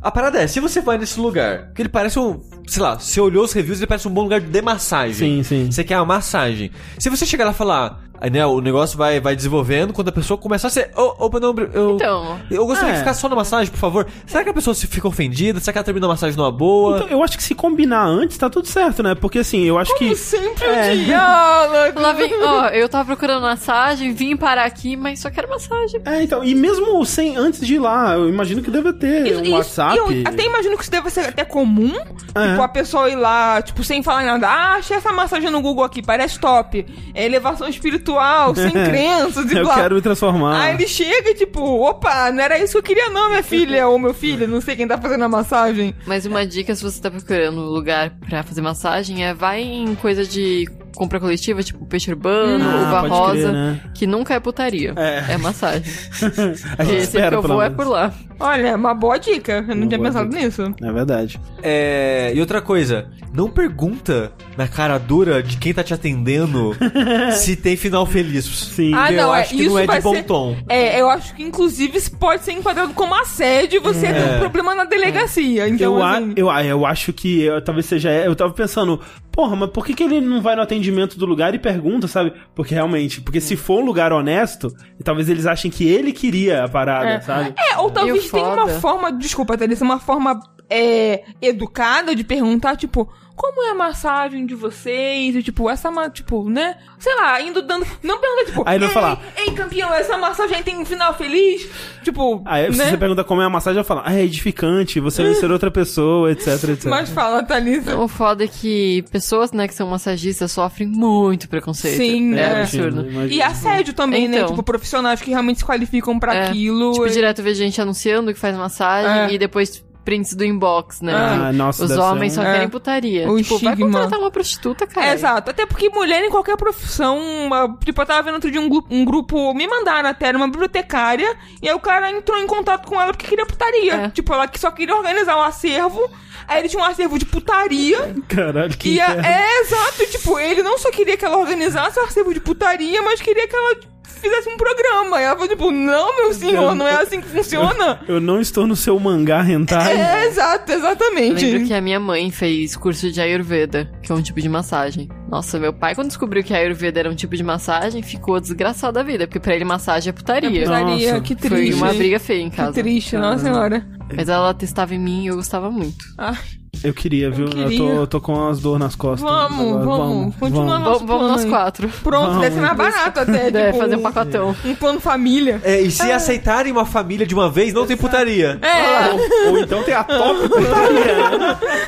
A 0.00 0.10
parada 0.10 0.40
é, 0.40 0.46
se 0.46 0.60
você 0.60 0.80
vai 0.80 0.96
nesse 0.96 1.18
lugar, 1.18 1.72
que 1.74 1.82
ele 1.82 1.88
parece 1.88 2.18
um. 2.18 2.40
Sei 2.66 2.82
lá, 2.82 2.98
você 2.98 3.20
olhou 3.20 3.44
os 3.44 3.52
reviews, 3.52 3.78
ele 3.78 3.86
parece 3.86 4.06
um 4.06 4.10
bom 4.10 4.22
lugar 4.22 4.40
de 4.40 4.62
massagem. 4.62 5.14
Sim, 5.14 5.42
sim. 5.42 5.70
Você 5.70 5.82
quer 5.82 5.98
uma 5.98 6.04
massagem. 6.04 6.70
Se 6.98 7.10
você 7.10 7.26
chegar 7.26 7.44
lá 7.44 7.50
e 7.50 7.54
falar, 7.54 8.07
aí 8.20 8.30
né, 8.30 8.44
o 8.46 8.60
negócio 8.60 8.96
vai, 8.98 9.20
vai 9.20 9.34
desenvolvendo, 9.36 9.92
quando 9.92 10.08
a 10.08 10.12
pessoa 10.12 10.36
começar 10.38 10.68
a 10.68 10.70
ser. 10.70 10.90
Ô, 10.96 11.26
opa, 11.26 11.40
não, 11.40 11.54
eu. 11.72 11.96
Então, 11.96 12.38
Eu 12.50 12.66
gostaria 12.66 12.90
É. 12.90 12.94
de 12.94 12.98
ficar 13.00 13.14
só 13.14 13.28
na 13.28 13.36
massagem, 13.36 13.70
por 13.70 13.78
favor. 13.78 14.06
Será 14.26 14.42
que 14.44 14.50
a 14.50 14.54
pessoa 14.54 14.74
se 14.74 14.86
fica 14.86 15.06
ofendida? 15.08 15.60
Será 15.60 15.72
que 15.72 15.78
ela 15.78 15.84
termina 15.84 16.06
a 16.06 16.10
massagem 16.10 16.36
numa 16.36 16.50
boa? 16.52 16.96
Então, 16.98 17.08
eu 17.08 17.22
acho 17.22 17.36
que 17.36 17.42
se 17.42 17.54
combinar 17.54 18.04
antes, 18.06 18.36
tá 18.38 18.48
tudo 18.50 18.66
certo, 18.66 19.02
né? 19.02 19.14
Porque 19.14 19.38
assim, 19.40 19.64
eu 19.64 19.78
acho 19.78 19.94
como 19.96 20.10
que. 20.10 20.16
sempre 20.16 20.64
É. 20.64 20.92
o 20.92 20.96
diálogo. 21.04 22.00
lá 22.00 22.12
vem, 22.12 22.32
ó, 22.42 22.66
eu 22.68 22.88
tava 22.88 23.04
procurando 23.06 23.42
massagem, 23.42 24.12
vim 24.12 24.36
parar 24.36 24.64
aqui, 24.64 24.96
mas 24.96 25.20
só 25.20 25.30
quero 25.30 25.48
massagem. 25.48 26.00
É, 26.04 26.22
então, 26.22 26.42
e 26.44 26.54
mesmo 26.54 27.04
sem 27.04 27.36
antes 27.36 27.60
de 27.66 27.74
ir 27.74 27.78
lá, 27.78 28.14
eu 28.14 28.28
imagino 28.28 28.62
que 28.62 28.70
deve 28.70 28.92
ter 28.92 29.26
Isso- 29.26 29.40
um 29.40 29.42
isso- 29.44 29.52
WhatsApp. 29.52 29.94
e 29.94 29.98
eu 29.98 30.22
até 30.26 30.44
imagino 30.44 30.76
que 30.76 30.82
isso 30.82 30.90
deve 30.90 31.10
ser 31.10 31.20
até 31.28 31.44
comum. 31.44 31.92
É. 32.34 32.50
Tipo, 32.50 32.62
a 32.62 32.68
pessoa 32.68 33.08
ir 33.10 33.16
lá, 33.16 33.60
tipo, 33.62 33.82
sem 33.84 34.02
falar 34.02 34.22
nada. 34.24 34.48
Ah, 34.48 34.74
achei 34.74 34.96
essa 34.96 35.12
massagem 35.12 35.50
no 35.50 35.60
Google 35.60 35.84
aqui, 35.84 36.02
parece 36.02 36.38
top. 36.38 36.86
É 37.14 37.24
elevação 37.24 37.68
espiritual, 37.68 38.07
sem 38.54 38.70
crenças 38.84 39.50
e 39.50 39.56
Eu 39.56 39.64
blá. 39.64 39.74
quero 39.74 39.94
me 39.94 40.00
transformar. 40.02 40.60
Aí 40.60 40.74
ele 40.74 40.86
chega 40.86 41.30
e 41.30 41.34
tipo, 41.34 41.60
opa, 41.60 42.30
não 42.32 42.42
era 42.42 42.58
isso 42.58 42.72
que 42.72 42.78
eu 42.78 42.82
queria 42.82 43.10
não, 43.10 43.30
minha 43.30 43.42
filha, 43.42 43.88
ou 43.88 43.98
meu 43.98 44.14
filho, 44.14 44.46
não 44.48 44.60
sei 44.60 44.76
quem 44.76 44.86
tá 44.88 44.98
fazendo 44.98 45.24
a 45.24 45.28
massagem. 45.28 45.94
Mas 46.06 46.26
uma 46.26 46.46
dica, 46.46 46.74
se 46.74 46.82
você 46.82 47.00
tá 47.00 47.10
procurando 47.10 47.60
um 47.60 47.66
lugar 47.70 48.10
pra 48.28 48.42
fazer 48.42 48.60
massagem, 48.60 49.24
é 49.24 49.34
vai 49.34 49.60
em 49.62 49.94
coisa 49.94 50.24
de 50.24 50.68
compra 50.98 51.20
coletiva, 51.20 51.62
tipo 51.62 51.86
peixe 51.86 52.10
urbano, 52.10 52.64
Ah, 52.64 52.82
uva 52.88 53.08
rosa, 53.08 53.40
crer, 53.42 53.52
né? 53.52 53.80
que 53.94 54.06
nunca 54.06 54.34
é 54.34 54.40
putaria. 54.40 54.92
É. 54.96 55.34
É, 55.34 55.38
massagem. 55.38 55.82
A 56.76 56.82
gente 56.84 56.96
E 56.96 57.00
sempre 57.00 57.00
que 57.00 57.02
espera, 57.02 57.36
eu 57.36 57.42
vou 57.42 57.62
é 57.62 57.70
por 57.70 57.86
lá. 57.86 58.12
Olha, 58.40 58.76
uma 58.76 58.94
boa 58.94 59.18
dica. 59.18 59.64
Eu 59.68 59.74
não 59.74 59.82
Uma 59.82 59.86
tinha 59.88 60.00
pensado 60.00 60.28
dica. 60.28 60.42
nisso. 60.42 60.74
É 60.82 60.92
verdade. 60.92 61.40
É, 61.62 62.32
e 62.34 62.40
outra 62.40 62.60
coisa, 62.60 63.08
não 63.32 63.48
pergunta 63.48 64.32
na 64.56 64.66
cara 64.68 64.98
dura 64.98 65.42
de 65.42 65.56
quem 65.56 65.72
tá 65.74 65.82
te 65.84 65.94
atendendo 65.94 66.76
se 67.32 67.54
tem 67.56 67.76
final 67.76 68.04
feliz. 68.06 68.44
Sim. 68.44 68.92
Ah, 68.94 69.12
eu 69.12 69.22
não, 69.22 69.34
é, 69.34 69.40
acho 69.40 69.50
que 69.54 69.62
isso 69.62 69.70
não 69.70 69.78
é 69.78 69.86
de 69.86 70.00
bom 70.00 70.14
ser- 70.14 70.24
tom. 70.24 70.56
É, 70.68 71.00
eu 71.00 71.08
acho 71.10 71.34
que 71.34 71.42
inclusive 71.42 71.96
isso 71.98 72.10
pode 72.16 72.42
ser 72.44 72.52
enquadrado 72.52 72.92
como 72.94 73.14
assédio 73.14 73.76
e 73.78 73.80
você 73.80 74.06
É. 74.06 74.12
tem 74.12 74.36
um 74.36 74.38
problema 74.40 74.74
na 74.74 74.84
delegacia. 74.84 75.68
Então, 75.68 75.96
eu, 75.96 76.02
a- 76.02 76.18
assim, 76.18 76.32
eu, 76.36 76.50
ah, 76.50 76.64
eu 76.64 76.84
acho 76.86 77.12
que 77.12 77.42
eu- 77.42 77.62
talvez 77.62 77.86
seja. 77.86 78.10
Eu 78.10 78.34
tava 78.36 78.52
pensando, 78.52 79.00
porra, 79.38 79.54
mas 79.54 79.70
por 79.70 79.86
que, 79.86 79.94
que 79.94 80.02
ele 80.02 80.20
não 80.20 80.42
vai 80.42 80.56
no 80.56 80.62
atendimento 80.62 81.16
do 81.16 81.24
lugar 81.24 81.54
e 81.54 81.60
pergunta, 81.60 82.08
sabe? 82.08 82.32
Porque 82.56 82.74
realmente, 82.74 83.20
porque 83.20 83.40
se 83.40 83.54
for 83.54 83.80
um 83.80 83.84
lugar 83.84 84.12
honesto, 84.12 84.68
talvez 85.04 85.28
eles 85.28 85.46
achem 85.46 85.70
que 85.70 85.88
ele 85.88 86.10
queria 86.12 86.64
a 86.64 86.68
parada, 86.68 87.08
É. 87.08 87.20
sabe? 87.20 87.54
É, 87.56 87.78
ou 87.78 87.88
talvez 87.88 88.28
tenha 88.28 88.48
uma 88.48 88.66
forma, 88.66 89.12
desculpa, 89.12 89.56
Thalissa, 89.56 89.84
uma 89.84 90.00
forma 90.00 90.40
é, 90.70 91.24
educada 91.40 92.14
de 92.14 92.24
perguntar, 92.24 92.76
tipo, 92.76 93.10
como 93.34 93.62
é 93.62 93.70
a 93.70 93.74
massagem 93.74 94.44
de 94.46 94.54
vocês? 94.56 95.36
E, 95.36 95.42
tipo, 95.44 95.70
essa, 95.70 95.90
tipo, 96.10 96.50
né? 96.50 96.76
Sei 96.98 97.14
lá, 97.14 97.40
indo 97.40 97.62
dando. 97.62 97.86
Não 98.02 98.18
pergunta, 98.18 98.46
tipo, 98.46 98.62
Aí 98.66 98.80
não 98.80 98.88
ei, 98.88 98.92
falar. 98.92 99.22
ei, 99.36 99.52
campeão, 99.52 99.94
essa 99.94 100.16
massagem 100.18 100.60
tem 100.64 100.76
um 100.76 100.84
final 100.84 101.14
feliz? 101.14 101.68
Tipo, 102.02 102.42
Aí 102.44 102.72
se 102.72 102.78
né? 102.78 102.90
você 102.90 102.96
pergunta 102.96 103.22
como 103.22 103.40
é 103.40 103.44
a 103.44 103.48
massagem, 103.48 103.78
eu 103.78 103.84
falo, 103.84 104.02
ah, 104.04 104.12
é 104.12 104.24
edificante, 104.24 104.98
você 104.98 105.22
vai 105.22 105.34
ser 105.34 105.52
outra 105.52 105.70
pessoa, 105.70 106.32
etc, 106.32 106.48
etc. 106.70 106.84
Mas 106.86 107.10
fala, 107.10 107.44
Thalissa. 107.44 107.96
O 107.96 108.08
foda 108.08 108.42
é 108.42 108.48
que 108.48 109.04
pessoas, 109.12 109.52
né, 109.52 109.68
que 109.68 109.74
são 109.74 109.86
massagistas 109.88 110.50
sofrem 110.50 110.88
muito 110.88 111.48
preconceito. 111.48 111.96
Sim, 111.96 112.34
é, 112.34 112.40
é. 112.40 112.60
absurdo. 112.62 113.02
Imagina. 113.08 113.32
E 113.34 113.40
assédio 113.40 113.94
também, 113.94 114.26
né? 114.26 114.38
Então. 114.38 114.48
Tipo, 114.48 114.64
profissionais 114.64 115.20
que 115.20 115.30
realmente 115.30 115.58
se 115.60 115.64
qualificam 115.64 116.18
pra 116.18 116.34
É. 116.34 116.48
aquilo. 116.48 116.90
Tipo, 116.92 117.06
e- 117.06 117.10
direto 117.10 117.40
ver 117.40 117.54
gente 117.54 117.80
anunciando 117.80 118.34
que 118.34 118.38
faz 118.40 118.56
massagem 118.56 119.30
É. 119.30 119.32
e 119.32 119.38
depois 119.38 119.84
prints 120.08 120.32
do 120.32 120.42
inbox, 120.42 121.02
né? 121.02 121.12
Ah, 121.14 121.52
nossa, 121.52 121.84
Os 121.84 121.90
homens 121.90 122.32
um- 122.32 122.36
só 122.36 122.42
É. 122.48 122.52
querem 122.54 122.68
putaria. 122.70 123.30
O 123.30 123.36
tipo, 123.36 123.58
vai 123.58 123.72
estigma. 123.74 123.92
contratar 123.98 124.18
uma 124.18 124.30
prostituta, 124.30 124.86
cara. 124.86 125.06
É, 125.08 125.12
exato. 125.12 125.50
Até 125.50 125.66
porque 125.66 125.90
mulher 125.90 126.24
em 126.24 126.30
qualquer 126.30 126.56
profissão. 126.56 127.18
uma- 127.18 127.76
tipo, 127.84 128.00
eu 128.00 128.06
tava 128.06 128.22
vendo 128.22 128.34
outro 128.36 128.50
dia 128.50 128.58
um, 128.60 128.70
um 128.90 129.04
grupo. 129.04 129.52
Me 129.52 129.66
mandaram 129.68 130.08
até, 130.08 130.30
uma 130.30 130.48
bibliotecária. 130.48 131.36
E 131.60 131.68
aí 131.68 131.74
o 131.74 131.78
cara 131.80 132.10
entrou 132.10 132.38
em 132.38 132.46
contato 132.46 132.86
com 132.88 132.98
ela 132.98 133.12
porque 133.12 133.26
queria 133.26 133.44
putaria. 133.44 133.94
É. 133.94 134.08
Tipo, 134.08 134.32
ela 134.32 134.48
que 134.48 134.58
só 134.58 134.70
queria 134.70 134.96
organizar 134.96 135.36
um 135.36 135.42
acervo. 135.42 136.08
Aí 136.46 136.60
ele 136.60 136.68
tinha 136.70 136.82
um 136.82 136.86
acervo 136.86 137.18
de 137.18 137.26
putaria. 137.26 138.14
Caralho, 138.28 138.74
que 138.78 138.94
E 138.94 139.00
a- 139.02 139.12
é 139.14 139.60
exato, 139.60 140.06
tipo, 140.10 140.38
ele 140.38 140.62
não 140.62 140.78
só 140.78 140.90
queria 140.90 141.16
que 141.18 141.24
ela 141.26 141.36
organizasse 141.36 141.98
o 142.00 142.02
acervo 142.04 142.32
de 142.32 142.40
putaria, 142.40 143.02
mas 143.02 143.20
queria 143.20 143.46
que 143.46 143.54
ela 143.54 143.74
fizesse 144.18 144.48
um 144.48 144.56
programa. 144.56 145.20
E 145.20 145.24
ela 145.24 145.34
falou, 145.34 145.48
tipo, 145.48 145.70
não, 145.70 146.16
meu 146.16 146.34
senhor, 146.34 146.74
não 146.74 146.86
é 146.86 147.02
assim 147.02 147.20
que 147.20 147.28
funciona. 147.28 148.00
Eu 148.08 148.20
não 148.20 148.40
estou 148.40 148.66
no 148.66 148.76
seu 148.76 148.98
mangá 148.98 149.44
hentai. 149.48 149.96
É, 150.00 150.26
exato, 150.26 150.70
exatamente. 150.72 151.44
Lembro 151.44 151.66
que 151.66 151.74
a 151.74 151.80
minha 151.80 151.98
mãe 152.00 152.30
fez 152.30 152.76
curso 152.76 153.10
de 153.10 153.20
Ayurveda, 153.20 153.90
que 154.02 154.12
é 154.12 154.14
um 154.14 154.22
tipo 154.22 154.40
de 154.40 154.48
massagem. 154.48 155.08
Nossa, 155.30 155.58
meu 155.58 155.72
pai, 155.72 155.94
quando 155.94 156.08
descobriu 156.08 156.42
que 156.42 156.54
a 156.54 156.58
Ayurveda 156.58 157.00
era 157.00 157.10
um 157.10 157.14
tipo 157.14 157.36
de 157.36 157.42
massagem, 157.42 158.02
ficou 158.02 158.40
desgraçado 158.40 158.94
da 158.94 159.02
vida, 159.02 159.26
porque 159.26 159.38
pra 159.40 159.54
ele 159.54 159.64
massagem 159.64 160.10
é 160.10 160.12
putaria. 160.12 160.62
Putaria, 160.64 161.10
Nossa, 161.12 161.20
que 161.22 161.36
Foi 161.36 161.48
triste. 161.50 161.74
uma 161.74 161.92
briga 161.92 162.18
feia 162.18 162.42
em 162.42 162.50
Que 162.50 162.56
casa. 162.56 162.72
triste, 162.72 163.16
nossa 163.16 163.44
senhora. 163.44 163.86
Mas 164.16 164.28
ela 164.28 164.54
testava 164.54 164.94
em 164.94 164.98
mim 164.98 165.24
e 165.24 165.26
eu 165.26 165.36
gostava 165.36 165.70
muito. 165.70 166.02
Ah, 166.16 166.34
Eu 166.82 166.94
queria, 166.94 167.30
viu? 167.30 167.46
Eu, 167.46 167.50
queria. 167.50 167.78
tô, 167.78 167.88
eu 167.88 168.06
tô 168.06 168.20
com 168.20 168.34
umas 168.34 168.60
dor 168.60 168.78
nas 168.78 168.94
costas. 168.94 169.28
Vamos, 169.28 169.82
agora. 169.82 169.86
vamos. 169.86 170.36
Continua 170.36 170.78
Nosso 170.78 171.04
Vamos, 171.04 171.22
vamos 171.26 171.42
nós 171.42 171.44
quatro. 171.44 171.88
pronto, 172.02 172.26
Vamos. 172.26 172.40
deve 172.40 172.54
ser 172.54 172.60
mais 172.60 172.76
barato 172.76 173.20
até. 173.20 173.50
Deve 173.50 173.66
tipo, 173.72 173.78
fazer 173.78 173.96
um 173.96 174.02
pacotão. 174.02 174.56
um 174.64 174.74
plano 174.74 175.00
família. 175.00 175.60
É, 175.64 175.80
e 175.80 175.90
se 175.90 176.10
aceitarem 176.10 176.70
uma 176.70 176.84
família 176.84 177.26
de 177.26 177.34
uma 177.34 177.50
vez, 177.50 177.72
não 177.72 177.86
tem 177.86 177.96
putaria. 177.96 178.58
É. 178.62 179.10
Ou, 179.10 179.52
ou 179.52 179.58
então 179.58 179.82
tem 179.82 179.94
a 179.94 180.04
top 180.04 180.48
putaria. 180.48 181.58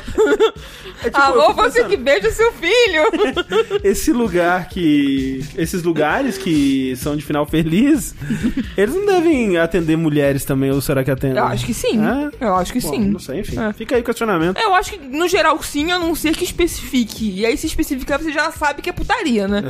É 1.13 1.21
tipo, 1.21 1.39
Alô, 1.39 1.53
você 1.53 1.83
que 1.85 1.97
beija 1.97 2.31
seu 2.31 2.51
filho. 2.53 3.03
Esse 3.83 4.11
lugar 4.11 4.69
que. 4.69 5.43
Esses 5.57 5.83
lugares 5.83 6.37
que 6.37 6.95
são 6.95 7.15
de 7.15 7.23
final 7.23 7.45
feliz, 7.45 8.15
eles 8.77 8.95
não 8.95 9.05
devem 9.05 9.57
atender 9.57 9.97
mulheres 9.97 10.45
também, 10.45 10.71
ou 10.71 10.81
será 10.81 11.03
que 11.03 11.11
atendem? 11.11 11.37
Eu 11.37 11.45
acho 11.45 11.65
que 11.65 11.73
sim. 11.73 11.99
É? 12.01 12.45
Eu 12.45 12.55
acho 12.55 12.73
que 12.73 12.79
Bom, 12.79 12.89
sim. 12.89 12.99
Não 12.99 13.19
sei, 13.19 13.39
enfim. 13.41 13.59
É. 13.59 13.73
Fica 13.73 13.95
aí 13.95 14.01
o 14.01 14.05
questionamento. 14.05 14.57
Eu 14.57 14.73
acho 14.73 14.91
que, 14.91 14.97
no 14.97 15.27
geral, 15.27 15.61
sim, 15.61 15.91
a 15.91 15.99
não 15.99 16.15
ser 16.15 16.35
que 16.35 16.43
especifique. 16.43 17.31
E 17.39 17.45
aí, 17.45 17.57
se 17.57 17.67
especificar, 17.67 18.19
você 18.21 18.31
já 18.31 18.51
sabe 18.51 18.81
que 18.81 18.89
é 18.89 18.93
putaria, 18.93 19.47
né? 19.47 19.61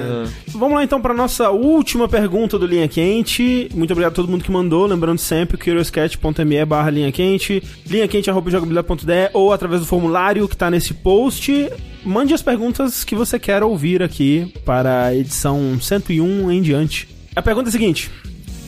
Vamos 0.47 0.75
lá 0.75 0.83
então 0.83 1.01
para 1.01 1.13
nossa 1.13 1.49
última 1.49 2.07
pergunta 2.07 2.57
do 2.57 2.65
Linha 2.65 2.87
Quente. 2.87 3.69
Muito 3.73 3.91
obrigado 3.91 4.11
a 4.11 4.15
todo 4.15 4.29
mundo 4.29 4.43
que 4.43 4.51
mandou. 4.51 4.85
Lembrando 4.85 5.19
sempre, 5.19 5.57
curioscat.me 5.57 6.65
barra 6.65 6.89
linha 6.89 7.11
quente, 7.11 7.63
linhaquente.jogabilidade.de 7.87 9.29
ou 9.33 9.51
através 9.53 9.81
do 9.81 9.87
formulário 9.87 10.47
que 10.47 10.55
tá 10.55 10.69
nesse 10.69 10.93
post. 10.93 11.30
Mande 12.03 12.33
as 12.33 12.41
perguntas 12.41 13.03
que 13.03 13.13
você 13.15 13.37
quer 13.37 13.61
ouvir 13.61 14.01
aqui 14.01 14.51
para 14.65 15.05
a 15.05 15.15
edição 15.15 15.79
101 15.79 16.51
em 16.51 16.61
diante. 16.61 17.07
A 17.35 17.41
pergunta 17.41 17.67
é 17.67 17.69
a 17.69 17.71
seguinte. 17.71 18.09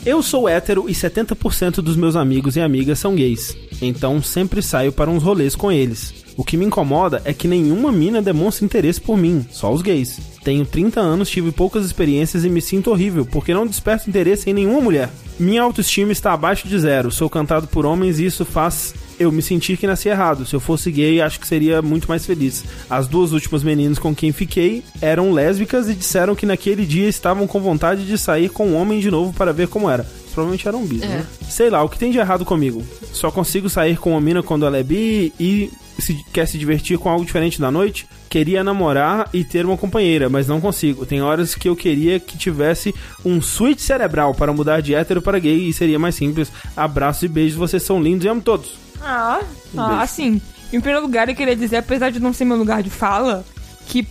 Eu 0.05 0.22
sou 0.22 0.47
hétero 0.49 0.89
e 0.89 0.93
70% 0.93 1.76
dos 1.76 1.95
meus 1.95 2.16
amigos 2.16 2.55
e 2.55 2.61
amigas 2.61 2.99
são 2.99 3.16
gays, 3.16 3.55
então 3.82 4.22
sempre 4.22 4.61
saio 4.61 4.91
para 4.91 5.09
uns 5.09 5.24
rolês 5.24 5.55
com 5.55 5.72
eles. 5.72 6.14
O 6.36 6.43
que 6.43 6.57
me 6.57 6.66
incomoda 6.66 7.22
é 7.24 7.32
que 7.32 7.47
nenhuma 7.47 7.91
mina 7.91 8.22
demonstra 8.22 8.66
interesse 8.66 8.99
por 8.99 9.18
mim, 9.18 9.45
só 9.49 9.72
os 9.72 9.82
gays. 9.82 10.20
Tenho 10.43 10.66
30 10.66 10.99
anos, 10.99 11.30
tive 11.30 11.51
poucas 11.53 11.86
experiências 11.86 12.43
e 12.43 12.49
me 12.49 12.61
sinto 12.61 12.91
horrível, 12.91 13.26
porque 13.26 13.53
não 13.53 13.66
desperto 13.66 14.09
interesse 14.09 14.49
em 14.49 14.53
nenhuma 14.53 14.82
mulher. 14.82 15.09
Minha 15.39 15.61
autoestima 15.61 16.11
está 16.11 16.34
abaixo 16.34 16.68
de 16.68 16.78
zero, 16.78 17.09
sou 17.09 17.30
cantado 17.30 17.68
por 17.68 17.86
homens 17.86 18.20
e 18.20 18.26
isso 18.26 18.43
faz 18.43 18.93
eu 19.20 19.32
me 19.32 19.41
sentir 19.41 19.78
que 19.78 19.88
nasci 19.88 20.09
errado. 20.09 20.45
Se 20.45 20.55
eu 20.55 20.59
fosse 20.59 20.91
gay, 20.91 21.22
acho 21.22 21.39
que 21.39 21.47
seria 21.47 21.82
muito 21.82 22.07
mais 22.07 22.26
feliz. 22.26 22.64
As 22.89 23.07
duas 23.07 23.32
últimas 23.32 23.64
meninas 23.64 23.99
com 23.99 24.14
quem 24.16 24.32
fiquei 24.32 24.84
eram 25.01 25.32
lésbicas 25.32 25.89
e 25.89 25.93
disseram 25.93 26.36
que 26.36 26.45
naquele 26.45 26.86
dia 26.86 27.07
estavam 27.07 27.47
com 27.47 27.59
vontade 27.59 28.05
de 28.05 28.18
sair 28.18 28.49
com 28.49 28.68
um 28.68 28.76
homem 28.76 28.99
de 28.99 29.11
novo 29.11 29.34
para 29.34 29.53
ver 29.53 29.68
como 29.68 29.89
era. 29.89 30.05
Provavelmente 30.34 30.68
eram 30.68 30.86
bis, 30.86 31.01
né? 31.01 31.26
Sei 31.47 31.70
lá, 31.70 31.84
o 31.84 31.89
que 31.89 31.99
tem 31.99 32.11
de 32.11 32.18
errado 32.18 32.43
comigo? 32.43 32.84
Só 33.11 33.30
consigo 33.30 33.70
sair 33.70 33.97
com 33.97 34.11
uma 34.11 34.22
mina 34.22 34.41
quando 34.41 34.66
ela 34.66 34.78
é 34.78 34.84
bi 34.84 35.32
e 35.39 35.72
se 35.99 36.16
quer 36.34 36.47
se 36.47 36.57
divertir 36.57 36.97
com 36.97 37.09
algo 37.09 37.24
diferente 37.24 37.61
da 37.61 37.70
noite? 37.70 38.07
Queria 38.30 38.64
namorar 38.64 39.30
e 39.32 39.43
ter 39.43 39.64
uma 39.64 39.78
companheira, 39.78 40.28
mas 40.30 40.47
não 40.47 40.59
consigo. 40.59 41.05
Tem 41.05 41.22
horas 41.22 41.53
que 41.53 41.70
eu 41.70 41.76
queria 41.76 42.20
que 42.20 42.36
tivesse 42.36 42.93
um 43.24 43.39
switch 43.39 43.80
cerebral 43.80 44.34
para 44.34 44.51
mudar 44.51 44.82
de 44.82 44.95
hétero 44.95 45.22
para 45.22 45.38
gay 45.38 45.70
e 45.70 45.74
seria 45.74 45.99
mais 45.99 46.16
simples. 46.16 46.51
Abraços 46.76 47.24
e 47.24 47.28
beijos, 47.28 47.57
vocês 47.57 47.84
são 47.84 48.01
lindos 48.01 48.26
e 48.26 48.30
amo 48.30 48.41
todos. 48.41 48.82
Ah, 49.04 49.41
ah, 49.78 50.01
assim, 50.01 50.41
em 50.72 50.80
primeiro 50.80 51.01
lugar 51.06 51.28
eu 51.30 51.36
queria 51.36 51.56
dizer, 51.56 51.78
apesar 51.78 52.10
de 52.12 52.20
não 52.20 52.32
ser 52.34 52.45
meu 52.45 52.58
lugar 52.58 52.82
de 52.82 52.89
fala, 52.89 53.45
que 53.88 54.08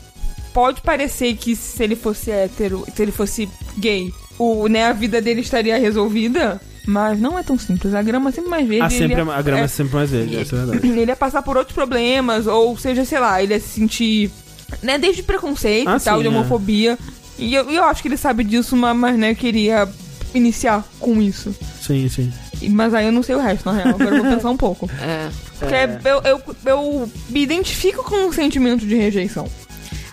pode 0.53 0.81
parecer 0.83 1.35
que 1.37 1.57
se 1.57 1.83
ele 1.83 1.97
fosse 1.97 2.31
hétero, 2.31 2.85
se 2.95 3.03
ele 3.03 3.11
fosse 3.13 3.49
gay, 3.79 4.13
o, 4.39 4.69
né, 4.69 4.85
a 4.87 4.93
vida 4.93 5.21
dele 5.21 5.41
estaria 5.41 5.79
resolvida, 5.79 6.61
mas 6.87 7.19
não 7.19 7.39
é 7.39 7.43
tão 7.43 7.59
simples. 7.59 7.95
A 7.95 8.03
grama 8.03 8.29
é 8.31 8.33
sempre 8.33 8.51
mais 8.51 8.69
verde. 8.69 8.85
Ah, 8.85 8.91
sempre, 8.91 9.17
ia- 9.23 9.33
a 9.35 9.43
grama 9.43 9.61
é, 9.63 9.65
é, 9.65 9.69
sempre 9.69 9.95
mais 9.97 10.11
verde, 10.11 10.37
essa 10.37 10.57
é 10.57 10.59
verdade. 10.65 10.87
ele 11.01 11.11
ia 11.11 11.17
passar 11.17 11.43
por 11.43 11.57
outros 11.57 11.75
problemas, 11.75 12.47
ou 12.47 12.77
seja, 12.77 13.05
sei 13.05 13.19
lá, 13.19 13.43
ele 13.43 13.55
ia 13.55 13.61
se 13.61 13.69
sentir, 13.69 14.31
né, 14.83 14.99
desde 14.99 15.23
preconceito 15.23 15.89
Ah, 15.89 15.97
e 15.97 16.01
tal, 16.01 16.17
sim, 16.19 16.23
de 16.23 16.27
é. 16.27 16.31
homofobia. 16.31 16.99
E 17.39 17.55
eu, 17.55 17.71
eu 17.71 17.85
acho 17.85 18.03
que 18.03 18.09
ele 18.09 18.17
sabe 18.19 18.45
disso, 18.45 18.77
mas, 18.77 18.95
mas 18.97 19.17
né, 19.19 19.31
eu 19.31 19.37
queria 19.37 19.89
iniciar 20.35 20.85
com 21.01 21.21
isso. 21.21 21.55
Sim, 21.81 22.09
sim. 22.09 22.31
Mas 22.69 22.93
aí 22.95 23.07
eu 23.07 23.13
não 23.13 23.23
sei 23.23 23.35
o 23.35 23.41
resto, 23.41 23.65
na 23.67 23.73
real. 23.73 23.89
Agora 23.95 24.17
eu 24.17 24.23
vou 24.23 24.33
pensar 24.35 24.51
um 24.51 24.57
pouco. 24.57 24.89
É. 25.01 25.29
Porque 25.59 26.09
eu, 26.09 26.21
eu, 26.25 26.43
eu 26.67 27.11
me 27.29 27.41
identifico 27.43 28.03
com 28.03 28.17
um 28.27 28.33
sentimento 28.33 28.85
de 28.85 28.97
rejeição. 28.97 29.49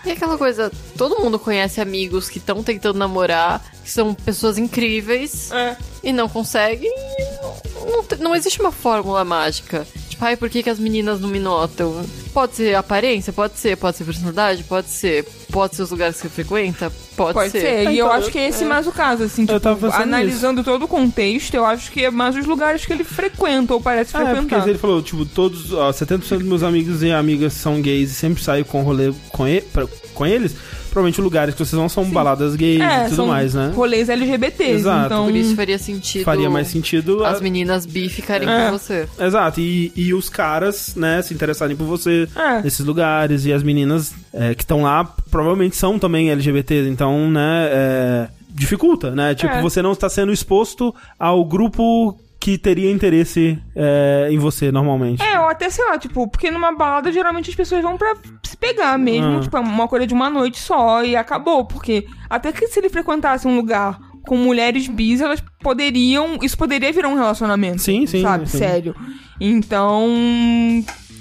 E 0.04 0.10
aquela 0.12 0.38
coisa, 0.38 0.70
todo 0.96 1.18
mundo 1.20 1.38
conhece 1.40 1.80
amigos 1.80 2.28
que 2.28 2.38
estão 2.38 2.62
tentando 2.62 2.98
namorar, 2.98 3.60
que 3.84 3.90
são 3.90 4.14
pessoas 4.14 4.56
incríveis 4.58 5.50
É. 5.50 5.76
e 6.04 6.12
não 6.12 6.28
conseguem. 6.28 6.90
Não, 7.90 8.02
te- 8.04 8.16
não 8.16 8.34
existe 8.34 8.60
uma 8.60 8.70
fórmula 8.72 9.24
mágica. 9.24 9.86
Tipo, 10.20 10.24
ai, 10.26 10.36
por 10.36 10.50
que, 10.50 10.62
que 10.62 10.68
as 10.70 10.78
meninas 10.78 11.18
não 11.20 11.28
me 11.28 11.38
notam? 11.38 12.04
Pode 12.34 12.54
ser 12.54 12.74
aparência, 12.74 13.32
pode 13.32 13.58
ser, 13.58 13.76
pode 13.76 13.96
ser 13.96 14.04
personalidade, 14.04 14.62
pode 14.64 14.88
ser, 14.88 15.24
pode 15.50 15.74
ser 15.74 15.82
os 15.82 15.90
lugares 15.90 16.16
que 16.16 16.22
você 16.22 16.28
frequenta, 16.28 16.92
pode, 17.16 17.34
Pode 17.34 17.50
ser. 17.50 17.86
Ah, 17.88 17.92
E 17.92 17.98
eu 17.98 18.06
então, 18.06 18.16
acho 18.18 18.30
que 18.30 18.38
é 18.38 18.48
esse 18.48 18.64
mais 18.64 18.86
o 18.86 18.92
caso, 18.92 19.24
assim. 19.24 19.46
Eu 19.48 19.58
Tipo, 19.58 19.86
analisando 19.92 20.62
todo 20.62 20.84
o 20.84 20.88
contexto, 20.88 21.54
eu 21.54 21.64
acho 21.64 21.90
que 21.90 22.04
é 22.04 22.10
mais 22.10 22.36
os 22.36 22.44
lugares 22.46 22.84
que 22.84 22.92
ele 22.92 23.02
frequenta 23.02 23.72
ou 23.74 23.80
parece 23.80 24.16
Ah, 24.16 24.20
é, 24.20 24.24
porque 24.26 24.40
frequentar. 24.42 24.68
ele 24.68 24.78
falou, 24.78 25.02
tipo, 25.02 25.24
todos, 25.24 25.72
ó, 25.72 25.90
70% 25.90 26.38
dos 26.38 26.46
meus 26.46 26.62
amigos 26.62 27.02
e 27.02 27.10
amigas 27.10 27.54
são 27.54 27.80
gays 27.80 28.10
e 28.10 28.14
sempre 28.14 28.42
saio 28.42 28.64
com 28.64 28.82
rolê 28.82 29.12
com, 29.30 29.48
e, 29.48 29.60
pra- 29.62 29.86
com 30.14 30.26
eles. 30.26 30.54
Provavelmente 30.90 31.20
lugares 31.20 31.54
que 31.54 31.64
vocês 31.64 31.78
vão 31.78 31.88
são 31.88 32.04
baladas 32.10 32.54
gays 32.56 32.80
É, 32.80 33.00
e 33.00 33.04
tudo 33.04 33.16
são 33.16 33.26
mais, 33.28 33.54
né? 33.54 33.72
rolês 33.74 34.08
LGBTs. 34.08 34.70
Exato. 34.72 35.06
Então, 35.06 35.24
Por 35.26 35.34
isso 35.36 35.54
faria 35.56 35.78
sentido. 35.78 36.24
Faria 36.24 36.50
mais 36.50 36.68
sentido. 36.68 37.24
As 37.24 37.38
a- 37.38 37.42
meninas 37.42 37.86
bi 37.86 38.08
ficarem 38.08 38.48
É. 38.48 38.66
com 38.66 38.78
você. 38.78 39.08
Exato, 39.18 39.60
e, 39.60 39.92
e 39.96 40.12
os 40.12 40.28
caras, 40.28 40.94
né, 40.96 41.22
se 41.22 41.32
interessarem 41.32 41.76
por 41.76 41.84
você 41.84 42.28
É. 42.36 42.62
nesses 42.62 42.84
lugares, 42.84 43.46
e 43.46 43.52
as 43.52 43.62
meninas 43.62 44.12
é, 44.32 44.54
que 44.54 44.62
estão 44.62 44.82
lá 44.82 45.04
provavelmente 45.30 45.76
são 45.76 45.98
também 45.98 46.30
LGBT, 46.30 46.88
então, 46.88 47.30
né, 47.30 47.68
é, 47.70 48.28
dificulta, 48.52 49.10
né? 49.12 49.34
Tipo, 49.34 49.54
É. 49.54 49.62
você 49.62 49.80
não 49.82 49.92
está 49.92 50.08
sendo 50.08 50.32
exposto 50.32 50.94
ao 51.18 51.44
grupo 51.44 52.18
que 52.40 52.56
teria 52.56 52.90
interesse 52.90 53.58
é, 53.76 54.28
em 54.30 54.38
você 54.38 54.72
normalmente. 54.72 55.22
É, 55.22 55.38
ou 55.38 55.46
até, 55.46 55.68
sei 55.68 55.84
lá, 55.84 55.98
tipo, 55.98 56.26
porque 56.26 56.50
numa 56.50 56.72
balada 56.74 57.12
geralmente 57.12 57.50
as 57.50 57.54
pessoas 57.56 57.82
vão 57.82 57.98
pra 57.98 58.14
se 58.42 58.56
pegar 58.56 58.98
mesmo, 58.98 59.36
Ah. 59.36 59.40
tipo, 59.40 59.56
é 59.56 59.60
uma 59.60 59.86
coisa 59.86 60.06
de 60.06 60.14
uma 60.14 60.30
noite 60.30 60.58
só 60.58 61.04
e 61.04 61.14
acabou. 61.14 61.66
Porque 61.66 62.06
até 62.30 62.50
que 62.50 62.66
se 62.68 62.80
ele 62.80 62.88
frequentasse 62.88 63.46
um 63.46 63.56
lugar 63.56 63.98
com 64.26 64.36
mulheres 64.36 64.88
bis, 64.88 65.20
elas 65.20 65.42
poderiam. 65.62 66.38
Isso 66.42 66.56
poderia 66.56 66.90
virar 66.92 67.08
um 67.08 67.14
relacionamento. 67.14 67.82
Sim, 67.82 68.06
sim, 68.06 68.22
Sabe? 68.22 68.48
sim. 68.48 68.58
Sério. 68.58 68.94
Então. 69.38 70.06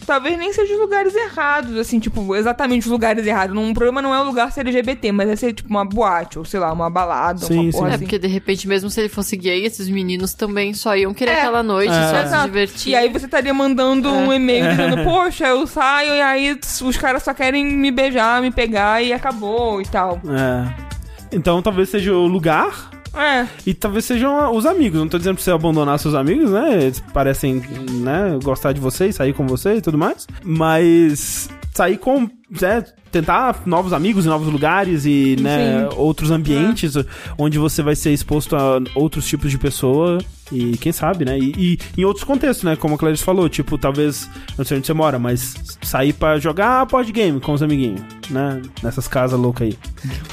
Talvez 0.09 0.39
nem 0.39 0.51
seja 0.51 0.73
os 0.73 0.79
lugares 0.79 1.13
errados, 1.15 1.77
assim, 1.77 1.99
tipo, 1.99 2.35
exatamente 2.35 2.87
os 2.87 2.91
lugares 2.91 3.27
errados. 3.27 3.55
Não- 3.55 3.69
O 3.69 3.73
problema 3.75 4.01
não 4.01 4.13
é 4.13 4.19
o 4.19 4.23
lugar 4.23 4.51
ser 4.51 4.61
LGBT, 4.61 5.11
mas 5.11 5.29
é 5.29 5.35
ser, 5.35 5.53
tipo, 5.53 5.69
uma 5.69 5.85
boate, 5.85 6.39
ou 6.39 6.43
sei 6.45 6.59
lá, 6.59 6.73
uma 6.73 6.89
balada, 6.89 7.45
Sim, 7.45 7.59
uma 7.65 7.71
porra 7.71 7.85
sim. 7.85 7.91
É, 7.91 7.95
assim. 7.95 8.05
porque 8.05 8.17
de 8.17 8.27
repente, 8.27 8.67
mesmo 8.67 8.89
se 8.89 8.99
ele 8.99 9.07
fosse 9.09 9.37
gay, 9.37 9.63
esses 9.63 9.87
meninos 9.87 10.33
também 10.33 10.73
só 10.73 10.95
iam 10.97 11.13
querer 11.13 11.33
É. 11.33 11.39
aquela 11.41 11.61
noite, 11.61 11.91
É. 11.93 12.09
só 12.09 12.15
se 12.21 12.25
Exato. 12.25 12.45
divertir. 12.45 12.91
E 12.91 12.95
aí 12.95 13.07
você 13.07 13.25
estaria 13.25 13.53
mandando 13.53 14.09
um 14.11 14.33
e-mail 14.33 14.65
É. 14.65 14.69
dizendo, 14.71 15.03
poxa, 15.03 15.45
eu 15.47 15.67
saio 15.67 16.15
e 16.15 16.21
aí 16.21 16.59
os 16.81 16.97
caras 16.97 17.21
só 17.21 17.31
querem 17.31 17.63
me 17.63 17.91
beijar, 17.91 18.41
me 18.41 18.49
pegar 18.49 19.03
e 19.03 19.13
acabou 19.13 19.79
e 19.79 19.85
tal. 19.85 20.19
É. 20.27 20.89
Então 21.31 21.61
talvez 21.61 21.89
seja 21.89 22.11
o 22.15 22.25
lugar 22.25 22.89
É, 23.13 23.47
e 23.65 23.73
talvez 23.73 24.05
sejam 24.05 24.55
os 24.55 24.65
amigos. 24.65 24.99
Não 24.99 25.07
tô 25.07 25.17
dizendo 25.17 25.35
pra 25.35 25.43
você 25.43 25.51
abandonar 25.51 25.99
seus 25.99 26.13
amigos, 26.13 26.51
né? 26.51 26.83
Eles 26.83 26.99
parecem, 27.13 27.55
né, 28.01 28.37
gostar 28.43 28.71
de 28.73 28.79
você 28.79 29.07
e 29.07 29.13
sair 29.13 29.33
com 29.33 29.47
você 29.47 29.75
e 29.75 29.81
tudo 29.81 29.97
mais. 29.97 30.27
Mas 30.43 31.49
sair 31.73 31.97
com. 31.97 32.29
Né, 32.49 32.83
tentar 33.11 33.61
novos 33.65 33.93
amigos 33.93 34.25
em 34.25 34.29
novos 34.29 34.47
lugares 34.51 35.05
e, 35.05 35.35
né, 35.39 35.87
outros 35.95 36.31
ambientes 36.31 36.93
onde 37.37 37.57
você 37.57 37.81
vai 37.81 37.95
ser 37.95 38.11
exposto 38.11 38.55
a 38.55 38.79
outros 38.95 39.27
tipos 39.27 39.51
de 39.51 39.57
pessoa. 39.57 40.19
E 40.51 40.77
quem 40.77 40.91
sabe, 40.91 41.25
né? 41.25 41.37
E, 41.37 41.77
e 41.95 42.01
em 42.01 42.05
outros 42.05 42.23
contextos, 42.23 42.63
né? 42.63 42.75
Como 42.75 42.95
a 42.95 42.97
Clarice 42.97 43.23
falou, 43.23 43.47
tipo, 43.47 43.77
talvez, 43.77 44.27
não 44.57 44.65
sei 44.65 44.77
onde 44.77 44.87
você 44.87 44.93
mora, 44.93 45.19
mas 45.19 45.53
sair 45.83 46.11
pra 46.11 46.39
jogar 46.39 46.85
board 46.85 47.11
game 47.11 47.39
com 47.39 47.53
os 47.53 47.61
amiguinhos, 47.61 48.01
né? 48.31 48.59
Nessas 48.81 49.07
casas 49.07 49.39
loucas 49.39 49.67
aí. 49.67 49.77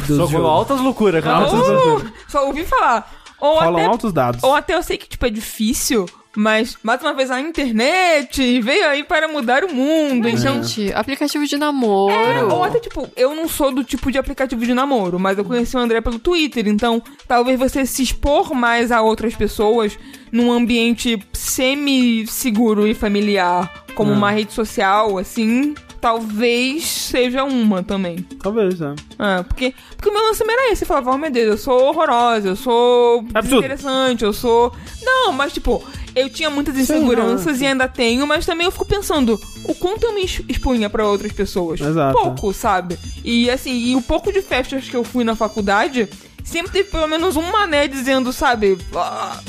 Dos 0.08 0.16
Só 0.16 0.26
com 0.38 0.46
altas 0.46 0.80
loucuras, 0.80 1.22
cara. 1.22 1.44
Altas 1.44 1.60
Uh, 1.60 1.72
loucuras. 1.72 2.12
só 2.28 2.46
ouvi 2.46 2.64
falar. 2.64 3.12
Ou 3.38 3.56
Rolam 3.56 3.74
até, 3.76 3.84
altos 3.84 4.12
dados. 4.14 4.42
ou 4.42 4.54
até 4.54 4.74
eu 4.74 4.82
sei 4.82 4.96
que, 4.96 5.06
tipo, 5.06 5.26
é 5.26 5.28
difícil, 5.28 6.06
mas, 6.36 6.76
mais 6.82 7.00
uma 7.00 7.14
vez, 7.14 7.30
a 7.30 7.40
internet 7.40 8.60
veio 8.60 8.86
aí 8.88 9.02
para 9.02 9.26
mudar 9.26 9.64
o 9.64 9.72
mundo. 9.72 10.28
Mas, 10.30 10.40
então, 10.40 10.62
gente, 10.62 10.92
aplicativo 10.92 11.46
de 11.46 11.56
namoro. 11.56 12.14
É, 12.14 12.44
ou 12.44 12.62
até, 12.62 12.78
tipo, 12.78 13.08
eu 13.16 13.34
não 13.34 13.48
sou 13.48 13.72
do 13.72 13.82
tipo 13.82 14.12
de 14.12 14.18
aplicativo 14.18 14.64
de 14.64 14.74
namoro, 14.74 15.18
mas 15.18 15.38
eu 15.38 15.44
conheci 15.44 15.74
o 15.76 15.80
André 15.80 16.00
pelo 16.00 16.18
Twitter, 16.18 16.68
então 16.68 17.02
talvez 17.26 17.58
você 17.58 17.86
se 17.86 18.02
expor 18.02 18.54
mais 18.54 18.92
a 18.92 19.00
outras 19.00 19.34
pessoas 19.34 19.98
num 20.30 20.52
ambiente 20.52 21.18
semi-seguro 21.32 22.86
e 22.86 22.94
familiar, 22.94 23.86
como 23.94 24.12
uma 24.12 24.30
rede 24.30 24.52
social, 24.52 25.16
assim, 25.16 25.74
talvez 26.06 26.84
seja 26.86 27.42
uma 27.42 27.82
também. 27.82 28.18
Talvez, 28.40 28.80
é. 28.80 28.94
É, 29.18 29.42
porque, 29.42 29.74
porque 29.96 30.08
o 30.08 30.12
meu 30.12 30.22
lance 30.22 30.40
era 30.48 30.70
esse. 30.70 30.84
Eu 30.84 30.86
falava, 30.86 31.10
oh 31.10 31.18
meu 31.18 31.30
Deus, 31.32 31.48
eu 31.48 31.58
sou 31.58 31.82
horrorosa, 31.88 32.46
eu 32.46 32.54
sou 32.54 33.24
Absurdo. 33.34 33.58
interessante, 33.58 34.22
eu 34.24 34.32
sou. 34.32 34.72
Não, 35.02 35.32
mas 35.32 35.52
tipo, 35.52 35.84
eu 36.14 36.30
tinha 36.30 36.48
muitas 36.48 36.78
inseguranças 36.78 37.60
e 37.60 37.66
ainda 37.66 37.88
tenho, 37.88 38.24
mas 38.24 38.46
também 38.46 38.66
eu 38.66 38.70
fico 38.70 38.84
pensando 38.84 39.40
o 39.64 39.74
quanto 39.74 40.04
eu 40.04 40.14
me 40.14 40.20
ex- 40.20 40.42
expunha 40.48 40.88
pra 40.88 41.04
outras 41.08 41.32
pessoas. 41.32 41.80
Exato. 41.80 42.16
Pouco, 42.16 42.52
sabe? 42.52 42.96
E 43.24 43.50
assim, 43.50 43.72
e 43.72 43.96
o 43.96 44.00
pouco 44.02 44.32
de 44.32 44.40
festas 44.42 44.88
que 44.88 44.94
eu 44.96 45.02
fui 45.02 45.24
na 45.24 45.34
faculdade, 45.34 46.08
sempre 46.44 46.70
teve 46.70 46.88
pelo 46.88 47.08
menos 47.08 47.34
um 47.36 47.50
mané 47.50 47.88
dizendo, 47.88 48.32
sabe, 48.32 48.78
"Ah, 48.94 49.40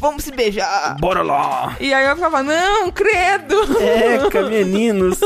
vamos 0.00 0.24
se 0.24 0.32
beijar. 0.32 0.96
Bora 0.98 1.22
lá! 1.22 1.76
E 1.78 1.92
aí 1.92 2.06
eu 2.06 2.16
ficava, 2.16 2.42
não, 2.42 2.90
credo! 2.90 3.54
Eca, 3.78 4.42
meninos! 4.48 5.18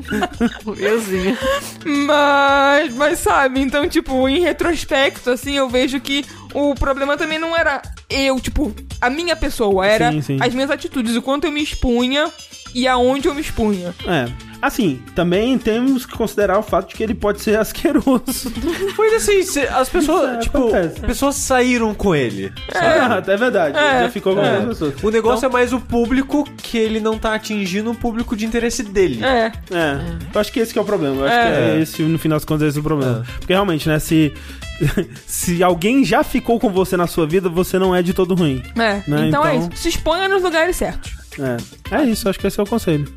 Euzinha. 0.78 1.38
Mas, 1.84 2.94
mas 2.94 3.18
sabe, 3.18 3.60
então, 3.60 3.86
tipo, 3.88 4.28
em 4.28 4.40
retrospecto, 4.40 5.30
assim, 5.30 5.56
eu 5.56 5.68
vejo 5.68 6.00
que 6.00 6.24
o 6.54 6.74
problema 6.74 7.16
também 7.16 7.38
não 7.38 7.56
era 7.56 7.82
eu, 8.08 8.40
tipo, 8.40 8.74
a 9.00 9.08
minha 9.10 9.36
pessoa, 9.36 9.86
era 9.86 10.10
Sim, 10.10 10.22
sim. 10.22 10.38
as 10.40 10.52
minhas 10.54 10.70
atitudes, 10.70 11.14
o 11.14 11.22
quanto 11.22 11.44
eu 11.46 11.52
me 11.52 11.62
expunha 11.62 12.30
e 12.74 12.86
aonde 12.88 13.28
eu 13.28 13.34
me 13.34 13.40
expunha. 13.40 13.94
É. 14.06 14.26
Assim, 14.62 15.00
também 15.14 15.56
temos 15.56 16.04
que 16.04 16.12
considerar 16.14 16.58
o 16.58 16.62
fato 16.62 16.90
de 16.90 16.94
que 16.94 17.02
ele 17.02 17.14
pode 17.14 17.40
ser 17.40 17.56
asqueroso. 17.60 18.52
Pois 18.94 19.14
assim, 19.14 19.42
cê- 19.42 19.66
as 19.68 19.88
pessoas, 19.88 20.34
é, 20.34 20.38
tipo, 20.38 20.58
acontece. 20.58 21.00
pessoas 21.00 21.36
saíram 21.36 21.94
com 21.94 22.14
ele. 22.14 22.52
É, 22.74 23.30
é 23.32 23.36
verdade. 23.38 23.78
É. 23.78 24.02
Já 24.02 24.10
ficou 24.10 24.34
com 24.34 24.42
É. 24.42 24.58
as 24.58 24.64
pessoas. 24.66 25.02
O 25.02 25.10
negócio 25.10 25.46
é 25.46 25.48
mais 25.48 25.72
o 25.72 25.80
público 25.80 26.44
que 26.58 26.76
ele 26.76 27.00
não 27.00 27.18
tá 27.18 27.34
atingindo 27.34 27.90
o 27.90 27.94
público 27.94 28.36
de 28.36 28.44
interesse 28.44 28.82
dele. 28.82 29.24
É, 29.24 29.50
É. 29.70 29.98
Eu 30.34 30.38
acho 30.40 30.52
que 30.52 30.60
esse 30.60 30.74
que 30.74 30.78
é 30.78 30.82
o 30.82 30.84
problema. 30.84 31.16
Eu 31.16 31.24
acho 31.26 31.34
É. 31.34 31.44
que 31.46 31.58
é 31.78 31.80
esse, 31.80 32.02
no 32.02 32.18
final 32.18 32.36
das 32.36 32.44
contas, 32.44 32.68
esse 32.68 32.76
é 32.76 32.80
o 32.80 32.84
problema. 32.84 33.24
Porque 33.38 33.54
realmente, 33.54 33.88
né, 33.88 33.98
se. 33.98 34.34
se 35.26 35.62
alguém 35.62 36.04
já 36.04 36.22
ficou 36.22 36.58
com 36.60 36.70
você 36.70 36.96
na 36.96 37.06
sua 37.06 37.26
vida, 37.26 37.48
você 37.48 37.78
não 37.78 37.94
é 37.94 38.02
de 38.02 38.12
todo 38.14 38.34
ruim. 38.34 38.62
é. 38.76 39.02
Né, 39.08 39.28
então, 39.28 39.44
é 39.46 39.54
então- 39.56 39.58
isso. 39.58 39.82
Se 39.82 39.88
exponha 39.88 40.28
nos 40.28 40.42
lugares 40.42 40.76
certos. 40.76 41.12
É. 41.38 41.56
É 41.96 42.04
isso, 42.04 42.28
acho 42.28 42.38
que 42.38 42.46
esse 42.46 42.58
é 42.58 42.62
o 42.62 42.66
conselho. 42.66 43.12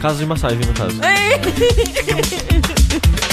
Caso 0.00 0.18
de 0.18 0.26
massagem, 0.26 0.58
no 0.58 0.74
caso. 0.74 1.00
É. 1.02 1.36